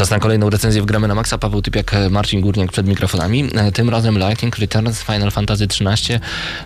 Czas 0.00 0.10
na 0.10 0.18
kolejną 0.18 0.50
recenzję 0.50 0.82
w 0.82 0.84
Gramy 0.84 1.08
na 1.08 1.14
Maxa. 1.14 1.38
Paweł 1.38 1.62
Typiak, 1.62 1.94
e, 1.94 2.10
Marcin 2.10 2.40
Górniak 2.40 2.72
przed 2.72 2.86
mikrofonami. 2.86 3.44
E, 3.54 3.72
Tym 3.72 3.90
razem 3.90 4.18
Lightning 4.18 4.58
Returns 4.58 5.02
Final 5.02 5.30
Fantasy 5.30 5.64
XIII 5.64 6.18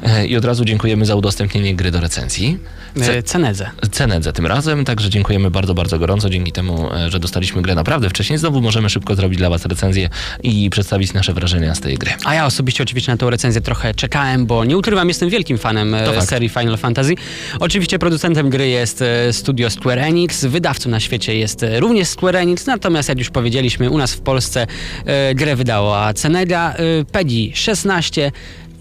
E, 0.03 0.27
i 0.27 0.37
od 0.37 0.45
razu 0.45 0.65
dziękujemy 0.65 1.07
za 1.07 1.15
udostępnienie 1.15 1.75
gry 1.77 1.91
do 1.91 2.01
recenzji. 2.01 2.59
Ce- 2.99 3.17
E, 3.19 3.23
Cenezę. 3.23 3.71
Cenedze 3.93 4.33
tym 4.33 4.47
razem, 4.47 4.85
także 4.85 5.11
dziękujemy 5.11 5.51
bardzo, 5.51 5.75
bardzo 5.75 5.99
gorąco 5.99 6.31
dzięki 6.31 6.53
temu, 6.53 6.89
że 7.09 7.21
dostaliśmy 7.21 7.63
grę 7.63 7.75
naprawdę 7.75 8.11
wcześniej. 8.11 8.39
Znowu 8.39 8.61
możemy 8.61 8.91
szybko 8.91 9.15
zrobić 9.15 9.39
dla 9.39 9.51
Was 9.51 9.67
recenzję 9.67 10.09
i 10.43 10.71
przedstawić 10.71 11.13
nasze 11.13 11.33
wrażenia 11.35 11.75
z 11.75 11.81
tej 11.81 11.99
gry. 11.99 12.11
A 12.25 12.35
ja 12.35 12.47
osobiście 12.47 12.83
oczywiście 12.83 13.13
na 13.13 13.19
tę 13.19 13.31
recenzję 13.31 13.61
trochę 13.61 13.95
czekałem, 13.95 14.47
bo 14.47 14.65
nie 14.65 14.79
ukrywam, 14.79 15.09
jestem 15.09 15.29
wielkim 15.29 15.59
fanem 15.59 15.97
serii 16.21 16.49
Final 16.49 16.77
Fantasy. 16.79 17.15
Oczywiście 17.61 17.99
producentem 17.99 18.51
gry 18.51 18.69
jest 18.69 19.05
studio 19.33 19.71
Square 19.71 19.99
Enix, 19.99 20.45
wydawcą 20.45 20.91
na 20.91 21.01
świecie 21.01 21.37
jest 21.37 21.65
również 21.79 22.09
Square 22.09 22.37
Enix, 22.37 22.67
natomiast 22.67 23.09
jak 23.09 23.24
już 23.25 23.31
powiedzieliśmy, 23.31 23.91
u 23.91 23.99
nas 23.99 24.15
w 24.15 24.21
Polsce 24.21 24.67
e, 25.07 25.35
grę 25.35 25.57
wydała 25.57 26.13
Cenega, 26.15 26.75
e, 26.75 27.05
PEGI 27.13 27.53
16, 27.55 28.33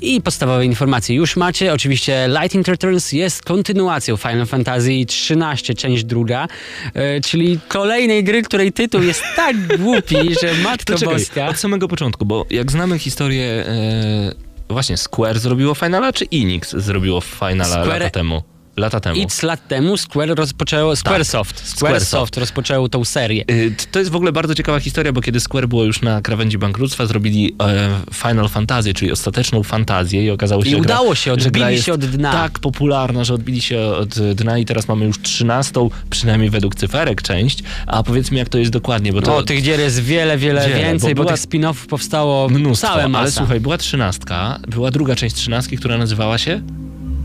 i 0.02 0.22
podstawowe 0.22 0.66
informacje 0.66 1.16
już 1.16 1.36
macie. 1.36 1.74
Oczywiście 1.74 2.28
Lightning 2.42 2.68
Returns 2.68 3.12
jest 3.12 3.42
kontynuacją 3.42 4.18
Final 4.18 4.46
Fantasy 4.46 4.92
XIII, 4.92 5.76
część 5.76 6.04
druga, 6.04 6.48
e, 6.94 7.22
czyli 7.22 7.60
kolejnej 7.68 8.24
gry, 8.24 8.42
której 8.42 8.72
tytuł 8.72 9.02
jest 9.02 9.24
tak 9.36 9.78
głupi, 9.78 10.16
że 10.42 10.54
matko 10.64 10.94
To 10.94 11.00
czekaj, 11.00 11.16
boska. 11.18 11.48
od 11.48 11.58
samego 11.58 11.88
początku, 11.88 12.26
bo 12.26 12.46
jak 12.50 12.72
znamy 12.72 13.00
historię, 13.00 13.46
e, 13.68 14.34
właśnie 14.70 14.98
Square 14.98 15.40
zrobiło 15.40 15.76
Finala, 15.76 16.14
czy 16.14 16.26
Enix 16.34 16.76
zrobiło 16.78 17.22
Finala 17.22 17.76
Square- 17.86 17.88
lata 18.00 18.10
temu? 18.10 18.44
Lata 18.78 19.00
temu. 19.00 19.22
X 19.24 19.44
lat 19.44 19.68
temu 19.68 19.98
Square 19.98 20.36
rozpoczęło, 20.36 20.96
Squaresoft, 20.96 21.56
Squaresoft 21.56 21.78
Squaresoft. 21.78 22.38
rozpoczęło 22.38 22.90
tą 22.90 23.06
serię. 23.06 23.44
Y, 23.52 23.76
To 23.92 24.00
jest 24.00 24.12
w 24.12 24.16
ogóle 24.16 24.32
bardzo 24.32 24.56
ciekawa 24.56 24.80
historia, 24.80 25.14
bo 25.14 25.22
kiedy 25.22 25.40
Square 25.40 25.68
było 25.68 25.84
już 25.84 26.02
na 26.02 26.22
krawędzi 26.22 26.58
bankructwa, 26.58 27.06
zrobili 27.06 27.56
e, 27.64 27.90
Final 28.14 28.50
Fantasy, 28.50 28.94
czyli 28.94 29.12
ostateczną 29.12 29.64
fantazję 29.64 30.26
i 30.26 30.30
okazało 30.30 30.64
się, 30.64 30.70
I 30.70 30.72
że 30.72 30.78
gra, 30.82 30.96
udało 30.96 31.16
się, 31.16 31.36
że 31.40 31.48
odbili 31.48 31.72
jest 31.72 31.86
się 31.86 31.94
od 31.94 32.06
dna. 32.06 32.32
tak 32.32 32.60
popularna, 32.60 33.24
że 33.24 33.34
odbili 33.34 33.62
się 33.62 33.82
od 33.82 34.10
dna 34.20 34.58
i 34.58 34.66
teraz 34.66 34.88
mamy 34.88 35.06
już 35.06 35.22
trzynastą, 35.22 35.90
przynajmniej 36.10 36.50
według 36.50 36.76
cyferek, 36.76 37.22
część. 37.22 37.64
A 37.88 38.04
powiedz 38.04 38.32
mi, 38.32 38.38
jak 38.38 38.50
to 38.50 38.58
jest 38.58 38.72
dokładnie, 38.72 39.14
bo 39.14 39.22
to... 39.22 39.36
O, 39.38 39.44
tych 39.44 39.64
gier 39.64 39.80
jest 39.80 40.00
wiele, 40.00 40.38
wiele 40.38 40.68
Wiele, 40.70 40.80
więcej, 40.82 41.16
bo 41.16 41.20
bo, 41.24 41.24
była- 41.30 41.38
tych 41.38 41.46
spin-offów 41.50 41.88
powstało 41.88 42.50
Mnóstwo, 42.50 42.88
całe 42.88 43.08
masa. 43.08 43.22
ale 43.22 43.32
słuchaj, 43.32 43.60
była 43.60 43.78
trzynastka, 43.78 44.60
była 44.68 44.92
druga 44.92 45.16
część 45.16 45.36
trzynastki, 45.36 45.78
która 45.78 45.98
nazywała 45.98 46.38
się... 46.38 46.62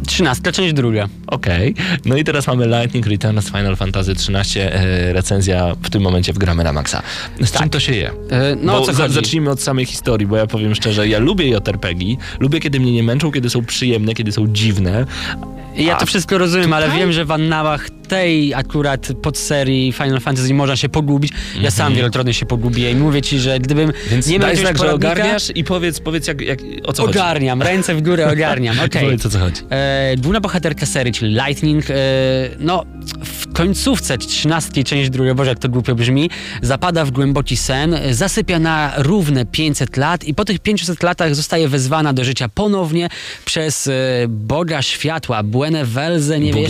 Trzynastka, 0.09 0.52
część 0.52 0.74
druga. 0.74 1.09
Okej. 1.26 1.74
No 2.04 2.16
i 2.16 2.24
teraz 2.24 2.46
mamy 2.46 2.66
Lightning 2.66 3.06
Returns 3.06 3.46
Final 3.46 3.76
Fantasy 3.76 4.12
XIII, 4.12 4.62
e, 4.62 5.12
recenzja 5.12 5.74
w 5.82 5.90
tym 5.90 6.02
momencie 6.02 6.32
w 6.32 6.38
gramy 6.38 6.64
na 6.64 6.72
maksa. 6.72 7.02
Z 7.40 7.52
czym 7.52 7.70
to 7.70 7.80
się 7.80 7.94
je? 7.94 8.11
E, 8.30 8.56
no 8.62 8.80
co 8.80 8.92
za-? 8.92 9.09
Zacznijmy 9.09 9.50
od 9.50 9.62
samej 9.62 9.86
historii, 9.86 10.26
bo 10.26 10.36
ja 10.36 10.46
powiem 10.46 10.74
szczerze, 10.74 11.09
ja 11.09 11.18
lubię 11.18 11.48
JRPG, 11.48 12.04
lubię 12.40 12.61
kiedy 12.61 12.80
mnie 12.80 12.92
nie 12.92 13.02
męczą, 13.02 13.32
kiedy 13.32 13.50
są 13.50 13.64
przyjemne, 13.64 14.14
kiedy 14.14 14.32
są 14.32 14.46
dziwne. 14.48 15.06
Ja 15.79 15.97
to 15.97 16.07
wszystko 16.07 16.39
rozumiem, 16.39 16.72
ale 16.72 16.91
wiem, 16.91 17.12
że 17.12 17.24
w 17.24 17.31
annałach 17.31 17.91
tej 18.09 18.55
akurat 18.55 19.09
podserii 19.22 19.93
Final 19.93 20.20
Fantasy 20.20 20.55
można 20.55 20.76
się 20.76 20.89
pogubić. 20.89 21.33
Ja 21.33 21.57
Mhm. 21.57 21.72
sam 21.72 21.95
wielokrotnie 21.95 22.35
się 22.35 22.47
pogubię 22.47 22.91
i 22.91 22.97
mówię 22.97 23.22
ci, 23.22 23.39
że 23.39 23.59
gdybym 23.59 23.93
Więc 24.11 24.26
nie 24.26 24.39
miał 24.39 24.49
daj 24.49 24.57
znak, 24.57 24.79
że 24.79 24.93
ogarniasz 24.93 25.53
i 25.55 25.64
powiedz, 25.64 26.01
powiedz 26.01 26.26
jak, 26.26 26.41
jak, 26.41 26.59
o 26.85 26.93
co 26.93 27.03
chodzi. 27.03 27.18
Ogarniam, 27.18 27.62
ręce 27.62 27.95
w 27.95 28.03
górę 28.03 28.33
ogarniam, 28.33 28.81
okej. 28.87 29.03
Powiedz 29.03 29.26
o 29.26 29.31
co 29.31 29.39
chodzi. 29.39 29.62
E, 29.70 30.14
główna 30.16 30.41
bohaterka 30.41 30.87
serii, 30.87 31.12
czyli 31.12 31.35
Lightning, 31.35 31.91
e, 31.91 31.95
no 32.59 32.85
w 33.24 33.53
końcówce 33.53 34.18
13 34.18 34.85
część 34.85 35.11
drugiej, 35.11 35.35
boże 35.35 35.51
jak 35.51 35.59
to 35.59 35.68
głupio 35.68 35.95
brzmi, 35.95 36.31
zapada 36.62 37.05
w 37.05 37.11
głęboki 37.11 37.57
sen, 37.57 37.97
zasypia 38.11 38.59
na 38.59 38.93
równe 38.97 39.47
500 39.47 39.97
lat 39.97 40.24
i 40.24 40.35
po 40.35 40.45
tych 40.45 40.59
500 40.59 41.03
latach 41.03 41.35
zostaje 41.35 41.68
wezwana 41.68 42.12
do 42.12 42.24
życia 42.24 42.49
ponownie 42.49 43.09
przez 43.45 43.87
e, 43.87 43.93
Boga 44.29 44.83
Światła, 44.83 45.43
Buene 45.43 45.67
Welze, 45.84 46.40
nie 46.40 46.52
wiem, 46.52 46.64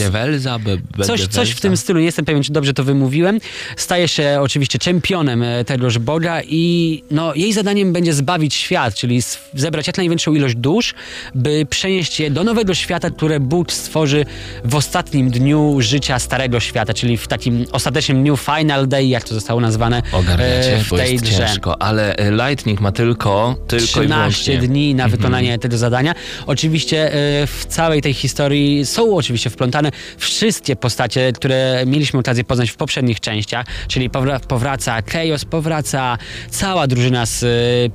be, 0.96 1.04
Coś, 1.04 1.26
coś 1.26 1.50
w 1.50 1.60
tym 1.60 1.76
stylu, 1.76 1.98
nie 1.98 2.06
jestem 2.06 2.24
pewien, 2.24 2.42
czy 2.42 2.52
dobrze 2.52 2.74
to 2.74 2.84
wymówiłem. 2.84 3.38
Staje 3.76 4.08
się 4.08 4.38
oczywiście 4.40 4.78
czempionem 4.78 5.42
e, 5.42 5.64
tegoż 5.64 5.98
Boga 5.98 6.42
i 6.42 7.02
no, 7.10 7.34
jej 7.34 7.52
zadaniem 7.52 7.92
będzie 7.92 8.12
zbawić 8.12 8.54
świat, 8.54 8.94
czyli 8.94 9.22
zebrać 9.54 9.86
jak 9.86 9.96
największą 9.96 10.34
ilość 10.34 10.54
dusz, 10.54 10.94
by 11.34 11.66
przenieść 11.70 12.20
je 12.20 12.30
do 12.30 12.44
nowego 12.44 12.74
świata, 12.74 13.10
które 13.10 13.40
Bóg 13.40 13.72
stworzy 13.72 14.24
w 14.64 14.74
ostatnim 14.74 15.30
dniu 15.30 15.76
życia 15.80 16.18
starego 16.18 16.60
świata, 16.60 16.94
czyli 16.94 17.16
w 17.16 17.28
takim 17.28 17.66
ostatecznym 17.72 18.22
dniu 18.22 18.36
Final 18.36 18.88
Day, 18.88 19.06
jak 19.06 19.24
to 19.24 19.34
zostało 19.34 19.60
nazwane 19.60 20.02
Ogarniacie, 20.12 20.76
e, 20.76 20.84
w 20.84 20.88
bo 20.88 20.96
tej 20.96 21.12
jest 21.12 21.24
grze. 21.24 21.36
ciężko, 21.36 21.82
ale 21.82 22.16
e, 22.16 22.30
Lightning 22.30 22.80
ma 22.80 22.92
tylko, 22.92 23.56
tylko 23.66 23.84
i 23.84 23.88
13 23.88 24.14
wyłącznie... 24.14 24.54
Mhm. 24.54 24.72
dni 24.72 24.94
na 24.94 25.08
wykonanie 25.08 25.58
tego 25.58 25.78
zadania. 25.78 26.14
Oczywiście 26.46 27.10
w 27.46 27.64
całej 27.68 28.02
tej 28.02 28.14
historii 28.14 28.77
są 28.86 29.16
oczywiście 29.16 29.50
wplątane 29.50 29.90
wszystkie 30.16 30.76
postacie, 30.76 31.32
które 31.32 31.82
mieliśmy 31.86 32.20
okazję 32.20 32.44
poznać 32.44 32.70
w 32.70 32.76
poprzednich 32.76 33.20
częściach, 33.20 33.66
czyli 33.88 34.10
powra- 34.10 34.40
powraca 34.40 35.02
Chaos, 35.02 35.44
powraca 35.44 36.18
cała 36.50 36.86
drużyna 36.86 37.26
z 37.26 37.42
e, 37.42 37.46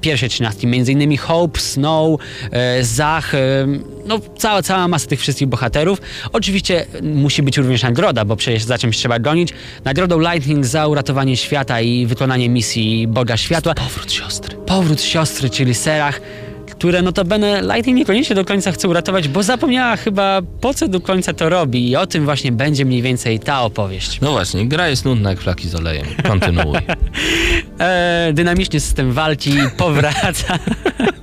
pierwszej 0.01 0.29
trzynastki, 0.29 0.67
między 0.67 0.91
innymi 0.91 1.17
Hope, 1.17 1.59
Snow, 1.59 2.19
e, 2.51 2.83
Zach, 2.83 3.35
e, 3.35 3.39
no 4.05 4.19
cała, 4.37 4.61
cała 4.61 4.87
masa 4.87 5.07
tych 5.07 5.19
wszystkich 5.19 5.47
bohaterów. 5.47 6.01
Oczywiście 6.33 6.85
musi 7.01 7.43
być 7.43 7.57
również 7.57 7.83
nagroda, 7.83 8.25
bo 8.25 8.35
przecież 8.35 8.63
za 8.63 8.77
czymś 8.77 8.97
trzeba 8.97 9.19
gonić. 9.19 9.49
Nagrodą 9.83 10.19
Lightning 10.19 10.65
za 10.65 10.87
uratowanie 10.87 11.37
świata 11.37 11.81
i 11.81 12.05
wykonanie 12.05 12.49
misji 12.49 13.07
Boga 13.07 13.37
Światła 13.37 13.73
Powrót 13.73 14.11
siostry. 14.11 14.57
powrót 14.57 15.01
siostry, 15.01 15.49
czyli 15.49 15.73
Serach, 15.73 16.21
które 16.75 17.01
notabene 17.01 17.61
Lightning 17.61 17.97
niekoniecznie 17.97 18.35
do 18.35 18.45
końca 18.45 18.71
chce 18.71 18.87
uratować, 18.87 19.27
bo 19.27 19.43
zapomniała 19.43 19.95
chyba 19.95 20.41
po 20.61 20.73
co 20.73 20.87
do 20.87 21.01
końca 21.01 21.33
to 21.33 21.49
robi 21.49 21.89
i 21.89 21.95
o 21.95 22.07
tym 22.07 22.25
właśnie 22.25 22.51
będzie 22.51 22.85
mniej 22.85 23.01
więcej 23.01 23.39
ta 23.39 23.61
opowieść. 23.61 24.21
No 24.21 24.31
właśnie, 24.31 24.67
gra 24.67 24.87
jest 24.87 25.05
nudna 25.05 25.29
jak 25.29 25.41
flaki 25.41 25.69
z 25.69 25.75
olejem. 25.75 26.05
Kontynuuj. 26.27 26.77
E, 27.79 28.31
dynamiczny 28.33 28.79
system 28.79 29.11
walki 29.11 29.53
powraca. 29.77 30.59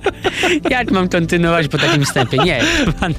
Jak 0.69 0.91
mam 0.91 1.09
kontynuować 1.09 1.67
po 1.67 1.77
takim 1.77 2.05
wstępie? 2.05 2.37
Nie, 2.37 2.61
pan, 2.99 3.13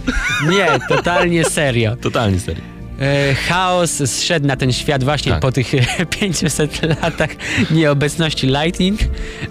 nie, 0.51 0.67
totalnie 0.89 1.45
serio. 1.45 1.97
Totalnie 1.97 2.41
serio. 2.41 2.63
E, 3.03 3.35
chaos 3.35 4.03
zszedł 4.11 4.47
na 4.47 4.57
ten 4.57 4.73
świat 4.73 5.05
właśnie 5.05 5.33
Tak. 5.33 5.41
po 5.41 5.53
tych 5.53 5.75
e, 5.75 6.07
500 6.21 6.81
latach 7.03 7.31
nieobecności 7.71 8.47
Lightning. 8.47 9.01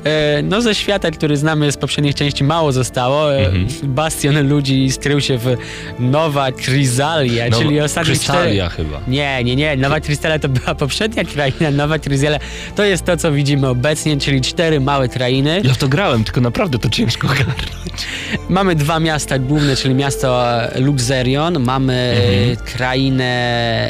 E, 0.04 0.42
no 0.44 0.62
ze 0.62 0.76
świata, 0.76 1.12
który 1.12 1.38
znamy 1.38 1.72
z 1.72 1.78
poprzednich 1.78 2.16
części 2.16 2.44
mało 2.44 2.72
zostało. 2.72 3.36
E, 3.36 3.42
Mhm. 3.42 3.68
Bastion 3.84 4.48
ludzi 4.50 4.92
skrył 4.92 5.22
się 5.22 5.38
w 5.38 5.58
Nowa 6.00 6.52
Kryzalia, 6.52 7.46
No, 7.52 7.58
czyli 7.60 7.80
ostatnie 7.82 8.14
Krystalia 8.14 8.70
cztery... 8.70 8.84
chyba. 8.88 9.02
Nie, 9.08 9.44
nie, 9.44 9.56
nie. 9.56 9.78
Nowa 9.78 10.00
Krystalia 10.00 10.40
to 10.40 10.50
była 10.50 10.76
poprzednia 10.76 11.24
kraina. 11.24 11.72
Nowa 11.72 12.00
Kryzalia 12.00 12.40
to 12.76 12.84
jest 12.84 13.06
to, 13.06 13.18
co 13.18 13.32
widzimy 13.32 13.68
obecnie, 13.68 14.18
czyli 14.18 14.42
cztery 14.42 14.80
małe 14.80 15.10
krainy. 15.10 15.62
Ja 15.64 15.74
w 15.74 15.78
to 15.78 15.88
grałem, 15.88 16.24
tylko 16.24 16.42
naprawdę 16.42 16.80
to 16.80 16.90
ciężko 16.90 17.28
ogarnąć. 17.32 17.58
Mamy 18.50 18.76
dwa 18.76 19.00
miasta 19.00 19.40
główne, 19.40 19.76
czyli 19.76 19.94
miasto 19.96 20.54
e, 20.64 20.80
Luxerion, 20.80 21.60
mamy 21.60 22.14
Mhm. 22.18 22.52
e, 22.54 22.56
krainę 22.56 23.41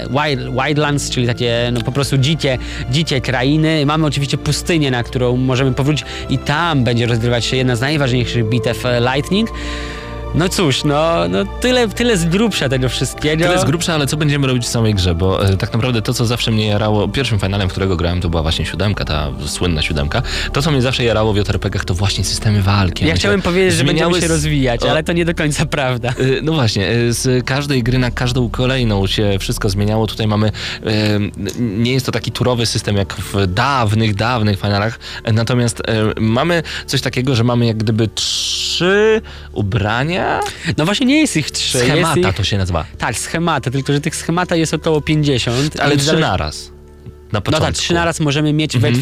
Wild, 0.10 0.54
Wildlands, 0.54 1.10
czyli 1.10 1.28
takie 1.28 1.70
no, 1.74 1.82
po 1.82 1.92
prostu 1.92 2.18
dzikie, 2.18 2.58
dzikie 2.92 3.22
krainy. 3.22 3.86
Mamy 3.86 4.06
oczywiście 4.06 4.38
pustynię, 4.38 4.92
na 4.92 5.04
którą 5.04 5.38
możemy 5.38 5.74
powrócić 5.74 6.06
i 6.30 6.38
tam 6.38 6.84
będzie 6.84 7.06
rozgrywać 7.06 7.46
się 7.46 7.58
jedna 7.58 7.76
z 7.76 7.82
najważniejszych 7.82 8.50
bitew 8.50 8.86
e, 8.86 9.02
Lightning. 9.02 9.50
No 10.36 10.50
cóż, 10.50 10.84
no, 10.84 11.28
no 11.30 11.46
tyle, 11.46 11.88
tyle 11.90 12.18
z 12.18 12.26
grubsza 12.26 12.70
tego 12.70 12.90
wszystkiego. 12.90 13.46
Tyle 13.46 13.60
z 13.60 13.66
grubsza, 13.66 13.94
ale 13.94 14.08
co 14.08 14.18
będziemy 14.18 14.48
robić 14.48 14.64
w 14.64 14.68
samej 14.68 14.94
grze, 14.96 15.16
bo 15.16 15.46
e, 15.46 15.58
tak 15.58 15.74
naprawdę 15.74 16.02
to, 16.02 16.14
co 16.14 16.26
zawsze 16.26 16.52
mnie 16.52 16.68
jarało, 16.68 17.08
pierwszym 17.08 17.40
finalem, 17.40 17.70
którego 17.70 17.96
grałem, 17.96 18.22
to 18.22 18.30
była 18.30 18.42
właśnie 18.42 18.66
siódemka, 18.66 19.06
ta 19.06 19.32
słynna 19.46 19.82
siódemka. 19.82 20.22
To, 20.54 20.62
co 20.62 20.72
mnie 20.72 20.82
zawsze 20.82 21.04
jarało 21.04 21.34
w 21.34 21.38
JRPG-ach, 21.38 21.86
to 21.86 21.94
właśnie 21.94 22.24
systemy 22.24 22.62
walki. 22.62 23.06
Ja 23.06 23.16
chciałem 23.16 23.42
powiedzieć, 23.42 23.74
że 23.74 23.78
zmieniały 23.84 24.12
będziemy 24.12 24.28
się 24.28 24.34
rozwijać, 24.34 24.84
o, 24.84 24.92
ale 24.92 25.04
to 25.04 25.14
nie 25.14 25.26
do 25.26 25.36
końca 25.36 25.66
prawda. 25.66 26.14
Y, 26.20 26.40
No 26.44 26.54
właśnie, 26.54 26.92
y, 26.92 27.14
z 27.14 27.46
każdej 27.46 27.84
gry 27.84 27.98
na 27.98 28.12
każdą 28.12 28.50
kolejną 28.50 29.08
się 29.08 29.38
wszystko 29.40 29.70
zmieniało. 29.70 30.08
Tutaj 30.08 30.28
mamy, 30.28 30.48
y, 30.48 30.52
nie 31.60 31.94
jest 31.94 32.06
to 32.06 32.12
taki 32.12 32.32
turowy 32.32 32.66
system 32.66 32.98
jak 32.98 33.14
w 33.14 33.48
dawnych, 33.48 34.16
dawnych 34.16 34.60
finalach, 34.60 35.00
y, 35.30 35.34
natomiast 35.34 35.80
y, 35.80 35.84
mamy 36.22 36.64
coś 36.86 37.02
takiego, 37.02 37.36
że 37.36 37.44
mamy 37.44 37.66
jak 37.66 37.78
gdyby 37.78 38.08
trzy 38.08 39.22
ubrania. 39.54 40.21
No 40.78 40.86
właśnie 40.86 41.06
nie 41.06 41.20
jest 41.20 41.38
ich 41.38 41.52
trzy. 41.52 41.80
Schemata 41.80 42.30
ich... 42.30 42.36
to 42.36 42.44
się 42.44 42.58
nazywa. 42.58 42.86
Tak, 42.98 43.18
schemata, 43.18 43.72
tylko 43.72 43.94
że 43.94 44.02
tych 44.02 44.16
schemata 44.16 44.56
jest 44.56 44.74
około 44.74 45.02
50. 45.02 45.80
Ale 45.80 45.98
trzy 45.98 46.18
naraz. 46.18 46.72
Na 47.32 47.38
No 47.38 47.42
początku. 47.42 47.66
tak, 47.66 47.76
trzy 47.76 47.94
naraz 47.94 48.20
możemy 48.20 48.54
mieć 48.54 48.76
Mhm. 48.76 48.96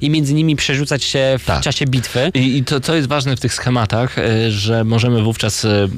i 0.00 0.10
między 0.10 0.34
nimi 0.34 0.56
przerzucać 0.56 1.04
się 1.04 1.36
w 1.38 1.44
Tak. 1.44 1.60
czasie 1.62 1.84
bitwy. 1.86 2.30
I, 2.34 2.56
I 2.56 2.64
to, 2.64 2.80
co 2.80 2.94
jest 2.94 3.08
ważne 3.08 3.36
w 3.36 3.40
tych 3.40 3.54
schematach, 3.54 4.18
y, 4.18 4.50
że 4.52 4.84
możemy 4.84 5.22
wówczas... 5.22 5.60
To 5.62 5.68
jest 5.68 5.88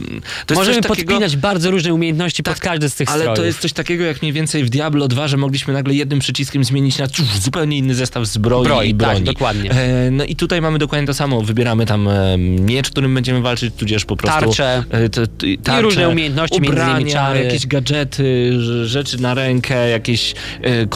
możemy 0.55 0.81
takiego, 0.81 0.89
podpinać 0.95 1.37
bardzo 1.37 1.71
różne 1.71 1.95
umiejętności 1.95 2.43
pod 2.43 2.61
każdy 2.61 2.91
z 2.91 2.95
tych 2.95 3.09
Ale 3.09 3.19
strojów. 3.19 3.39
to 3.39 3.45
jest 3.45 3.59
coś 3.59 3.73
takiego 3.73 4.05
jak 4.05 4.23
mniej 4.23 4.33
więcej 4.33 4.65
w 4.65 4.71
Diablo 4.71 5.09
2, 5.09 5.29
że 5.29 5.37
mogliśmy 5.37 5.75
nagle 5.75 5.95
jednym 5.95 6.19
przyciskiem 6.19 6.65
zmienić 6.65 6.99
na 6.99 7.07
zupełnie 7.41 7.79
inny 7.79 7.95
zestaw 7.95 8.27
zbroi, 8.27 8.65
Broi, 8.65 8.89
i 8.89 8.95
tak, 8.95 8.97
broni. 9.11 9.25
dokładnie. 9.25 9.71
E, 9.71 10.11
no 10.11 10.25
i 10.25 10.37
tutaj 10.37 10.61
mamy 10.61 10.79
dokładnie 10.79 11.07
to 11.07 11.15
samo. 11.15 11.43
Wybieramy 11.43 11.87
tam 11.87 12.09
e, 12.09 12.39
miecz, 12.39 12.91
którym 12.91 13.15
będziemy 13.15 13.41
walczyć, 13.41 13.75
tudzież 13.75 14.05
po 14.05 14.17
prostu... 14.17 14.41
Tarcze. 14.41 14.85
E, 14.91 15.09
to, 15.09 15.27
to, 15.27 15.33
tarcze, 15.63 15.83
różne 15.83 16.09
umiejętności, 16.09 16.61
między 16.61 16.77
innymi 16.81 16.91
ubrania, 16.93 17.13
czary. 17.13 17.45
jakieś 17.45 17.67
gadżety, 17.67 18.51
rz- 18.53 18.85
rzeczy 18.85 19.21
na 19.23 19.35
rękę, 19.35 19.89
jakieś 19.89 20.35
e, 20.63 20.87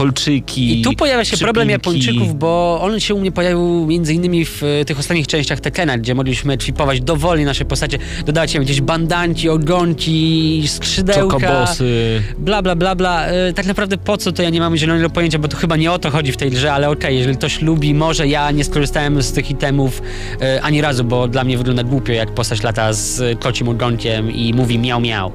I 0.71 0.83
tu 0.83 0.93
pojawia 0.93 1.25
się 1.25 1.37
problem. 1.37 1.71
Japończyków, 1.71 2.39
bo 2.39 2.79
on 2.83 3.01
się 3.01 3.15
u 3.15 3.21
mnie 3.21 3.33
pojawił 3.33 3.87
między 3.87 4.15
innymi 4.15 4.45
w 4.45 4.63
e, 4.63 4.85
tych 4.85 4.99
ostatnich 4.99 5.27
częściach 5.27 5.61
Tekena, 5.61 5.99
gdzie 5.99 6.15
mogliśmy 6.15 6.53
ekwipować 6.53 7.01
dowolnie 7.01 7.45
nasze 7.45 7.65
postacie, 7.65 7.99
dodawać 8.27 8.55
im 8.55 8.63
gdzieś 8.63 8.81
bandanki, 8.81 9.49
ogonki, 9.49 10.63
skrzydełka. 10.67 11.21
Czokobosy. 11.41 12.23
Bla, 12.39 12.63
bla, 12.63 12.77
bla, 12.77 12.95
bla. 12.95 13.27
E, 13.27 13.53
Tak 13.53 13.67
naprawdę 13.67 13.99
po 13.99 14.17
co 14.17 14.33
to 14.33 14.43
ja 14.43 14.51
nie 14.51 14.61
mam 14.61 14.77
zielonego 14.77 15.11
pojęcia, 15.11 15.39
bo 15.39 15.49
to 15.49 15.57
chyba 15.57 15.77
nie 15.77 15.93
o 15.93 15.99
to 15.99 16.11
chodzi 16.11 16.33
w 16.33 16.37
tej 16.37 16.51
grze, 16.51 16.73
ale 16.73 16.91
okej, 16.91 17.19
jeżeli 17.19 17.37
ktoś 17.37 17.61
lubi, 17.63 17.95
może 17.95 18.29
ja 18.29 18.51
nie 18.51 18.65
skorzystałem 18.65 19.23
z 19.23 19.33
tych 19.33 19.51
itemów 19.51 20.03
e, 20.41 20.63
ani 20.63 20.81
razu, 20.81 21.05
bo 21.05 21.29
dla 21.29 21.45
mnie 21.45 21.59
wygląda 21.59 21.83
głupio, 21.83 22.13
jak 22.13 22.35
postać 22.35 22.63
lata 22.63 22.93
z 22.93 23.39
kocim 23.41 23.69
ogonkiem 23.69 24.31
i 24.31 24.55
mówi 24.55 24.79
miał, 24.79 25.01
miał. 25.01 25.33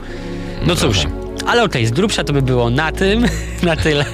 No 0.68 0.76
cóż, 0.76 0.98
Ale 1.46 1.64
okej, 1.64 1.86
z 1.86 1.92
grubsza 1.92 2.24
to 2.24 2.34
by 2.34 2.42
było 2.42 2.70
na 2.70 2.92
tym, 2.92 3.26
na 3.64 3.76
tyle. 3.76 4.06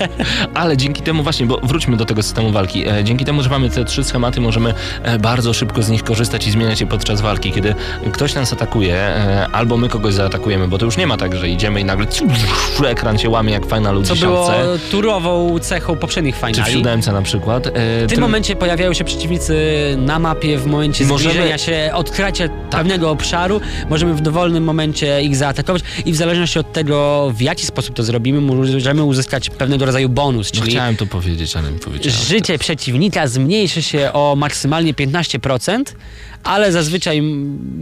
Ale 0.53 0.77
dzięki 0.77 1.01
temu 1.01 1.23
właśnie, 1.23 1.45
bo 1.45 1.57
wróćmy 1.63 1.97
do 1.97 2.05
tego 2.05 2.23
systemu 2.23 2.51
walki. 2.51 2.87
E, 2.87 3.03
dzięki 3.03 3.25
temu, 3.25 3.43
że 3.43 3.49
mamy 3.49 3.69
te 3.69 3.85
trzy 3.85 4.03
schematy, 4.03 4.41
możemy 4.41 4.73
e, 5.03 5.19
bardzo 5.19 5.53
szybko 5.53 5.83
z 5.83 5.89
nich 5.89 6.03
korzystać 6.03 6.47
i 6.47 6.51
zmieniać 6.51 6.81
je 6.81 6.87
podczas 6.87 7.21
walki. 7.21 7.51
Kiedy 7.51 7.75
ktoś 8.11 8.35
nas 8.35 8.53
atakuje, 8.53 8.95
e, 8.95 9.47
albo 9.51 9.77
my 9.77 9.89
kogoś 9.89 10.13
zaatakujemy, 10.13 10.67
bo 10.67 10.77
to 10.77 10.85
już 10.85 10.97
nie 10.97 11.07
ma 11.07 11.17
tak, 11.17 11.35
że 11.35 11.49
idziemy 11.49 11.81
i 11.81 11.85
nagle 11.85 12.05
ekran 12.87 13.17
się 13.17 13.29
łamie 13.29 13.53
jak 13.53 13.65
fajna 13.65 13.91
lub 13.91 14.05
Co 14.07 14.15
było 14.15 14.49
turową 14.91 15.59
cechą 15.59 15.95
poprzednich 15.95 16.35
czy 16.35 16.41
w 16.41 16.47
finali. 16.55 16.73
siódemce 16.73 17.11
na 17.11 17.21
przykład. 17.21 17.67
W 17.75 18.09
tym 18.09 18.19
momencie 18.21 18.55
pojawiają 18.55 18.93
się 18.93 19.03
przeciwnicy 19.03 19.55
na 19.97 20.19
mapie 20.19 20.57
w 20.57 20.65
momencie 20.65 21.05
Możemy- 21.05 21.29
Tak. 21.29 21.33
zbliżenia 21.33 21.57
się, 21.57 21.91
odkrycia 21.93 22.43
pewnego 22.71 23.09
obszaru. 23.11 23.61
Możemy 23.89 24.13
w 24.13 24.21
dowolnym 24.21 24.63
momencie 24.63 25.21
ich 25.21 25.35
zaatakować 25.35 25.81
i 26.05 26.11
w 26.11 26.15
zależności 26.15 26.59
od 26.59 26.71
tego, 26.73 27.12
w 27.33 27.41
jaki 27.41 27.65
sposób 27.65 27.95
to 27.95 28.03
zrobimy, 28.03 28.41
możemy 28.41 29.03
uzyskać 29.03 29.49
pewnego 29.49 29.85
rodzaju 29.85 30.09
bonus, 30.09 30.51
No, 30.53 30.59
czyli 30.59 30.71
chciałem 30.71 30.95
to 30.95 31.05
powiedzieć, 31.05 31.55
ale 31.55 31.71
mi 31.71 31.79
powiedziałem. 31.79 32.19
życie 32.27 32.57
przeciwnika 32.59 33.27
zmniejszy 33.27 33.81
się 33.81 34.13
o 34.13 34.35
maksymalnie 34.37 34.93
15%, 34.93 35.83
ale 36.43 36.71
zazwyczaj 36.71 37.21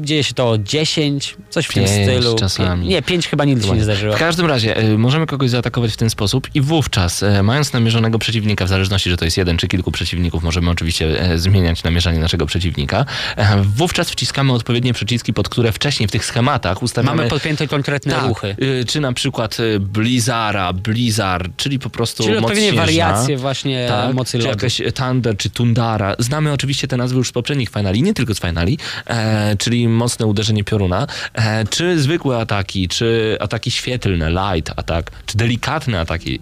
dzieje 0.01 0.23
się 0.23 0.34
to 0.34 0.49
o 0.49 0.57
10, 0.57 1.36
coś 1.49 1.65
w 1.65 1.73
tym 1.73 1.88
stylu. 1.88 2.36
czasami. 2.36 2.88
Nie, 2.88 3.01
5 3.01 3.27
chyba 3.27 3.45
nigdy 3.45 3.67
się 3.67 3.73
nie 3.75 3.84
zdarzyło. 3.84 4.15
W 4.15 4.19
każdym 4.19 4.45
razie 4.45 4.79
y, 4.84 4.97
możemy 4.97 5.25
kogoś 5.25 5.49
zaatakować 5.49 5.91
w 5.93 5.97
ten 5.97 6.09
sposób 6.09 6.47
i 6.53 6.61
wówczas, 6.61 7.23
y, 7.23 7.43
mając 7.43 7.73
namierzonego 7.73 8.19
przeciwnika, 8.19 8.65
w 8.65 8.69
zależności, 8.69 9.09
że 9.09 9.17
to 9.17 9.25
jest 9.25 9.38
jeden 9.38 9.57
czy 9.57 9.67
kilku 9.67 9.91
przeciwników, 9.91 10.43
możemy 10.43 10.69
oczywiście 10.69 11.21
e, 11.21 11.38
zmieniać 11.38 11.84
namierzanie 11.84 12.19
naszego 12.19 12.45
przeciwnika. 12.45 13.05
E, 13.38 13.61
wówczas 13.75 14.09
wciskamy 14.09 14.53
odpowiednie 14.53 14.93
przyciski, 14.93 15.34
pod 15.34 15.49
które 15.49 15.71
wcześniej 15.71 16.07
w 16.07 16.11
tych 16.11 16.25
schematach 16.25 16.84
ustawiamy... 16.84 17.15
Mamy 17.17 17.29
podpięte 17.29 17.67
konkretne 17.67 18.13
tak, 18.13 18.27
ruchy. 18.27 18.55
y, 18.61 18.86
czy 18.86 18.99
na 18.99 19.13
przykład 19.22 19.59
y, 19.59 19.80
Blizzara, 19.80 20.74
Blizzard, 20.74 21.51
czyli 21.57 21.80
po 21.80 21.89
prostu 21.89 22.24
Czyli 22.24 22.36
moc 22.36 22.43
odpowiednie 22.43 22.69
śnieżna. 22.69 22.86
wariacje 22.86 23.38
właśnie 23.38 23.86
tak, 23.89 24.15
mocy 24.15 24.32
czy 24.32 24.38
lodu. 24.38 24.49
jakaś 24.49 24.82
Thunder, 24.95 25.38
czy 25.38 25.49
Tundara. 25.49 26.15
Znamy 26.19 26.51
oczywiście 26.53 26.88
te 26.88 26.97
nazwy 26.97 27.17
już 27.17 27.28
z 27.30 27.32
poprzednich 27.32 27.69
finali, 27.69 28.01
nie 28.03 28.13
tylko 28.13 28.36
z 28.36 28.39
finali, 28.39 28.78
e, 29.07 29.55
czyli 29.57 29.88
mocne 29.88 30.26
uderzenie 30.26 30.63
pioruna, 30.63 31.07
e, 31.34 31.65
czy 31.65 31.99
zwykłe 32.01 32.38
ataki, 32.38 32.88
czy 32.88 33.38
ataki 33.39 33.72
świetlne, 33.72 34.30
light 34.30 34.74
atak, 34.76 35.11
czy 35.26 35.38
delikatne 35.38 35.99
ataki, 35.99 36.39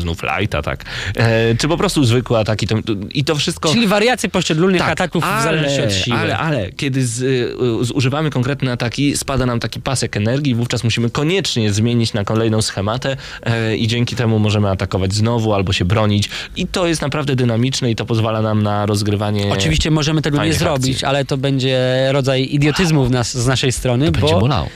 znów 0.00 0.22
light 0.22 0.54
atak, 0.54 0.84
e, 1.16 1.54
czy 1.54 1.68
po 1.68 1.76
prostu 1.76 2.04
zwykłe 2.04 2.38
ataki. 2.38 2.66
To, 2.66 2.82
to, 2.82 2.92
I 3.14 3.24
to 3.24 3.34
wszystko... 3.34 3.72
Czyli 3.72 3.86
wariacje 3.86 4.28
poszczególnych 4.28 4.88
ataków 4.88 5.24
w 5.24 5.42
zależności 5.42 5.82
od 5.82 5.92
siły. 5.92 6.16
Tak, 6.16 6.24
Ale, 6.24 6.38
ale 6.38 6.72
kiedy 6.72 7.06
z, 7.06 7.22
y, 7.22 7.84
zużywamy 7.84 8.30
konkretne 8.30 8.72
ataki, 8.72 9.16
spada 9.16 9.46
nam 9.46 9.60
taki 9.60 9.80
pasek 9.80 10.16
energii, 10.16 10.54
wówczas 10.54 10.84
musimy 10.84 11.10
koniecznie 11.10 11.72
zmienić 11.72 12.12
na 12.12 12.24
kolejną 12.24 12.62
schematę 12.62 13.16
e, 13.42 13.76
i 13.76 13.88
dzięki 13.88 14.16
temu 14.16 14.38
możemy 14.38 14.70
atakować 14.70 15.14
znowu 15.14 15.54
albo 15.54 15.72
się 15.72 15.84
bronić. 15.84 16.28
I 16.56 16.66
to 16.66 16.86
jest 16.86 17.02
naprawdę 17.02 17.36
dynamiczne 17.36 17.90
i 17.90 17.96
to 17.96 18.06
pozwala 18.06 18.42
nam 18.42 18.62
na 18.62 18.86
rozgrywanie. 18.86 19.52
Oczywiście 19.52 19.90
możemy 19.90 20.22
tego 20.22 20.44
nie 20.44 20.52
zrobić, 20.52 20.94
akcji. 20.94 21.06
ale 21.06 21.24
to 21.24 21.36
będzie 21.36 22.08
rodzaj 22.12 22.48
idiotyzmu 22.50 23.04
w 23.04 23.10
nas, 23.10 23.36
z 23.36 23.46
naszej 23.46 23.72
strony, 23.72 24.10
Będzie 24.10 24.34
bo 24.34 24.40
bolało. 24.40 24.68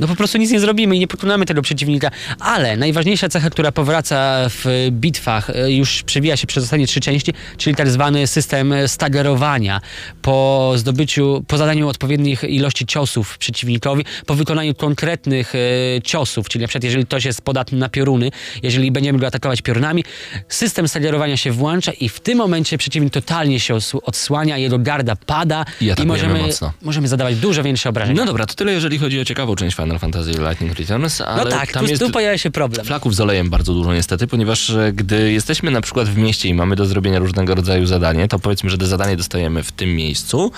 No 0.00 0.08
po 0.08 0.16
prostu 0.16 0.38
nic 0.38 0.50
nie 0.50 0.60
zrobimy 0.60 0.96
i 0.96 0.98
nie 0.98 1.08
pokonamy 1.08 1.46
tego 1.46 1.62
przeciwnika. 1.62 2.10
Ale 2.40 2.76
najważniejsza 2.76 3.28
cecha, 3.28 3.50
która 3.50 3.72
powraca 3.72 4.48
w 4.48 4.88
bitwach, 4.90 5.50
e, 5.50 5.72
już 5.72 6.02
przewija 6.02 6.36
się 6.36 6.46
przez 6.46 6.64
ostatnie 6.64 6.86
trzy 6.86 7.00
części, 7.00 7.32
czyli 7.56 7.76
tak 7.76 7.90
zwany 7.90 8.26
system 8.26 8.74
staggerowania. 8.86 9.80
Po 10.22 10.72
zdobyciu, 10.76 11.44
po 11.46 11.58
zadaniu 11.58 11.88
odpowiednich 11.88 12.44
ilości 12.44 12.86
ciosów 12.86 13.38
przeciwnikowi, 13.38 14.04
po 14.26 14.34
wykonaniu 14.34 14.74
konkretnych 14.74 15.52
e, 15.54 15.58
ciosów, 16.02 16.48
czyli 16.48 16.62
na 16.62 16.68
przykład 16.68 16.84
jeżeli 16.84 17.06
ktoś 17.06 17.24
jest 17.24 17.42
podatny 17.42 17.78
na 17.78 17.88
pioruny, 17.88 18.30
jeżeli 18.62 18.92
będziemy 18.92 19.18
go 19.18 19.26
atakować 19.26 19.62
piorunami, 19.62 20.04
system 20.48 20.88
staggerowania 20.88 21.36
się 21.36 21.52
włącza 21.52 21.92
i 21.92 22.08
w 22.08 22.20
tym 22.20 22.38
momencie 22.38 22.78
przeciwnik 22.78 23.12
totalnie 23.12 23.60
się 23.60 23.78
odsłania, 24.02 24.58
jego 24.58 24.78
garda 24.78 25.16
pada 25.16 25.64
I 25.80 25.90
atakujemy 25.90 26.12
możemy, 26.12 26.46
mocno. 26.46 26.72
możemy 26.82 27.08
zadawać 27.08 27.36
dużo 27.36 27.62
większe 27.62 27.88
obrażenia. 27.88 28.20
No 28.20 28.26
dobra, 28.26 28.46
to 28.46 28.54
tyle 28.54 28.72
jeżeli 28.72 28.98
chodzi 28.98 29.20
o 29.20 29.24
ciekawą 29.24 29.56
część 29.56 29.76
Final 29.86 29.98
Fantasy 29.98 30.30
Lightning 30.30 30.78
Returns, 30.78 31.20
ale 31.20 31.44
No 31.44 31.50
tak, 31.50 31.72
tam 31.72 31.84
tu, 31.84 31.90
jest... 31.90 32.02
tu 32.02 32.10
pojawia 32.10 32.38
się 32.38 32.50
problem. 32.50 32.86
Flaków 32.86 33.14
z 33.14 33.20
olejem 33.20 33.50
bardzo 33.50 33.74
dużo 33.74 33.94
niestety, 33.94 34.26
ponieważ 34.26 34.70
e, 34.70 34.92
gdy 34.92 35.32
jesteśmy 35.32 35.70
na 35.70 35.80
przykład 35.80 36.08
w 36.08 36.16
mieście 36.16 36.48
i 36.48 36.54
mamy 36.54 36.76
do 36.76 36.86
zrobienia 36.86 37.18
różnego 37.18 37.54
rodzaju 37.54 37.86
zadanie, 37.86 38.28
to 38.28 38.38
powiedzmy, 38.38 38.70
że 38.70 38.78
to 38.78 38.86
zadanie 38.86 39.16
dostajemy 39.16 39.62
w 39.62 39.72
tym 39.72 39.94
miejscu, 39.94 40.52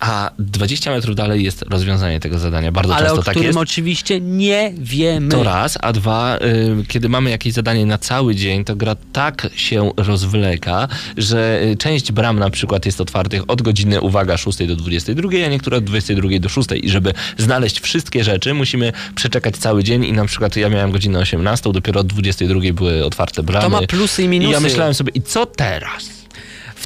a 0.00 0.30
20 0.38 0.90
metrów 0.90 1.16
dalej 1.16 1.44
jest 1.44 1.62
rozwiązanie 1.62 2.20
tego 2.20 2.38
zadania. 2.38 2.72
Bardzo 2.72 2.94
Ale 2.94 3.06
często 3.06 3.20
o 3.20 3.24
tak 3.24 3.32
którym 3.32 3.46
jest. 3.46 3.58
oczywiście 3.58 4.20
nie 4.20 4.72
wiemy. 4.78 5.28
To 5.28 5.42
raz, 5.42 5.78
a 5.80 5.92
dwa, 5.92 6.36
y, 6.36 6.86
kiedy 6.88 7.08
mamy 7.08 7.30
jakieś 7.30 7.52
zadanie 7.52 7.86
na 7.86 7.98
cały 7.98 8.34
dzień, 8.34 8.64
to 8.64 8.76
gra 8.76 8.96
tak 9.12 9.48
się 9.56 9.92
rozwleka, 9.96 10.88
że 11.16 11.62
y, 11.62 11.76
część 11.76 12.12
bram 12.12 12.38
na 12.38 12.50
przykład 12.50 12.86
jest 12.86 13.00
otwartych 13.00 13.42
od 13.48 13.62
godziny, 13.62 14.00
uwaga, 14.00 14.36
6 14.36 14.66
do 14.66 14.76
22, 14.76 15.28
a 15.46 15.48
niektóre 15.48 15.76
od 15.76 15.84
22 15.84 16.38
do 16.38 16.48
6. 16.48 16.68
I 16.82 16.88
żeby 16.88 17.12
znaleźć 17.38 17.80
wszystkie 17.80 18.24
rzeczy, 18.24 18.54
musimy 18.54 18.92
przeczekać 19.14 19.56
cały 19.56 19.84
dzień 19.84 20.04
i 20.04 20.12
na 20.12 20.24
przykład 20.24 20.56
ja 20.56 20.68
miałem 20.68 20.90
godzinę 20.90 21.18
18, 21.18 21.72
dopiero 21.72 22.00
od 22.00 22.06
22 22.06 22.60
były 22.72 23.04
otwarte 23.04 23.42
bramy. 23.42 23.64
To 23.64 23.70
ma 23.70 23.86
plusy 23.86 24.22
i 24.22 24.28
minusy. 24.28 24.50
I 24.50 24.52
ja 24.52 24.60
myślałem 24.60 24.94
sobie, 24.94 25.12
i 25.14 25.22
co 25.22 25.46
teraz? 25.46 26.19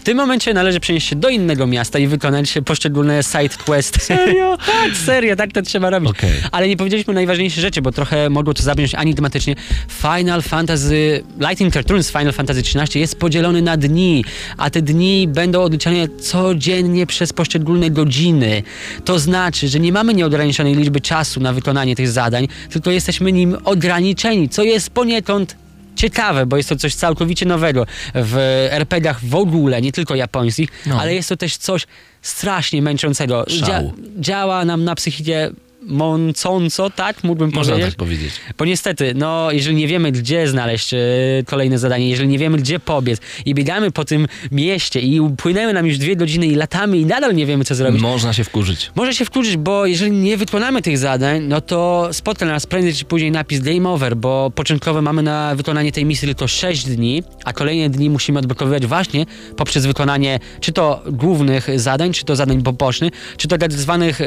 W 0.04 0.06
tym 0.06 0.16
momencie 0.16 0.54
należy 0.54 0.80
przenieść 0.80 1.08
się 1.08 1.16
do 1.16 1.28
innego 1.28 1.66
miasta 1.66 1.98
i 1.98 2.06
wykonać 2.06 2.54
poszczególne 2.64 3.22
side 3.22 3.54
quest. 3.64 4.02
Serio? 4.02 4.56
tak, 4.66 4.96
serio, 4.96 5.36
tak 5.36 5.52
to 5.52 5.62
trzeba 5.62 5.90
robić. 5.90 6.10
Okej. 6.10 6.30
Ale 6.52 6.68
nie 6.68 6.76
powiedzieliśmy 6.76 7.14
najważniejsze 7.14 7.60
rzeczy, 7.60 7.82
bo 7.82 7.92
trochę 7.92 8.30
mogło 8.30 8.54
to 8.54 8.62
zabrzmieć 8.62 8.94
anitematycznie. 8.94 9.54
Final 9.88 10.42
Fantasy, 10.42 11.24
Lightning 11.40 11.74
Returns 11.74 12.10
Final 12.10 12.32
Fantasy 12.32 12.60
XIII 12.60 13.00
jest 13.00 13.18
podzielony 13.18 13.62
na 13.62 13.76
dni, 13.76 14.24
a 14.56 14.70
te 14.70 14.82
dni 14.82 15.28
będą 15.28 15.62
odliczane 15.62 16.08
codziennie 16.08 17.06
przez 17.06 17.32
poszczególne 17.32 17.90
godziny. 17.90 18.62
To 19.04 19.18
znaczy, 19.18 19.68
że 19.68 19.80
nie 19.80 19.92
mamy 19.92 20.14
nieograniczonej 20.14 20.74
liczby 20.74 21.00
czasu 21.00 21.40
na 21.40 21.52
wykonanie 21.52 21.96
tych 21.96 22.08
zadań, 22.08 22.48
tylko 22.70 22.90
jesteśmy 22.90 23.32
nim 23.32 23.56
ograniczeni, 23.64 24.48
co 24.48 24.62
jest 24.62 24.90
poniekąd 24.90 25.63
ciekawe, 25.96 26.46
bo 26.46 26.56
jest 26.56 26.68
to 26.68 26.76
coś 26.76 26.94
całkowicie 26.94 27.46
nowego 27.46 27.86
w 28.14 28.36
RPG-ach 28.70 29.24
w 29.24 29.34
ogóle, 29.34 29.82
nie 29.82 29.92
tylko 29.92 30.14
japońskich, 30.14 30.68
No. 30.86 31.00
ale 31.00 31.14
jest 31.14 31.28
to 31.28 31.36
też 31.36 31.56
coś 31.56 31.86
strasznie 32.22 32.82
męczącego. 32.82 33.44
Szał. 33.48 33.92
działa 34.20 34.64
nam 34.64 34.84
na 34.84 34.94
psychikę 34.94 35.50
mącąco, 35.86 36.90
tak 36.90 37.24
mógłbym 37.24 37.50
Można 37.54 37.72
powiedzieć. 37.72 37.90
tak 37.94 37.98
powiedzieć. 37.98 38.32
Bo 38.58 38.64
niestety, 38.64 39.12
no, 39.16 39.48
jeżeli 39.52 39.76
nie 39.76 39.86
wiemy, 39.88 40.12
gdzie 40.12 40.48
znaleźć 40.48 40.94
e, 40.94 40.98
kolejne 41.46 41.78
zadanie, 41.78 42.08
jeżeli 42.10 42.28
nie 42.28 42.38
wiemy, 42.38 42.58
gdzie 42.58 42.78
pobiec 42.80 43.20
i 43.44 43.54
biegamy 43.54 43.90
po 43.90 44.04
tym 44.04 44.26
mieście 44.52 45.00
i 45.00 45.20
upłynęły 45.20 45.72
nam 45.72 45.86
już 45.86 45.98
dwie 45.98 46.16
godziny 46.16 46.46
i 46.46 46.54
latamy 46.54 46.98
i 46.98 47.06
nadal 47.06 47.34
nie 47.34 47.46
wiemy, 47.46 47.64
co 47.64 47.74
zrobić, 47.74 48.02
Można 48.02 48.32
się 48.32 48.44
wkurzyć. 48.44 48.90
może 48.94 49.14
się 49.14 49.24
wkurzyć, 49.24 49.56
bo 49.56 49.86
jeżeli 49.86 50.12
nie 50.12 50.36
wykonamy 50.36 50.82
tych 50.82 50.98
zadań, 50.98 51.42
no 51.42 51.60
to 51.60 52.08
spotka 52.12 52.46
nas 52.46 52.66
prędzej 52.66 52.94
czy 52.94 53.04
później 53.04 53.30
napis 53.30 53.60
game 53.60 53.88
over, 53.90 54.16
bo 54.16 54.52
początkowo 54.54 55.02
mamy 55.02 55.22
na 55.22 55.54
wykonanie 55.54 55.92
tej 55.92 56.04
misji 56.04 56.28
tylko 56.28 56.48
6 56.48 56.84
dni, 56.84 57.22
a 57.44 57.52
kolejne 57.52 57.90
dni 57.90 58.10
musimy 58.10 58.38
odblokowywać 58.38 58.86
właśnie 58.86 59.26
poprzez 59.56 59.86
wykonanie 59.86 60.40
czy 60.60 60.72
to 60.72 61.02
głównych 61.10 61.68
zadań, 61.80 62.12
czy 62.12 62.24
to 62.24 62.36
zadań 62.36 62.62
pobocznych, 62.62 63.12
czy 63.36 63.48
to 63.48 63.58
tak 63.58 63.72
zwanych 63.72 64.20
e, 64.20 64.26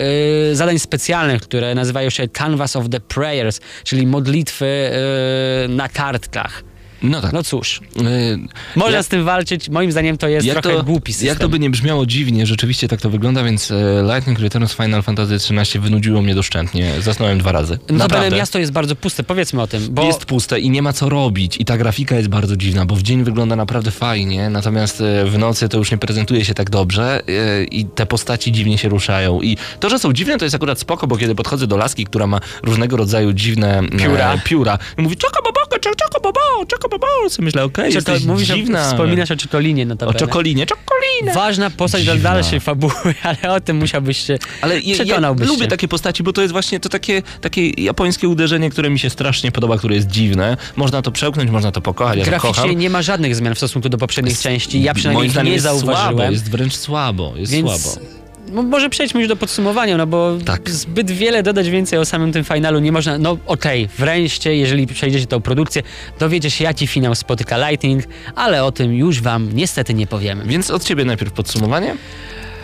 zadań 0.55 0.79
specjalnych, 0.79 1.46
które 1.47 1.75
nazywają 1.75 2.09
się 2.09 2.27
Canvas 2.27 2.75
of 2.75 2.89
the 2.89 2.99
Prayers, 2.99 3.59
czyli 3.83 4.07
modlitwy 4.07 4.65
e, 4.65 5.67
na 5.67 5.89
kartkach. 5.89 6.63
No 7.03 7.21
tak. 7.21 7.33
No 7.33 7.43
cóż, 7.43 7.81
Y, 8.01 8.39
można 8.75 8.97
ja- 8.97 9.03
z 9.03 9.07
tym 9.07 9.23
walczyć, 9.23 9.69
moim 9.69 9.91
zdaniem 9.91 10.17
to 10.17 10.27
jest 10.27 10.51
trochę 10.51 10.83
głupi 10.83 11.13
system. 11.13 11.27
Jak 11.27 11.39
to 11.39 11.49
by 11.49 11.59
nie 11.59 11.69
brzmiało 11.69 12.05
dziwnie, 12.05 12.45
rzeczywiście 12.45 12.87
tak 12.87 13.01
to 13.01 13.09
wygląda, 13.09 13.43
więc 13.43 13.71
e, 13.71 14.03
Lightning 14.13 14.39
Returns 14.39 14.73
Final 14.73 15.03
Fantasy 15.03 15.35
XIII 15.35 15.81
wynudziło 15.81 16.21
mnie 16.21 16.35
doszczętnie. 16.35 16.93
Zasnąłem 17.01 17.37
dwa 17.37 17.51
razy. 17.51 17.73
No 17.81 17.87
to 17.87 17.93
Naprawdę. 17.93 18.35
miasto 18.37 18.59
jest 18.59 18.71
bardzo 18.71 18.95
puste, 18.95 19.23
powiedzmy 19.23 19.61
o 19.61 19.67
tym, 19.67 19.87
bo... 19.91 20.03
Jest 20.03 20.25
puste 20.25 20.59
i 20.59 20.69
nie 20.69 20.81
ma 20.81 20.93
co 20.93 21.09
robić. 21.09 21.57
I 21.59 21.65
ta 21.65 21.77
grafika 21.77 22.15
jest 22.15 22.27
bardzo 22.29 22.57
dziwna, 22.57 22.85
bo 22.85 22.95
w 22.95 23.01
dzień 23.03 23.23
wygląda 23.23 23.55
naprawdę 23.55 23.91
fajnie, 23.91 24.49
natomiast 24.49 25.01
e, 25.01 25.25
w 25.25 25.37
nocy 25.37 25.69
to 25.69 25.77
już 25.77 25.91
nie 25.91 25.97
prezentuje 25.97 26.45
się 26.45 26.53
tak 26.53 26.69
dobrze 26.69 27.21
e, 27.27 27.63
i 27.63 27.85
te 27.85 28.05
postaci 28.05 28.51
dziwnie 28.51 28.77
się 28.77 28.89
ruszają. 28.89 29.41
I 29.41 29.57
to, 29.79 29.89
że 29.89 29.99
są 29.99 30.13
dziwne, 30.13 30.37
to 30.37 30.45
jest 30.45 30.55
akurat 30.55 30.79
spoko, 30.79 31.07
bo 31.07 31.17
kiedy 31.17 31.35
podchodzę 31.35 31.67
do 31.67 31.77
laski, 31.77 32.05
która 32.05 32.27
ma 32.27 32.39
różnego 32.63 32.97
rodzaju 32.97 33.33
dziwne 33.33 33.79
e, 33.79 33.87
Pióra. 33.97 34.37
pióra 34.43 34.77
i 34.97 35.01
mówi 35.01 35.15
czoko 35.17 35.43
bobo, 35.43 35.59
czoko 35.97 36.21
bobo, 36.23 36.65
czoko 36.67 36.89
bobo, 36.89 37.05
sobie 37.29 37.45
myślę, 37.45 37.63
okej, 37.63 37.91
to 37.91 37.95
jesteś 37.95 38.23
mówisz, 38.23 38.47
dziwna. 38.47 38.87
o, 38.87 38.91
wspominasz 38.91 39.31
o 39.31 39.35
Czekolinie 39.35 39.87
O 40.05 40.13
czokolinie, 40.13 40.65
czokolinę. 40.65 41.33
Ważna 41.35 41.69
postać 41.69 42.03
dla 42.03 42.13
Dziwna. 42.13 42.29
dalszej 42.33 42.59
fabuły, 42.59 42.93
ale 43.23 43.53
o 43.55 43.59
tym 43.61 43.77
musiałbyś 43.77 44.17
się 44.25 44.37
Ale 44.61 44.79
ja, 44.79 44.81
ja 44.97 45.03
przekonałbyś 45.03 45.47
lubię 45.47 45.61
się. 45.63 45.67
takie 45.67 45.87
postaci, 45.87 46.23
bo 46.23 46.33
to 46.33 46.41
jest 46.41 46.51
właśnie 46.51 46.79
to 46.79 46.89
takie, 46.89 47.21
takie 47.41 47.69
japońskie 47.69 48.27
uderzenie, 48.27 48.69
które 48.69 48.89
mi 48.89 48.99
się 48.99 49.09
strasznie 49.09 49.51
podoba, 49.51 49.77
które 49.77 49.95
jest 49.95 50.07
dziwne. 50.07 50.57
Można 50.75 51.01
to 51.01 51.11
przełknąć, 51.11 51.51
można 51.51 51.71
to 51.71 51.81
pokochać, 51.81 52.17
ja 52.17 52.23
to 52.25 52.29
Graficznie 52.29 52.53
kocham. 52.63 52.77
nie 52.79 52.89
ma 52.89 53.01
żadnych 53.01 53.35
zmian 53.35 53.55
w 53.55 53.57
stosunku 53.57 53.89
do 53.89 53.97
poprzednich 53.97 54.39
części. 54.39 54.81
Ja 54.83 54.93
przynajmniej 54.93 55.25
ich 55.25 55.31
zdaniem 55.31 55.47
nie 55.47 55.53
jest 55.53 55.63
zauważyłem. 55.63 56.15
Słabo, 56.17 56.31
jest 56.31 56.51
wręcz 56.51 56.75
słabo, 56.75 57.33
jest 57.35 57.51
więc 57.51 57.81
słabo. 57.83 58.26
No 58.51 58.63
może 58.63 58.89
przejdźmy 58.89 59.19
już 59.19 59.29
do 59.29 59.35
podsumowania, 59.35 59.97
no 59.97 60.07
bo 60.07 60.37
Tak. 60.45 60.69
zbyt 60.69 61.11
wiele 61.11 61.43
dodać 61.43 61.69
więcej 61.69 61.99
o 61.99 62.05
samym 62.05 62.31
tym 62.33 62.43
finalu 62.43 62.79
nie 62.79 62.91
można. 62.91 63.17
No 63.17 63.37
okej, 63.45 63.89
wreszcie, 63.97 64.55
jeżeli 64.55 64.87
przejdziecie 64.87 65.27
tą 65.27 65.41
produkcję, 65.41 65.83
dowiecie 66.19 66.51
się 66.51 66.63
jaki 66.63 66.87
finał 66.87 67.15
spotyka 67.15 67.69
Lightning, 67.69 68.03
ale 68.35 68.63
o 68.63 68.71
tym 68.71 68.93
już 68.93 69.21
wam 69.21 69.49
niestety 69.53 69.93
nie 69.93 70.07
powiemy. 70.07 70.43
Więc 70.45 70.71
od 70.71 70.83
ciebie 70.83 71.05
najpierw 71.05 71.31
podsumowanie? 71.31 71.95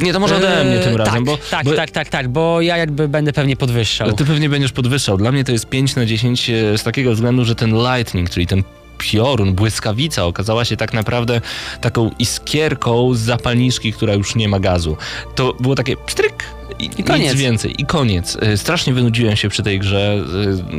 Nie, 0.02 0.14
to 0.14 0.20
może 0.20 0.36
ode 0.38 0.64
mnie 0.64 0.80
tym 0.80 0.92
Eee, 0.92 0.98
razem, 0.98 1.14
tak, 1.14 1.24
bo, 1.24 1.38
tak, 1.52 1.66
bo 1.66 1.74
tak, 1.74 1.92
tak, 1.92 2.10
tak, 2.10 2.28
bo 2.28 2.62
ja 2.62 2.78
jakby 2.78 3.08
będę 3.08 3.34
pewnie 3.34 3.56
podwyższał. 3.56 4.14
ty 4.14 4.26
pewnie 4.26 4.50
będziesz 4.50 4.72
podwyższał. 4.72 5.18
Dla 5.18 5.32
mnie 5.32 5.44
to 5.44 5.52
jest 5.52 5.66
5 5.66 5.96
na 5.96 6.06
10 6.06 6.50
e, 6.50 6.78
z 6.78 6.84
takiego 6.84 7.12
względu, 7.14 7.46
że 7.46 7.56
ten 7.56 7.76
lightning, 7.76 8.30
czyli 8.30 8.48
ten 8.48 8.64
piorun, 9.12 9.54
błyskawica 9.54 10.26
okazała 10.26 10.66
się 10.66 10.78
tak 10.78 10.93
naprawdę 10.93 11.41
taką 11.82 12.12
iskierką 12.20 13.14
z 13.14 13.20
zapalniczki, 13.20 13.93
która 13.93 14.14
już 14.14 14.36
nie 14.36 14.49
ma 14.49 14.60
gazu. 14.60 14.97
To 15.36 15.54
było 15.60 15.76
takie 15.76 15.97
pstryk 15.97 16.43
i, 16.80 16.89
I 16.97 17.04
koniec. 17.04 17.32
Nic 17.32 17.41
więcej. 17.41 17.76
I 17.82 17.86
koniec. 17.86 18.38
E, 18.41 18.58
Strasznie 18.58 18.93
wynudziłem 18.93 19.36
się 19.36 19.49
przy 19.49 19.64
tej 19.64 19.80
grze. 19.80 20.24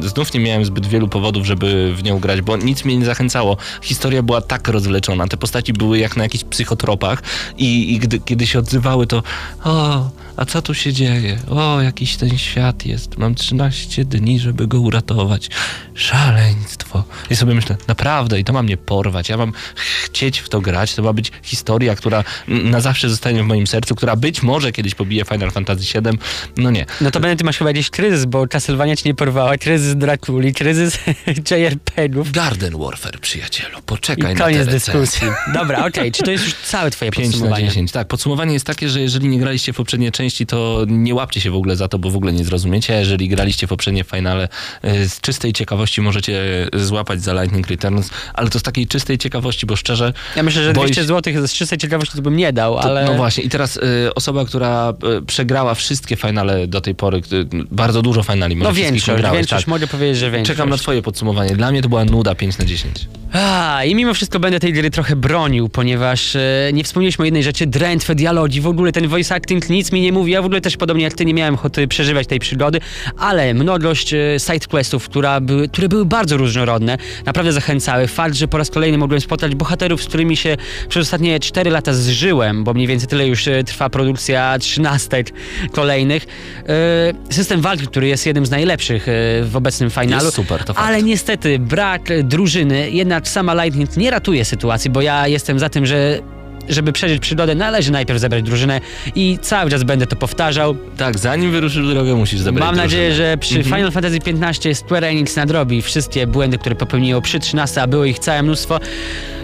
E, 0.05 0.09
Znów 0.09 0.35
nie 0.35 0.41
miałem 0.41 0.65
zbyt 0.65 0.87
wielu 0.87 1.09
powodów, 1.09 1.47
żeby 1.47 1.95
w 1.95 2.03
nią 2.03 2.19
grać, 2.19 2.41
bo 2.41 2.57
nic 2.57 2.85
mnie 2.85 2.97
nie 2.97 3.05
zachęcało. 3.05 3.57
Historia 3.83 4.23
była 4.23 4.41
tak 4.41 4.69
rozwleczona. 4.69 5.29
Te 5.29 5.37
postaci 5.37 5.73
były 5.73 5.99
jak 5.99 6.17
na 6.17 6.23
jakichś 6.23 6.45
psychotropach 6.45 7.23
i, 7.59 7.95
i 7.95 7.99
gdy, 7.99 8.21
kiedy 8.21 8.47
się 8.47 8.59
odzywały, 8.59 9.07
to 9.07 9.23
o, 9.65 10.11
a 10.37 10.45
co 10.45 10.63
tu 10.63 10.75
się 10.75 10.93
dzieje? 10.93 11.39
O, 11.51 11.81
jakiś 11.81 12.17
ten 12.17 12.39
świat 12.39 12.87
jest. 12.87 13.19
Mam 13.19 13.35
13 13.35 14.05
dni, 14.05 14.41
żeby 14.41 14.67
go 14.67 14.81
uratować. 14.81 15.49
Szaleństwo. 15.95 17.05
I 17.31 17.37
sobie 17.37 17.55
myślę, 17.55 17.77
naprawdę, 17.89 18.41
i 18.41 18.45
to 18.45 18.53
ma 18.53 18.63
mnie 18.63 18.77
porwać. 18.77 19.29
Ja 19.29 19.37
mam 19.37 19.53
chcieć 19.77 20.39
w 20.39 20.49
to 20.49 20.61
grać. 20.61 20.95
To 20.95 21.03
ma 21.03 21.13
być 21.13 21.33
historia, 21.43 21.97
która 21.97 22.25
na 22.49 22.81
zawsze 22.81 23.11
zostanie 23.11 23.43
w 23.43 23.47
moim 23.47 23.67
sercu, 23.67 23.95
która 23.95 24.17
być 24.17 24.43
może 24.43 24.73
kiedyś 24.73 24.95
pobije 24.95 25.25
Final 25.25 25.51
Fantasy 25.51 25.83
VII. 25.83 26.19
No 26.57 26.71
nie. 26.71 26.87
No 27.01 27.11
to 27.11 27.21
będę 27.21 27.37
ty 27.37 27.45
masz 27.45 27.59
chyba 27.59 27.71
jakiś 27.71 27.91
kryzys, 27.91 28.25
bo 28.25 28.49
Castlevania 28.49 28.97
ci 28.97 29.09
nie 29.09 29.15
porwała, 29.15 29.59
kryzys 29.59 29.97
Drakuli, 29.97 30.55
kryzys 30.55 30.99
JRPG-ów. 31.51 32.33
Garden 32.33 32.79
Warfare, 32.79 33.21
przyjacielu. 33.21 33.79
Poczekaj 33.87 34.33
I 34.33 34.35
na 34.35 34.45
koniec 34.45 34.69
dyskusji. 34.69 35.29
Dobra, 35.55 35.87
okej, 35.87 36.13
czy 36.13 36.23
to 36.23 36.31
jest 36.31 36.45
już 36.45 36.55
całe 36.55 36.91
twoje 36.91 37.11
5 37.13 37.27
na 37.27 37.33
podsumowanie? 37.33 37.69
10. 37.69 37.93
Tak, 37.93 38.09
podsumowanie 38.09 38.53
jest 38.53 38.67
takie, 38.67 38.89
że 38.89 39.01
jeżeli 39.01 39.29
nie 39.29 39.39
graliście 39.39 39.73
w 39.73 39.77
poprzednie 39.77 40.13
części, 40.13 40.24
to 40.47 40.85
nie 40.89 41.15
łapcie 41.15 41.41
się 41.41 41.51
w 41.51 41.55
ogóle 41.55 41.77
za 41.77 41.89
to, 41.89 41.99
bo 41.99 42.11
w 42.11 42.17
ogóle 42.17 42.33
nie 42.33 42.45
zrozumiecie. 42.45 42.95
Jeżeli 42.95 43.29
graliście 43.29 43.67
w 43.67 43.71
poprzednie 43.71 44.05
finale, 44.05 44.49
y, 44.85 45.09
z 45.09 45.21
czystej 45.21 45.53
ciekawości 45.53 46.01
możecie 46.01 46.43
złapać 46.73 47.23
za 47.23 47.33
Lightning 47.43 47.67
Returns, 47.69 48.11
ale 48.35 48.51
to 48.51 48.59
z 48.59 48.63
takiej 48.63 48.87
czystej 48.87 49.19
ciekawości, 49.19 49.67
bo 49.67 49.77
szczerze. 49.77 50.13
Ja 50.37 50.43
myślę, 50.43 50.63
że 50.65 50.73
boję 50.73 50.87
200 50.87 51.03
się- 51.03 51.07
zł 51.09 51.47
z 51.47 51.53
czystej 51.53 51.79
ciekawości 51.79 52.17
to 52.17 52.23
bym 52.23 52.37
nie 52.37 52.53
dał, 52.53 52.75
To, 52.75 52.83
ale... 52.83 53.05
No 53.05 53.15
właśnie, 53.15 53.45
i 53.45 53.49
teraz 53.49 53.77
y, 53.77 53.81
osoba, 54.15 54.45
która 54.45 54.93
y, 55.19 55.23
przegrała 55.23 55.75
wszystkie 55.75 56.17
finale 56.17 56.67
do 56.67 56.81
tej 56.81 56.95
pory, 56.95 57.19
y, 57.33 57.47
bardzo 57.71 58.03
dużo 58.03 58.23
finali, 58.23 58.57
może 58.57 58.69
No 58.71 58.75
większość, 58.75 59.07
wygrałeś, 59.17 59.37
większość, 59.39 59.65
tak. 59.65 59.69
mogę 59.71 59.87
powiedzieć, 59.87 60.17
że 60.19 60.31
większość. 60.31 60.57
Czekam 60.57 60.71
na 60.71 60.77
twoje 60.77 61.03
podsumowanie. 61.03 61.57
Dla 61.57 61.71
mnie 61.71 61.83
to 61.83 61.89
była 61.89 62.05
nuda 62.05 62.35
5 62.35 62.59
na 62.59 62.65
10. 62.65 63.09
A, 63.33 63.85
I 63.85 63.95
mimo 63.95 64.15
wszystko 64.15 64.41
będę 64.41 64.61
tej 64.61 64.73
gry 64.73 64.91
trochę 64.91 65.17
bronił, 65.17 65.69
ponieważ 65.69 66.37
e, 66.37 66.71
nie 66.73 66.85
wspomnieliśmy 66.85 67.23
o 67.23 67.25
jednej 67.25 67.43
rzeczy, 67.43 67.67
drętwe 67.67 68.15
dialogi, 68.15 68.61
w 68.61 68.67
ogóle 68.67 68.93
ten 68.93 69.09
voice 69.09 69.35
acting 69.35 69.71
nic 69.71 69.93
mi 69.93 70.01
nie 70.01 70.13
mówi, 70.15 70.33
ja 70.33 70.43
w 70.43 70.45
ogóle 70.45 70.61
też 70.61 70.77
podobnie 70.77 71.05
jak 71.05 71.13
ty 71.13 71.25
nie 71.25 71.35
miałem 71.35 71.55
ochoty 71.55 71.89
przeżywać 71.89 72.27
tej 72.27 72.39
przygody, 72.39 72.81
ale 73.19 73.55
mnogość 73.55 74.15
e, 74.15 74.19
sidequestów, 74.39 75.09
były, 75.43 75.69
które 75.69 75.89
były 75.89 76.05
bardzo 76.05 76.37
różnorodne, 76.37 76.99
naprawdę 77.27 77.53
zachęcały. 77.53 78.07
Fakt, 78.07 78.35
że 78.35 78.49
po 78.49 78.59
raz 78.59 78.71
kolejny 78.71 78.99
mogłem 78.99 79.21
spotkać 79.21 79.55
bohaterów, 79.55 80.03
z 80.03 80.07
którymi 80.07 80.37
się 80.37 80.57
przez 80.89 81.03
ostatnie 81.03 81.41
4 81.41 81.71
lata 81.71 81.93
zżyłem, 81.93 82.65
bo 82.65 82.75
mniej 82.75 82.87
więcej 82.87 83.09
tyle 83.09 83.27
już 83.27 83.49
e, 83.49 83.65
trwa 83.65 83.91
produkcja 83.91 84.59
13 84.59 85.25
kolejnych. 85.73 86.27
E, 86.69 87.35
System 87.35 87.61
walki, 87.61 87.87
który 87.87 88.09
jest 88.09 88.27
jednym 88.27 88.47
z 88.47 88.51
najlepszych 88.51 89.07
w 89.43 89.51
obecnym 89.55 89.91
finalu. 89.91 90.25
Jest 90.25 90.37
super, 90.37 90.65
to 90.65 90.75
fakt. 90.75 90.89
Ale 90.89 91.03
niestety 91.03 91.59
brak 91.59 92.23
drużyny, 92.23 92.91
jednak 92.91 93.29
sama 93.29 93.65
Lightning 93.65 93.97
nie 93.97 94.11
ratuje 94.11 94.45
sytuacji, 94.45 94.91
bo 94.91 95.01
ja 95.01 95.29
jestem 95.29 95.59
za 95.59 95.69
tym, 95.69 95.87
że 95.87 96.21
żeby 96.69 96.93
przeżyć 96.93 97.23
przygodę, 97.23 97.55
należy 97.55 97.93
najpierw 97.93 98.21
zebrać 98.21 98.43
drużynę 98.45 98.81
i 99.15 99.39
cały 99.43 99.71
czas 99.71 99.83
będę 99.83 100.07
to 100.07 100.17
powtarzał. 100.17 100.77
Tak, 100.97 101.19
zanim 101.19 101.51
wyruszysz 101.51 101.83
w 101.87 101.91
drogę, 101.91 102.15
musisz 102.15 102.41
zebrać 102.41 102.67
Mam 102.67 102.77
nadzieję, 102.77 103.09
drużynę. 103.09 103.31
że 103.31 103.39
przy 103.39 103.57
Mhm. 103.59 103.77
Final 103.77 103.93
Fantasy 103.93 104.19
XV 104.27 104.75
Square 104.75 105.05
Enix 105.05 105.37
nadrobi 105.37 105.83
wszystkie 105.83 106.27
błędy, 106.27 106.59
które 106.59 106.75
popełniło 106.75 107.21
przy 107.23 107.41
13, 107.41 107.83
a 107.83 107.87
było 107.87 108.05
ich 108.05 108.19
całe 108.19 108.43
mnóstwo. 108.43 108.81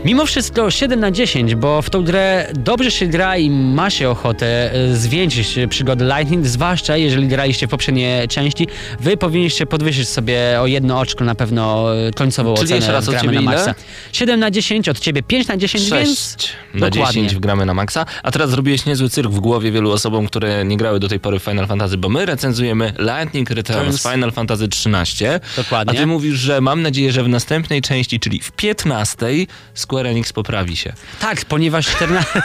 Mimo 0.05 0.27
wszystko 0.27 0.71
7 0.71 1.01
na 1.01 1.11
10, 1.11 1.55
bo 1.55 1.83
w 1.83 1.91
tą 1.91 2.05
grę 2.05 2.47
dobrze 2.55 2.91
się 2.91 3.07
gra 3.07 3.37
i 3.37 3.51
ma 3.51 3.91
się 3.91 4.11
ochotę 4.11 4.73
e, 4.75 4.97
zwieńczyć 4.97 5.59
przygody 5.71 6.05
Lightning, 6.05 6.47
zwłaszcza 6.47 6.97
jeżeli 6.97 7.29
graliście 7.29 7.67
w 7.67 7.71
poprzednie 7.71 8.23
części. 8.29 8.67
Wy 9.01 9.17
powinniście 9.17 9.67
podwyższyć 9.67 10.09
sobie 10.09 10.61
o 10.61 10.67
jedno 10.67 11.01
oczko 11.01 11.25
na 11.25 11.35
pewno 11.35 11.95
e, 12.07 12.11
końcową 12.13 12.55
Czyli 12.55 12.65
ocenę 12.65 12.77
jeszcze 12.77 12.93
raz 12.93 13.09
od 13.09 13.21
ciebie 13.21 13.33
na 13.35 13.41
maksa. 13.41 13.75
7 14.13 14.41
na 14.41 14.51
10, 14.51 14.89
od 14.89 14.99
ciebie 15.01 15.23
5 15.23 15.49
na 15.49 15.57
10, 15.57 15.89
6 15.89 15.95
więc 15.95 16.49
na 16.75 16.81
dokładnie. 16.81 17.01
10 17.07 17.10
wgramy 17.13 17.67
na 17.67 17.75
maksa. 17.75 18.07
A 18.23 18.31
teraz 18.31 18.51
zrobiłeś 18.51 18.87
niezły 18.87 19.09
cyrk 19.09 19.31
w 19.31 19.41
głowie 19.41 19.73
wielu 19.73 19.91
osobom, 19.93 20.27
które 20.27 20.65
nie 20.65 20.77
grały 20.77 21.01
do 21.01 21.09
tej 21.09 21.21
pory 21.21 21.39
w 21.39 21.43
Final 21.43 21.67
Fantasy, 21.67 21.97
bo 21.99 22.09
my 22.09 22.27
recenzujemy 22.27 22.93
Lightning 22.99 23.51
Returns 23.51 24.03
Turns. 24.03 24.03
Final 24.03 24.33
Fantasy 24.33 24.69
13. 24.69 25.41
Dokładnie. 25.57 25.99
A 25.99 26.01
ty 26.01 26.07
mówisz, 26.07 26.39
że 26.39 26.61
mam 26.61 26.83
nadzieję, 26.83 27.13
że 27.13 27.25
w 27.25 27.29
następnej 27.29 27.83
części, 27.83 28.21
czyli 28.21 28.41
w 28.41 28.53
15 28.53 29.27
Square 29.75 30.07
Enix 30.07 30.33
poprawi 30.33 30.77
się. 30.77 30.93
Tak, 31.21 31.45
ponieważ 31.45 31.87
14, 31.87 32.41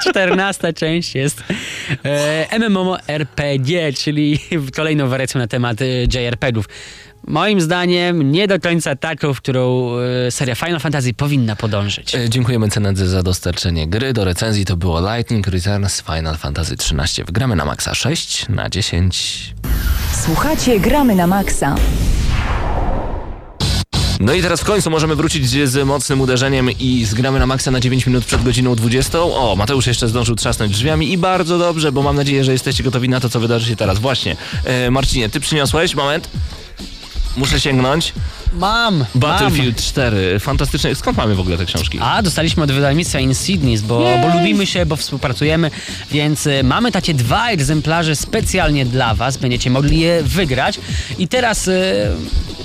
14 0.00 0.72
część 0.82 1.14
jest 1.14 1.42
e, 2.04 2.58
MMORPG, 2.58 3.92
czyli 3.98 4.38
kolejną 4.76 5.08
wariacją 5.08 5.38
na 5.38 5.46
temat 5.46 5.82
e, 5.82 5.84
JRPG-ów. 5.86 6.68
Moim 7.26 7.60
zdaniem 7.60 8.32
nie 8.32 8.48
do 8.48 8.60
końca 8.60 8.96
taką, 8.96 9.34
w 9.34 9.40
którą 9.40 9.90
e, 10.26 10.30
seria 10.30 10.54
Final 10.54 10.80
Fantasy 10.80 11.14
powinna 11.14 11.56
podążyć. 11.56 12.14
E, 12.14 12.30
Dziękujemy 12.30 12.68
Cenedzy 12.68 13.08
za 13.08 13.22
dostarczenie 13.22 13.88
gry. 13.88 14.12
Do 14.12 14.24
recenzji 14.24 14.64
to 14.64 14.76
było 14.76 15.00
Lightning 15.16 15.46
Returns 15.46 16.00
Final 16.02 16.36
Fantasy 16.36 16.76
13. 16.76 17.24
Wgramy 17.24 17.56
na 17.56 17.64
maksa 17.64 17.94
6 17.94 18.48
na 18.48 18.70
10. 18.70 19.54
Słuchacie 20.24 20.80
Gramy 20.80 21.14
na 21.14 21.26
Maxa. 21.26 21.74
No 24.20 24.32
i 24.32 24.42
teraz 24.42 24.60
w 24.60 24.64
końcu 24.64 24.90
możemy 24.90 25.16
wrócić 25.16 25.48
z 25.48 25.86
mocnym 25.86 26.20
uderzeniem 26.20 26.70
i 26.70 27.04
zgramy 27.04 27.38
na 27.38 27.46
maksa 27.46 27.70
na 27.70 27.80
9 27.80 28.06
minut 28.06 28.24
przed 28.24 28.42
godziną 28.42 28.74
20. 28.74 29.18
O, 29.22 29.54
Mateusz 29.58 29.86
jeszcze 29.86 30.08
zdążył 30.08 30.36
trzasnąć 30.36 30.72
drzwiami 30.72 31.12
i 31.12 31.18
bardzo 31.18 31.58
dobrze, 31.58 31.92
bo 31.92 32.02
mam 32.02 32.16
nadzieję, 32.16 32.44
że 32.44 32.52
jesteście 32.52 32.82
gotowi 32.84 33.08
na 33.08 33.20
to, 33.20 33.28
co 33.28 33.40
wydarzy 33.40 33.68
się 33.68 33.76
teraz. 33.76 33.98
Właśnie. 33.98 34.36
E, 34.64 34.90
Marcinie, 34.90 35.28
ty 35.28 35.40
przyniosłeś? 35.40 35.94
Moment. 35.94 36.28
Muszę 37.36 37.60
sięgnąć. 37.60 38.14
Mam! 38.56 39.04
Battlefield 39.14 39.84
4. 39.84 40.38
Fantastyczne. 40.38 40.94
Skąd 40.94 41.16
mamy 41.16 41.34
w 41.34 41.40
ogóle 41.40 41.58
te 41.58 41.66
książki? 41.66 41.98
A, 42.00 42.22
dostaliśmy 42.22 42.62
od 42.62 42.72
wydawnictwa 42.72 43.20
Insignis, 43.20 43.80
bo, 43.82 44.04
bo 44.22 44.38
lubimy 44.38 44.66
się, 44.66 44.86
bo 44.86 44.96
współpracujemy, 44.96 45.70
więc 46.10 46.46
y, 46.46 46.62
mamy 46.64 46.92
takie 46.92 47.14
dwa 47.14 47.48
egzemplarze 47.48 48.16
specjalnie 48.16 48.86
dla 48.86 49.14
was, 49.14 49.36
będziecie 49.36 49.70
mogli 49.70 50.00
je 50.00 50.22
wygrać. 50.22 50.80
I 51.18 51.28
teraz, 51.28 51.68
y, 51.68 52.08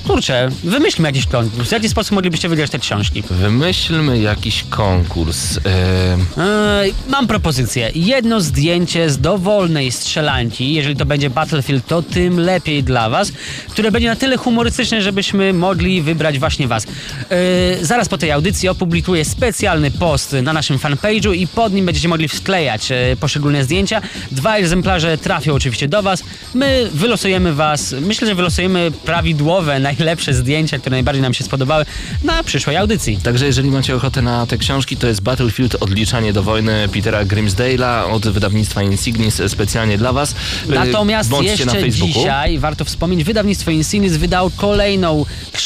kurczę, 0.08 0.50
wymyślmy 0.64 1.08
jakiś 1.08 1.26
konkurs. 1.26 1.70
W 1.70 1.72
jaki 1.72 1.90
sposób 1.90 2.12
moglibyście 2.12 2.50
wygrać 2.50 2.72
te 2.72 2.80
książki? 2.80 3.24
Wymyślmy 3.30 4.20
jakiś 4.20 4.64
konkurs. 4.70 5.58
Eee, 5.58 6.94
mam 7.08 7.28
propozycję. 7.28 7.92
Jedno 7.96 8.42
zdjęcie 8.42 9.10
z 9.10 9.18
dowolnej 9.18 9.92
strzelanki, 9.92 10.74
jeżeli 10.74 10.96
to 10.96 11.06
będzie 11.06 11.30
Battlefield, 11.30 11.88
to 11.88 12.02
tym 12.02 12.40
lepiej 12.40 12.84
dla 12.84 13.10
was, 13.10 13.32
które 13.70 13.92
będzie 13.92 14.10
na 14.10 14.16
tyle 14.16 14.38
humorystyczne, 14.38 15.02
żebyśmy 15.02 15.54
mogli 15.54 15.81
wybrać 16.04 16.40
właśnie 16.40 16.68
was. 16.68 16.84
Eee, 17.30 17.86
zaraz 17.86 18.10
po 18.10 18.18
tej 18.18 18.32
audycji 18.32 18.70
opublikuję 18.70 19.26
specjalny 19.26 19.92
post 19.92 20.36
na 20.44 20.54
naszym 20.54 20.78
fanpage'u 20.78 21.36
i 21.36 21.48
pod 21.48 21.74
nim 21.74 21.86
będziecie 21.86 22.08
mogli 22.08 22.28
wklejać 22.28 22.92
e, 22.92 23.16
poszczególne 23.20 23.64
zdjęcia. 23.64 24.02
Dwa 24.32 24.56
egzemplarze 24.58 25.18
trafią 25.18 25.54
oczywiście 25.54 25.88
do 25.88 26.04
was. 26.04 26.24
My 26.54 26.90
wylosujemy 26.94 27.54
was, 27.54 27.96
myślę, 28.02 28.28
że 28.28 28.36
wylosujemy 28.36 28.92
prawidłowe, 29.06 29.80
najlepsze 29.90 30.34
zdjęcia, 30.34 30.80
które 30.80 30.96
najbardziej 30.96 31.22
nam 31.22 31.34
się 31.34 31.44
spodobały 31.44 31.86
na 32.24 32.44
przyszłej 32.44 32.78
audycji. 32.78 33.18
Także 33.24 33.46
jeżeli 33.46 33.72
macie 33.72 33.96
ochotę 33.96 34.22
na 34.22 34.46
te 34.46 34.58
książki, 34.58 34.98
to 34.98 35.08
jest 35.08 35.22
Battlefield 35.22 35.76
Odliczanie 35.80 36.34
do 36.34 36.44
wojny 36.44 36.90
Petera 36.94 37.26
Grimsdale'a 37.26 38.12
od 38.12 38.28
wydawnictwa 38.28 38.84
Insignis 38.84 39.42
specjalnie 39.48 39.98
dla 39.98 40.14
was. 40.14 40.36
E, 40.70 40.74
Natomiast 40.74 41.30
Bądźcie 41.30 41.66
na 41.66 41.72
jeszcze 41.74 41.82
Facebooku. 41.82 42.14
dzisiaj, 42.14 42.60
warto 42.60 42.86
wspomnieć, 42.86 43.24
wydawnictwo 43.24 43.72
Insignis 43.72 44.18
wydało 44.18 44.52
kolejną 44.58 45.26
książkę 45.54 45.61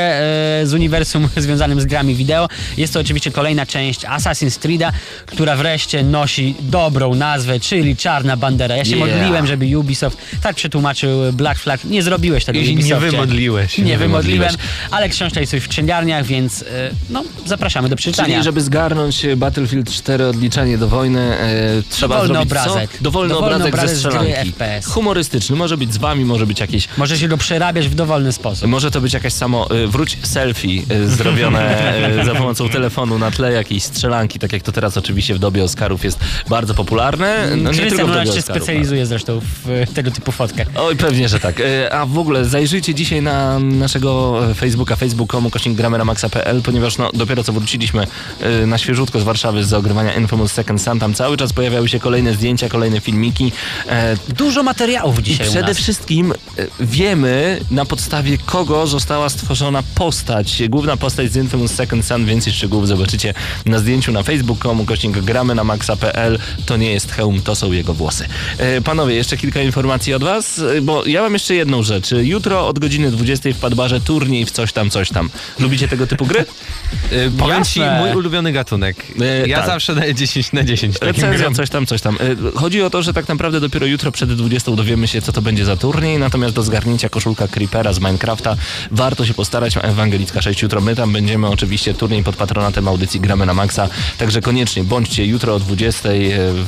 e, 0.00 0.66
z 0.66 0.74
uniwersum 0.74 1.28
związanym 1.36 1.80
z 1.80 1.84
grami 1.86 2.14
wideo. 2.14 2.48
Jest 2.76 2.92
to 2.92 3.00
oczywiście 3.00 3.30
kolejna 3.30 3.66
część 3.66 4.00
Assassin's 4.00 4.58
Creed'a, 4.58 4.92
która 5.26 5.56
wreszcie 5.56 6.02
nosi 6.02 6.54
dobrą 6.60 7.14
nazwę, 7.14 7.60
czyli 7.60 7.96
Czarna 7.96 8.36
Bandera. 8.36 8.76
Ja 8.76 8.84
się 8.84 8.96
Yeah. 8.96 9.10
modliłem, 9.12 9.46
żeby 9.46 9.78
Ubisoft 9.78 10.18
tak 10.42 10.56
przetłumaczył 10.56 11.32
Black 11.32 11.60
Flag. 11.60 11.84
Nie 11.84 12.02
zrobiłeś 12.02 12.44
tego 12.44 12.58
I 12.58 12.62
nie 12.66 12.72
Ubisoftie. 12.72 13.10
wymodliłeś. 13.10 13.76
wymodliłeś. 13.76 13.78
Nie 13.78 13.98
wymodliłem, 13.98 14.48
wymodliłeś. 14.48 14.70
ale 14.90 15.08
książka 15.08 15.40
jest 15.40 15.52
już 15.52 15.64
w 15.64 15.68
księgarniach, 15.68 16.26
więc 16.26 16.62
y, 16.62 16.66
no, 17.10 17.24
zapraszamy 17.46 17.88
do 17.88 17.96
przeczytania. 17.96 18.28
Czyli 18.34 18.44
żeby 18.44 18.60
zgarnąć 18.60 19.24
e, 19.24 19.36
Battlefield 19.36 19.90
4 19.92 20.26
odliczanie 20.26 20.78
do 20.78 20.88
wojny, 20.88 21.20
e, 21.20 21.82
trzeba 21.90 22.14
Dowolny 22.14 22.34
zrobić 22.34 22.52
obrazek. 22.52 22.90
co? 22.92 23.04
Dowolny, 23.04 23.34
Dowolny 23.34 23.54
obrazek, 23.56 23.74
obrazek 23.74 23.96
ze 23.96 24.02
strzelanki. 24.02 24.52
FPS. 24.52 24.86
Humorystyczny, 24.86 25.56
może 25.56 25.76
być 25.76 25.94
z 25.94 25.96
wami, 25.96 26.24
może 26.24 26.46
być 26.46 26.60
jakieś 26.60 26.88
Może 26.96 27.18
się 27.18 27.28
go 27.28 27.36
przerabiać 27.36 27.88
w 27.88 27.94
dowolny 27.94 28.32
sposób. 28.32 28.68
Może 28.68 28.90
to 28.90 29.00
być 29.00 29.12
jakaś 29.12 29.32
samo, 29.40 29.68
y, 29.74 29.86
wróć 29.86 30.18
selfie 30.22 30.82
y, 30.90 31.08
zrobione 31.08 31.94
y, 32.20 32.24
za 32.24 32.34
pomocą 32.34 32.68
telefonu 32.68 33.18
na 33.18 33.30
tle 33.30 33.52
jakiejś 33.52 33.84
strzelanki, 33.84 34.38
tak 34.38 34.52
jak 34.52 34.62
to 34.62 34.72
teraz 34.72 34.96
oczywiście 34.96 35.34
w 35.34 35.38
dobie 35.38 35.64
Oscarów 35.64 36.04
jest 36.04 36.18
bardzo 36.48 36.74
popularne. 36.74 37.56
No, 37.56 37.72
nie 37.72 37.78
tylko 37.78 38.06
w 38.06 38.12
dobie 38.14 38.32
się 38.32 38.42
specjalizuje 38.42 39.06
zresztą 39.06 39.40
w 39.40 39.94
tego 39.94 40.10
typu 40.10 40.32
fotkach. 40.32 40.66
Oj, 40.74 40.96
pewnie, 40.96 41.28
że 41.28 41.40
tak. 41.40 41.62
A 41.90 42.06
w 42.06 42.18
ogóle 42.18 42.44
zajrzyjcie 42.44 42.94
dzisiaj 42.94 43.22
na 43.22 43.58
naszego 43.58 44.40
Facebooka, 44.54 44.96
facebook.com, 44.96 45.50
kośnik 45.50 45.76
grameramaxa.pl, 45.76 46.62
ponieważ 46.62 46.98
no, 46.98 47.10
dopiero 47.14 47.44
co 47.44 47.52
wróciliśmy 47.52 48.06
na 48.66 48.78
świeżutko 48.78 49.20
z 49.20 49.22
Warszawy 49.22 49.64
z 49.64 49.68
zaogrywania 49.68 50.14
Infamous 50.14 50.52
Second 50.52 50.82
Sun. 50.82 50.98
Tam 50.98 51.14
cały 51.14 51.36
czas 51.36 51.52
pojawiały 51.52 51.88
się 51.88 52.00
kolejne 52.00 52.34
zdjęcia, 52.34 52.68
kolejne 52.68 53.00
filmiki. 53.00 53.52
E, 53.88 54.16
Dużo 54.28 54.62
materiałów 54.62 55.20
I 55.20 55.22
dzisiaj 55.22 55.48
u 55.48 55.50
przede 55.50 55.74
wszystkim 55.74 56.32
wiemy 56.80 57.60
na 57.70 57.84
podstawie 57.84 58.38
kogo 58.38 58.86
została 58.86 59.29
stworzona 59.30 59.82
postać, 59.94 60.62
główna 60.68 60.96
postać 60.96 61.32
z 61.32 61.36
Infamous 61.36 61.70
Second 61.72 62.06
Sun. 62.06 62.26
Więcej 62.26 62.52
szczegółów 62.52 62.88
zobaczycie 62.88 63.34
na 63.66 63.78
zdjęciu 63.78 64.12
na 64.12 64.22
facebook.com, 64.22 64.86
kośnik 64.86 65.18
gramy 65.18 65.54
na 65.54 65.64
maxa.pl. 65.64 66.38
To 66.66 66.76
nie 66.76 66.92
jest 66.92 67.12
hełm, 67.12 67.42
to 67.42 67.54
są 67.54 67.72
jego 67.72 67.94
włosy. 67.94 68.26
E, 68.58 68.80
Panowie, 68.80 69.14
jeszcze 69.14 69.36
kilka 69.36 69.62
informacji 69.62 70.14
od 70.14 70.24
was, 70.24 70.58
e, 70.58 70.80
bo 70.80 71.06
ja 71.06 71.22
mam 71.22 71.32
jeszcze 71.32 71.54
jedną 71.54 71.82
rzecz. 71.82 72.10
Jutro 72.12 72.68
od 72.68 72.78
godziny 72.78 73.10
20 73.10 73.52
w 73.52 73.56
Padbarze 73.56 74.00
turniej 74.00 74.46
w 74.46 74.50
coś 74.50 74.72
tam, 74.72 74.90
coś 74.90 75.08
tam. 75.08 75.30
Lubicie 75.58 75.88
tego 75.88 76.06
typu 76.06 76.26
gry? 76.26 76.40
Y, 77.12 77.30
Powiem 77.38 77.64
ci, 77.64 77.80
mój 77.80 78.12
ulubiony 78.16 78.52
gatunek. 78.52 79.06
E, 79.20 79.48
ja 79.48 79.56
tak. 79.56 79.66
zawsze 79.66 79.94
daję 79.94 80.14
10 80.14 80.52
na 80.52 80.64
10. 80.64 80.98
takim 80.98 81.08
Recenzja, 81.08 81.50
coś 81.50 81.70
tam, 81.70 81.86
coś 81.86 82.00
tam. 82.00 82.16
Y, 82.16 82.52
Chodzi 82.54 82.82
o 82.82 82.90
to, 82.90 83.02
że 83.02 83.12
tak 83.12 83.28
naprawdę 83.28 83.60
dopiero 83.60 83.86
jutro 83.86 84.12
przed 84.12 84.32
20 84.32 84.72
dowiemy 84.72 85.08
się, 85.08 85.22
co 85.22 85.32
to 85.32 85.42
będzie 85.42 85.64
za 85.64 85.76
turniej, 85.76 86.18
natomiast 86.18 86.54
do 86.54 86.62
zgarnięcia 86.62 87.08
koszulka 87.08 87.48
Creepera 87.48 87.92
z 87.92 87.98
Minecrafta 87.98 88.56
warto 88.90 89.19
się 89.26 89.34
postarać. 89.34 89.76
Ewangelicka 89.82 90.42
6 90.42 90.62
jutro. 90.62 90.80
My 90.80 90.96
tam 90.96 91.12
będziemy 91.12 91.48
oczywiście 91.48 91.94
turniej 91.94 92.24
pod 92.24 92.36
patronatem 92.36 92.88
audycji 92.88 93.20
Gramy 93.20 93.46
na 93.46 93.54
Maxa, 93.54 93.88
także 94.18 94.40
koniecznie 94.40 94.84
bądźcie 94.84 95.26
jutro 95.26 95.54
o 95.54 95.58
20 95.58 96.08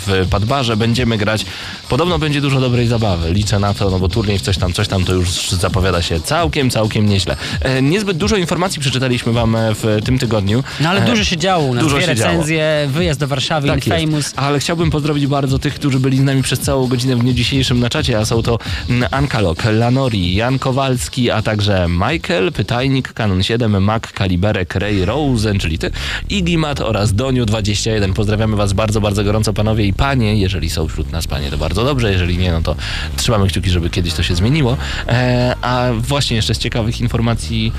w 0.07 0.27
Padbarze. 0.31 0.77
Będziemy 0.77 1.19
grać. 1.19 1.47
Podobno 1.89 2.19
będzie 2.19 2.41
dużo 2.41 2.61
dobrej 2.61 2.87
zabawy. 2.87 3.33
Liczę 3.33 3.59
na 3.59 3.75
to, 3.75 3.91
no 3.91 3.99
bo 3.99 4.09
turniej 4.09 4.39
w 4.39 4.43
coś 4.43 4.59
tam, 4.59 4.73
coś 4.73 4.89
tam 4.89 5.05
to 5.05 5.13
już 5.13 5.51
zapowiada 5.51 6.03
się 6.03 6.21
całkiem, 6.21 6.71
całkiem 6.71 7.07
nieźle. 7.09 7.37
E, 7.61 7.83
Niezbyt 7.83 8.17
dużo 8.17 8.37
informacji 8.37 8.81
przeczytaliśmy 8.81 9.33
wam 9.33 9.57
e, 9.57 9.75
w 9.75 9.99
tym 10.05 10.19
tygodniu. 10.19 10.65
No 10.81 10.89
ale 10.89 11.03
E, 11.03 11.07
dużo 11.07 11.25
się 11.25 11.37
działo 11.37 11.65
u 11.65 11.75
nas. 11.75 11.85
dużo 11.85 11.97
Dwie 11.97 12.07
się 12.07 12.15
działo. 12.15 12.31
recenzje, 12.33 12.89
wyjazd 12.89 13.21
do 13.21 13.27
Warszawy, 13.27 13.69
Tak. 13.69 13.87
Infamous. 13.87 14.33
Ale 14.37 14.59
chciałbym 14.59 14.91
pozdrowić 14.91 15.27
bardzo 15.27 15.59
tych, 15.59 15.75
którzy 15.75 16.01
byli 16.01 16.19
z 16.19 16.23
nami 16.23 16.43
przez 16.43 16.61
całą 16.61 16.87
godzinę 16.87 17.17
w 17.17 17.19
dniu 17.19 17.33
dzisiejszym 17.33 17.81
na 17.81 17.91
czacie, 17.91 18.19
a 18.19 18.25
są 18.25 18.43
to 18.43 18.59
mm, 18.91 19.09
Anka 19.11 19.41
Lok, 19.41 19.65
Lanori, 19.65 20.35
Jan 20.35 20.59
Kowalski, 20.59 21.31
a 21.31 21.43
także 21.43 21.87
Michael, 21.89 22.42
Pytajnik, 22.51 23.13
Canon 23.13 23.43
7, 23.43 23.85
Mac, 23.85 24.03
Kaliberek, 24.03 24.75
Ray 24.75 25.05
Rosen, 25.05 25.59
czyli 25.59 25.79
ty, 25.79 25.91
Igimat 26.29 26.81
oraz 26.81 27.15
Doniu21. 27.15 28.13
Pozdrawiamy 28.13 28.57
was 28.57 28.73
bardzo, 28.73 29.01
bardzo 29.01 29.25
gorąco 29.25 29.53
panowie 29.53 29.87
i 29.87 29.93
panie. 29.93 30.37
Jeżeli 30.37 30.71
są 30.71 30.89
wśród 30.89 31.13
nas 31.13 31.27
panie, 31.27 31.51
to 31.51 31.59
bardzo 31.59 31.85
dobrze. 31.85 32.13
Jeżeli 32.13 32.39
nie, 32.39 32.53
no 32.53 32.63
to 32.63 32.77
trzymamy 33.17 33.49
kciuki, 33.49 33.71
żeby 33.71 33.91
kiedyś 33.91 34.15
to 34.15 34.23
się 34.23 34.35
zmieniło. 34.35 34.77
E, 35.09 35.57
a 35.63 35.89
właśnie 35.99 36.37
jeszcze 36.37 36.55
z 36.55 36.59
ciekawych 36.59 37.01
informacji... 37.01 37.73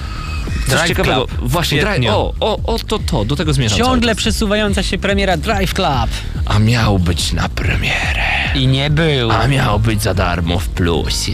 Coś 0.43 0.69
Drive 0.69 0.87
ciekawego. 0.87 1.27
Club 1.27 1.41
Właśnie, 1.41 1.81
drive, 1.81 2.05
o, 2.09 2.33
o, 2.39 2.59
o, 2.63 2.79
to, 2.79 2.99
to, 2.99 3.25
do 3.25 3.35
tego 3.35 3.53
zmierzam. 3.53 3.77
Ciągle 3.77 4.15
przesuwająca 4.15 4.83
się 4.83 4.97
premiera 4.97 5.37
Drive 5.37 5.73
Club. 5.73 6.09
A 6.45 6.59
miał 6.59 6.99
być 6.99 7.33
na 7.33 7.49
premierę. 7.49 8.23
I 8.55 8.67
nie 8.67 8.89
był. 8.89 9.31
A 9.31 9.47
miał 9.47 9.79
być 9.79 10.01
za 10.01 10.13
darmo 10.13 10.59
w 10.59 10.69
plusie. 10.69 11.33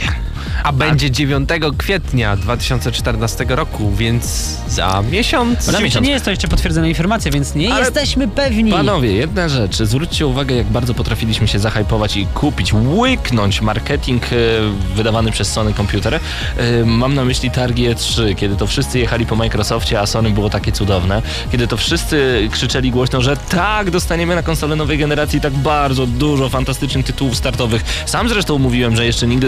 A 0.63 0.71
będzie 0.71 1.11
9 1.11 1.49
kwietnia 1.77 2.35
2014 2.35 3.45
roku, 3.49 3.91
więc 3.95 4.25
za 4.67 5.03
miesiąc. 5.11 5.59
Oczywiście 5.59 5.83
miesiąc. 5.83 6.05
nie 6.07 6.11
jest 6.11 6.25
to 6.25 6.31
jeszcze 6.31 6.47
potwierdzona 6.47 6.87
informacja, 6.87 7.31
więc 7.31 7.55
nie 7.55 7.73
Ale- 7.73 7.79
jesteśmy 7.85 8.27
pewni. 8.27 8.71
Panowie, 8.71 9.13
jedna 9.13 9.49
rzecz. 9.49 9.75
Zwróćcie 9.77 10.27
uwagę, 10.27 10.55
jak 10.55 10.67
bardzo 10.67 10.93
potrafiliśmy 10.93 11.47
się 11.47 11.59
zahypować 11.59 12.17
i 12.17 12.25
kupić, 12.25 12.73
łyknąć 12.73 13.61
marketing 13.61 14.23
e, 14.23 14.35
wydawany 14.95 15.31
przez 15.31 15.51
Sony 15.51 15.73
Computer. 15.73 16.19
E, 16.57 16.85
mam 16.85 17.15
na 17.15 17.25
myśli 17.25 17.51
targi 17.51 17.89
E3, 17.89 18.35
kiedy 18.35 18.55
to 18.55 18.67
wszyscy 18.67 18.99
jechali 18.99 19.25
po 19.25 19.35
Microsoftie, 19.35 19.99
a 19.99 20.05
Sony 20.05 20.29
było 20.29 20.49
takie 20.49 20.71
cudowne. 20.71 21.21
Kiedy 21.51 21.67
to 21.67 21.77
wszyscy 21.77 22.47
krzyczeli 22.51 22.91
głośno, 22.91 23.21
że 23.21 23.37
tak, 23.37 23.91
dostaniemy 23.91 24.35
na 24.35 24.43
konsolę 24.43 24.75
nowej 24.75 24.97
generacji 24.97 25.41
tak 25.41 25.53
bardzo 25.53 26.07
dużo 26.07 26.49
fantastycznych 26.49 27.05
tytułów 27.05 27.35
startowych. 27.35 28.03
Sam 28.05 28.29
zresztą 28.29 28.57
mówiłem, 28.57 28.95
że 28.95 29.05
jeszcze 29.05 29.27
nigdy 29.27 29.47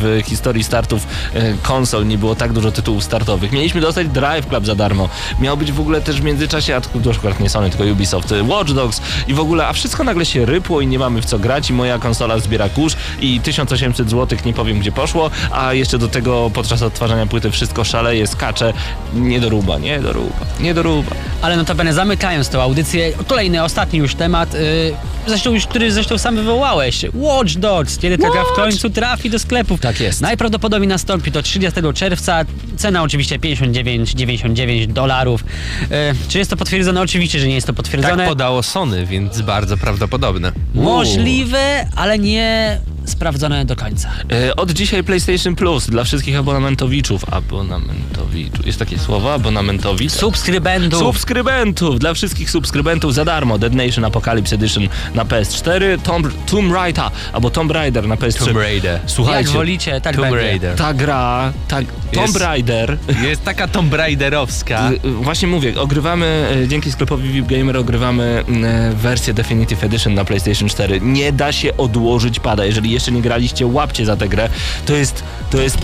w 0.00 0.20
historii 0.26 0.49
startów 0.62 1.06
e, 1.34 1.54
konsol 1.62 2.06
nie 2.06 2.18
było 2.18 2.34
tak 2.34 2.52
dużo 2.52 2.72
tytułów 2.72 3.04
startowych. 3.04 3.52
Mieliśmy 3.52 3.80
dostać 3.80 4.08
Drive 4.08 4.46
Club 4.46 4.66
za 4.66 4.74
darmo. 4.74 5.08
Miał 5.40 5.56
być 5.56 5.72
w 5.72 5.80
ogóle 5.80 6.00
też 6.00 6.20
w 6.20 6.24
międzyczasie, 6.24 6.76
a 6.76 6.80
to 6.80 6.88
akurat 7.18 7.40
nie 7.40 7.48
Sony, 7.48 7.70
tylko 7.70 7.84
Ubisoft, 7.84 8.32
e, 8.32 8.42
Watch 8.42 8.72
Dogs 8.72 9.00
i 9.28 9.34
w 9.34 9.40
ogóle, 9.40 9.66
a 9.66 9.72
wszystko 9.72 10.04
nagle 10.04 10.26
się 10.26 10.46
rypło 10.46 10.80
i 10.80 10.86
nie 10.86 10.98
mamy 10.98 11.22
w 11.22 11.24
co 11.24 11.38
grać 11.38 11.70
i 11.70 11.72
moja 11.72 11.98
konsola 11.98 12.38
zbiera 12.38 12.68
kurz 12.68 12.96
i 13.20 13.40
1800 13.40 14.10
zł, 14.10 14.38
nie 14.44 14.52
powiem 14.52 14.78
gdzie 14.78 14.92
poszło, 14.92 15.30
a 15.52 15.74
jeszcze 15.74 15.98
do 15.98 16.08
tego 16.08 16.50
podczas 16.54 16.82
odtwarzania 16.82 17.26
płyty 17.26 17.50
wszystko 17.50 17.84
szaleje, 17.84 18.26
skacze. 18.26 18.72
Nie 19.14 19.40
do 19.40 19.48
ruba, 19.48 19.78
nie 19.78 20.00
do 20.00 20.12
ruba, 20.12 20.46
nie 20.60 20.74
do 20.74 20.82
ruba. 20.82 21.10
Ale 21.42 21.56
notabene 21.56 21.94
zamykając 21.94 22.48
tę 22.48 22.62
audycję, 22.62 23.12
kolejny, 23.26 23.62
ostatni 23.62 23.98
już 23.98 24.14
temat, 24.14 24.54
yy, 24.54 24.60
zresztą 25.26 25.52
już, 25.52 25.66
który 25.66 25.92
zresztą 25.92 26.18
sam 26.18 26.36
wywołałeś. 26.36 27.04
Watch 27.14 27.54
Dogs, 27.54 27.98
kiedy 27.98 28.18
ta 28.18 28.30
gra 28.30 28.44
w 28.44 28.52
końcu 28.52 28.90
trafi 28.90 29.30
do 29.30 29.38
sklepów. 29.38 29.80
Tak 29.80 30.00
jest. 30.00 30.20
Najprawdopodobniej 30.40 30.88
nastąpi 30.88 31.32
to 31.32 31.42
30 31.42 31.80
czerwca. 31.94 32.44
Cena 32.76 33.02
oczywiście 33.02 33.38
59,99 33.38 34.86
dolarów. 34.86 35.44
Yy, 35.80 35.96
czy 36.28 36.38
jest 36.38 36.50
to 36.50 36.56
potwierdzone? 36.56 37.00
Oczywiście, 37.00 37.40
że 37.40 37.48
nie 37.48 37.54
jest 37.54 37.66
to 37.66 37.72
potwierdzone. 37.72 38.16
Tak 38.16 38.28
podało 38.28 38.62
Sony, 38.62 39.06
więc 39.06 39.40
bardzo 39.40 39.76
prawdopodobne. 39.76 40.52
Możliwe, 40.74 41.88
ale 41.96 42.18
nie 42.18 42.80
sprawdzone 43.10 43.64
do 43.64 43.76
końca. 43.76 44.10
E, 44.32 44.56
Od 44.56 44.70
dzisiaj 44.72 45.04
PlayStation 45.04 45.54
Plus 45.56 45.86
dla 45.86 46.04
wszystkich 46.04 46.36
abonamentowiczów. 46.36 47.24
Abonamentowiczów. 47.32 48.66
Jest 48.66 48.78
takie 48.78 48.98
słowo? 48.98 49.34
Abonamentowic? 49.34 50.12
Subskrybentów. 50.12 50.98
Subskrybentów! 50.98 51.98
Dla 51.98 52.14
wszystkich 52.14 52.50
subskrybentów 52.50 53.14
za 53.14 53.24
darmo. 53.24 53.58
Dead 53.58 53.74
Nation 53.74 54.04
Apocalypse 54.04 54.54
Edition 54.54 54.88
na 55.14 55.24
PS4, 55.24 55.98
Tomb, 56.02 56.28
Tomb 56.50 56.72
Raider 56.72 57.04
albo 57.32 57.50
Tomb 57.50 57.70
Raider 57.70 58.08
na 58.08 58.14
PS3. 58.16 58.44
Tomb 58.44 58.56
Raider. 58.56 59.00
Słuchajcie, 59.06 59.48
Jak 59.48 59.56
wolicie, 59.56 60.00
tak 60.00 60.16
Tomb 60.16 60.26
będzie. 60.30 60.46
Raider. 60.46 60.76
ta 60.76 60.94
gra, 60.94 61.52
ta, 61.68 61.76
Tomb 62.12 62.26
Jest- 62.26 62.36
Raider 62.40 62.98
Jest 63.22 63.44
taka 63.44 63.68
Tomb 63.68 63.94
Raiderowska. 63.94 64.90
Y, 64.90 64.94
y, 65.08 65.10
Właśnie 65.12 65.48
mówię, 65.48 65.80
ogrywamy, 65.80 66.46
y, 66.64 66.68
dzięki 66.68 66.92
sklepowi 66.92 67.28
VIP 67.28 67.46
Gamer 67.46 67.76
ogrywamy 67.76 68.44
wersję 68.94 69.34
Definitive 69.34 69.84
Edition 69.84 70.14
na 70.14 70.24
PlayStation 70.24 70.68
4. 70.68 71.00
Nie 71.00 71.32
da 71.32 71.52
się 71.52 71.76
odłożyć 71.76 72.40
pada. 72.40 72.64
Jeżeli 72.64 72.90
jeszcze 73.00 73.12
nie 73.12 73.22
graliście, 73.22 73.66
łapcie 73.66 74.06
za 74.06 74.16
tę 74.16 74.28
grę. 74.28 74.48
To 74.86 74.94
jest, 74.94 75.24
to 75.50 75.58
jest 75.58 75.78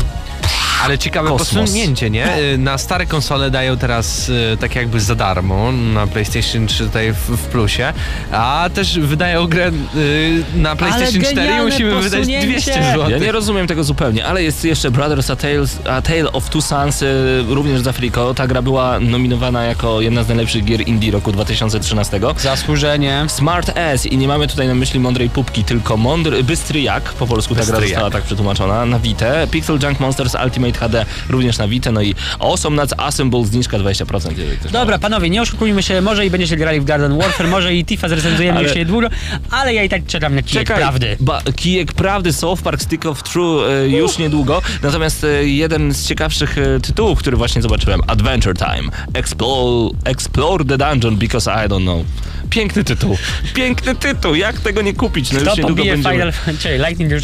Ale 0.84 0.98
ciekawe 0.98 1.28
Kosmos. 1.28 1.60
posunięcie, 1.60 2.10
nie? 2.10 2.38
Y, 2.38 2.58
Na 2.58 2.78
stare 2.78 3.06
konsole 3.06 3.50
dają 3.50 3.76
teraz 3.76 4.28
y, 4.28 4.56
tak 4.60 4.74
jakby 4.76 5.00
za 5.00 5.14
darmo, 5.14 5.72
na 5.72 6.06
PlayStation 6.06 6.66
3 6.66 6.84
tutaj 6.84 7.12
w, 7.12 7.16
w 7.36 7.46
plusie, 7.46 7.92
a 8.32 8.70
też 8.74 8.98
wydają 8.98 9.46
grę 9.46 9.70
y, 9.96 10.42
na 10.54 10.76
PlayStation 10.76 11.22
4 11.22 11.52
i 11.62 11.64
musimy 11.64 11.94
wydać 11.94 12.18
posunięcie. 12.20 12.46
200 12.48 12.72
zł. 12.72 13.10
Ja 13.10 13.18
nie 13.18 13.32
rozumiem 13.32 13.66
tego 13.66 13.84
zupełnie, 13.84 14.26
ale 14.26 14.42
jest 14.42 14.64
jeszcze 14.64 14.90
Brothers 14.90 15.30
A, 15.30 15.36
Tales, 15.36 15.78
A 15.90 16.02
Tale 16.02 16.32
of 16.32 16.50
Two 16.50 16.62
Sons, 16.62 17.04
również 17.48 17.80
z 17.80 17.86
Afriko. 17.86 18.34
Ta 18.34 18.46
gra 18.46 18.62
była 18.62 19.00
nominowana 19.00 19.64
jako 19.64 20.00
jedna 20.00 20.22
z 20.24 20.28
najlepszych 20.28 20.64
gier 20.64 20.88
indie 20.88 21.10
roku 21.12 21.32
2013. 21.32 22.20
Zasłużenie. 22.38 23.24
Smart 23.28 23.70
S 23.74 24.06
i 24.06 24.16
nie 24.18 24.28
mamy 24.28 24.48
tutaj 24.48 24.68
na 24.68 24.74
myśli 24.74 25.00
mądrej 25.00 25.30
pupki, 25.30 25.64
tylko 25.64 25.96
mądry, 25.96 26.44
bystry 26.44 26.80
jak, 26.80 27.02
po 27.02 27.26
polsku 27.26 27.54
ta 27.54 27.60
gra 27.64 27.70
Bystry 27.72 27.88
została 27.88 28.06
jak. 28.06 28.12
tak 28.12 28.22
przetłumaczona, 28.24 28.86
na 28.86 28.98
Vita. 28.98 29.26
Pixel 29.50 29.78
Junk 29.82 30.00
Monsters 30.00 30.36
Ultimate 30.44 30.65
HD 30.72 31.06
również 31.30 31.58
na 31.58 31.68
Vita, 31.68 31.92
no 31.92 32.02
i 32.02 32.14
Awesome 32.38 32.76
Nuts 32.82 32.94
Assemble 32.98 33.44
zniżka 33.44 33.78
20%. 33.78 34.38
jeżeli 34.38 34.58
ktoś 34.58 34.72
Dobra, 34.72 34.98
panowie, 34.98 35.30
nie 35.30 35.42
oszukujmy 35.42 35.82
się, 35.82 36.00
może 36.00 36.26
i 36.26 36.30
będziecie 36.30 36.56
grali 36.56 36.80
w 36.80 36.84
Garden 36.84 37.18
Warfare, 37.18 37.48
może 37.48 37.74
i 37.74 37.84
Tifa 37.84 38.08
zrecenzujemy 38.08 38.58
Ale- 38.58 38.68
już 38.68 38.76
niedługo, 38.76 39.08
ale 39.50 39.74
ja 39.74 39.82
i 39.82 39.88
tak 39.88 40.06
czekam 40.06 40.34
na 40.34 40.42
kijek 40.42 40.66
Czekaj, 40.66 40.82
prawdy. 40.82 41.16
Ba, 41.20 41.42
kijek 41.56 41.92
prawdy, 41.92 42.32
South 42.32 42.62
Park 42.62 42.82
Stick 42.82 43.06
of 43.06 43.22
True 43.22 43.62
już 43.88 44.18
niedługo. 44.18 44.62
Natomiast 44.82 45.24
e, 45.24 45.44
jeden 45.48 45.92
z 45.92 46.06
ciekawszych 46.08 46.58
e, 46.58 46.80
tytułów, 46.80 47.18
który 47.18 47.36
właśnie 47.36 47.62
zobaczyłem, 47.62 48.00
Adventure 48.06 48.56
Time. 48.56 48.90
Explore, 49.14 49.90
explore 50.04 50.64
the 50.64 50.78
dungeon 50.78 51.16
because 51.16 51.50
I 51.50 51.68
don't 51.68 51.82
know. 51.82 52.04
Piękny 52.50 52.84
tytuł. 52.84 53.16
Piękny 53.54 53.94
tytuł. 53.94 54.34
Jak 54.34 54.60
tego 54.60 54.82
nie 54.82 54.94
kupić? 54.94 55.32
No 55.32 55.40
Kto 55.40 55.50
już 55.50 55.58
niedługo 55.58 55.84
będziemy... 55.84 56.14
Final 56.14 56.32
Fantasy? 56.32 56.78
Lightning 56.78 57.12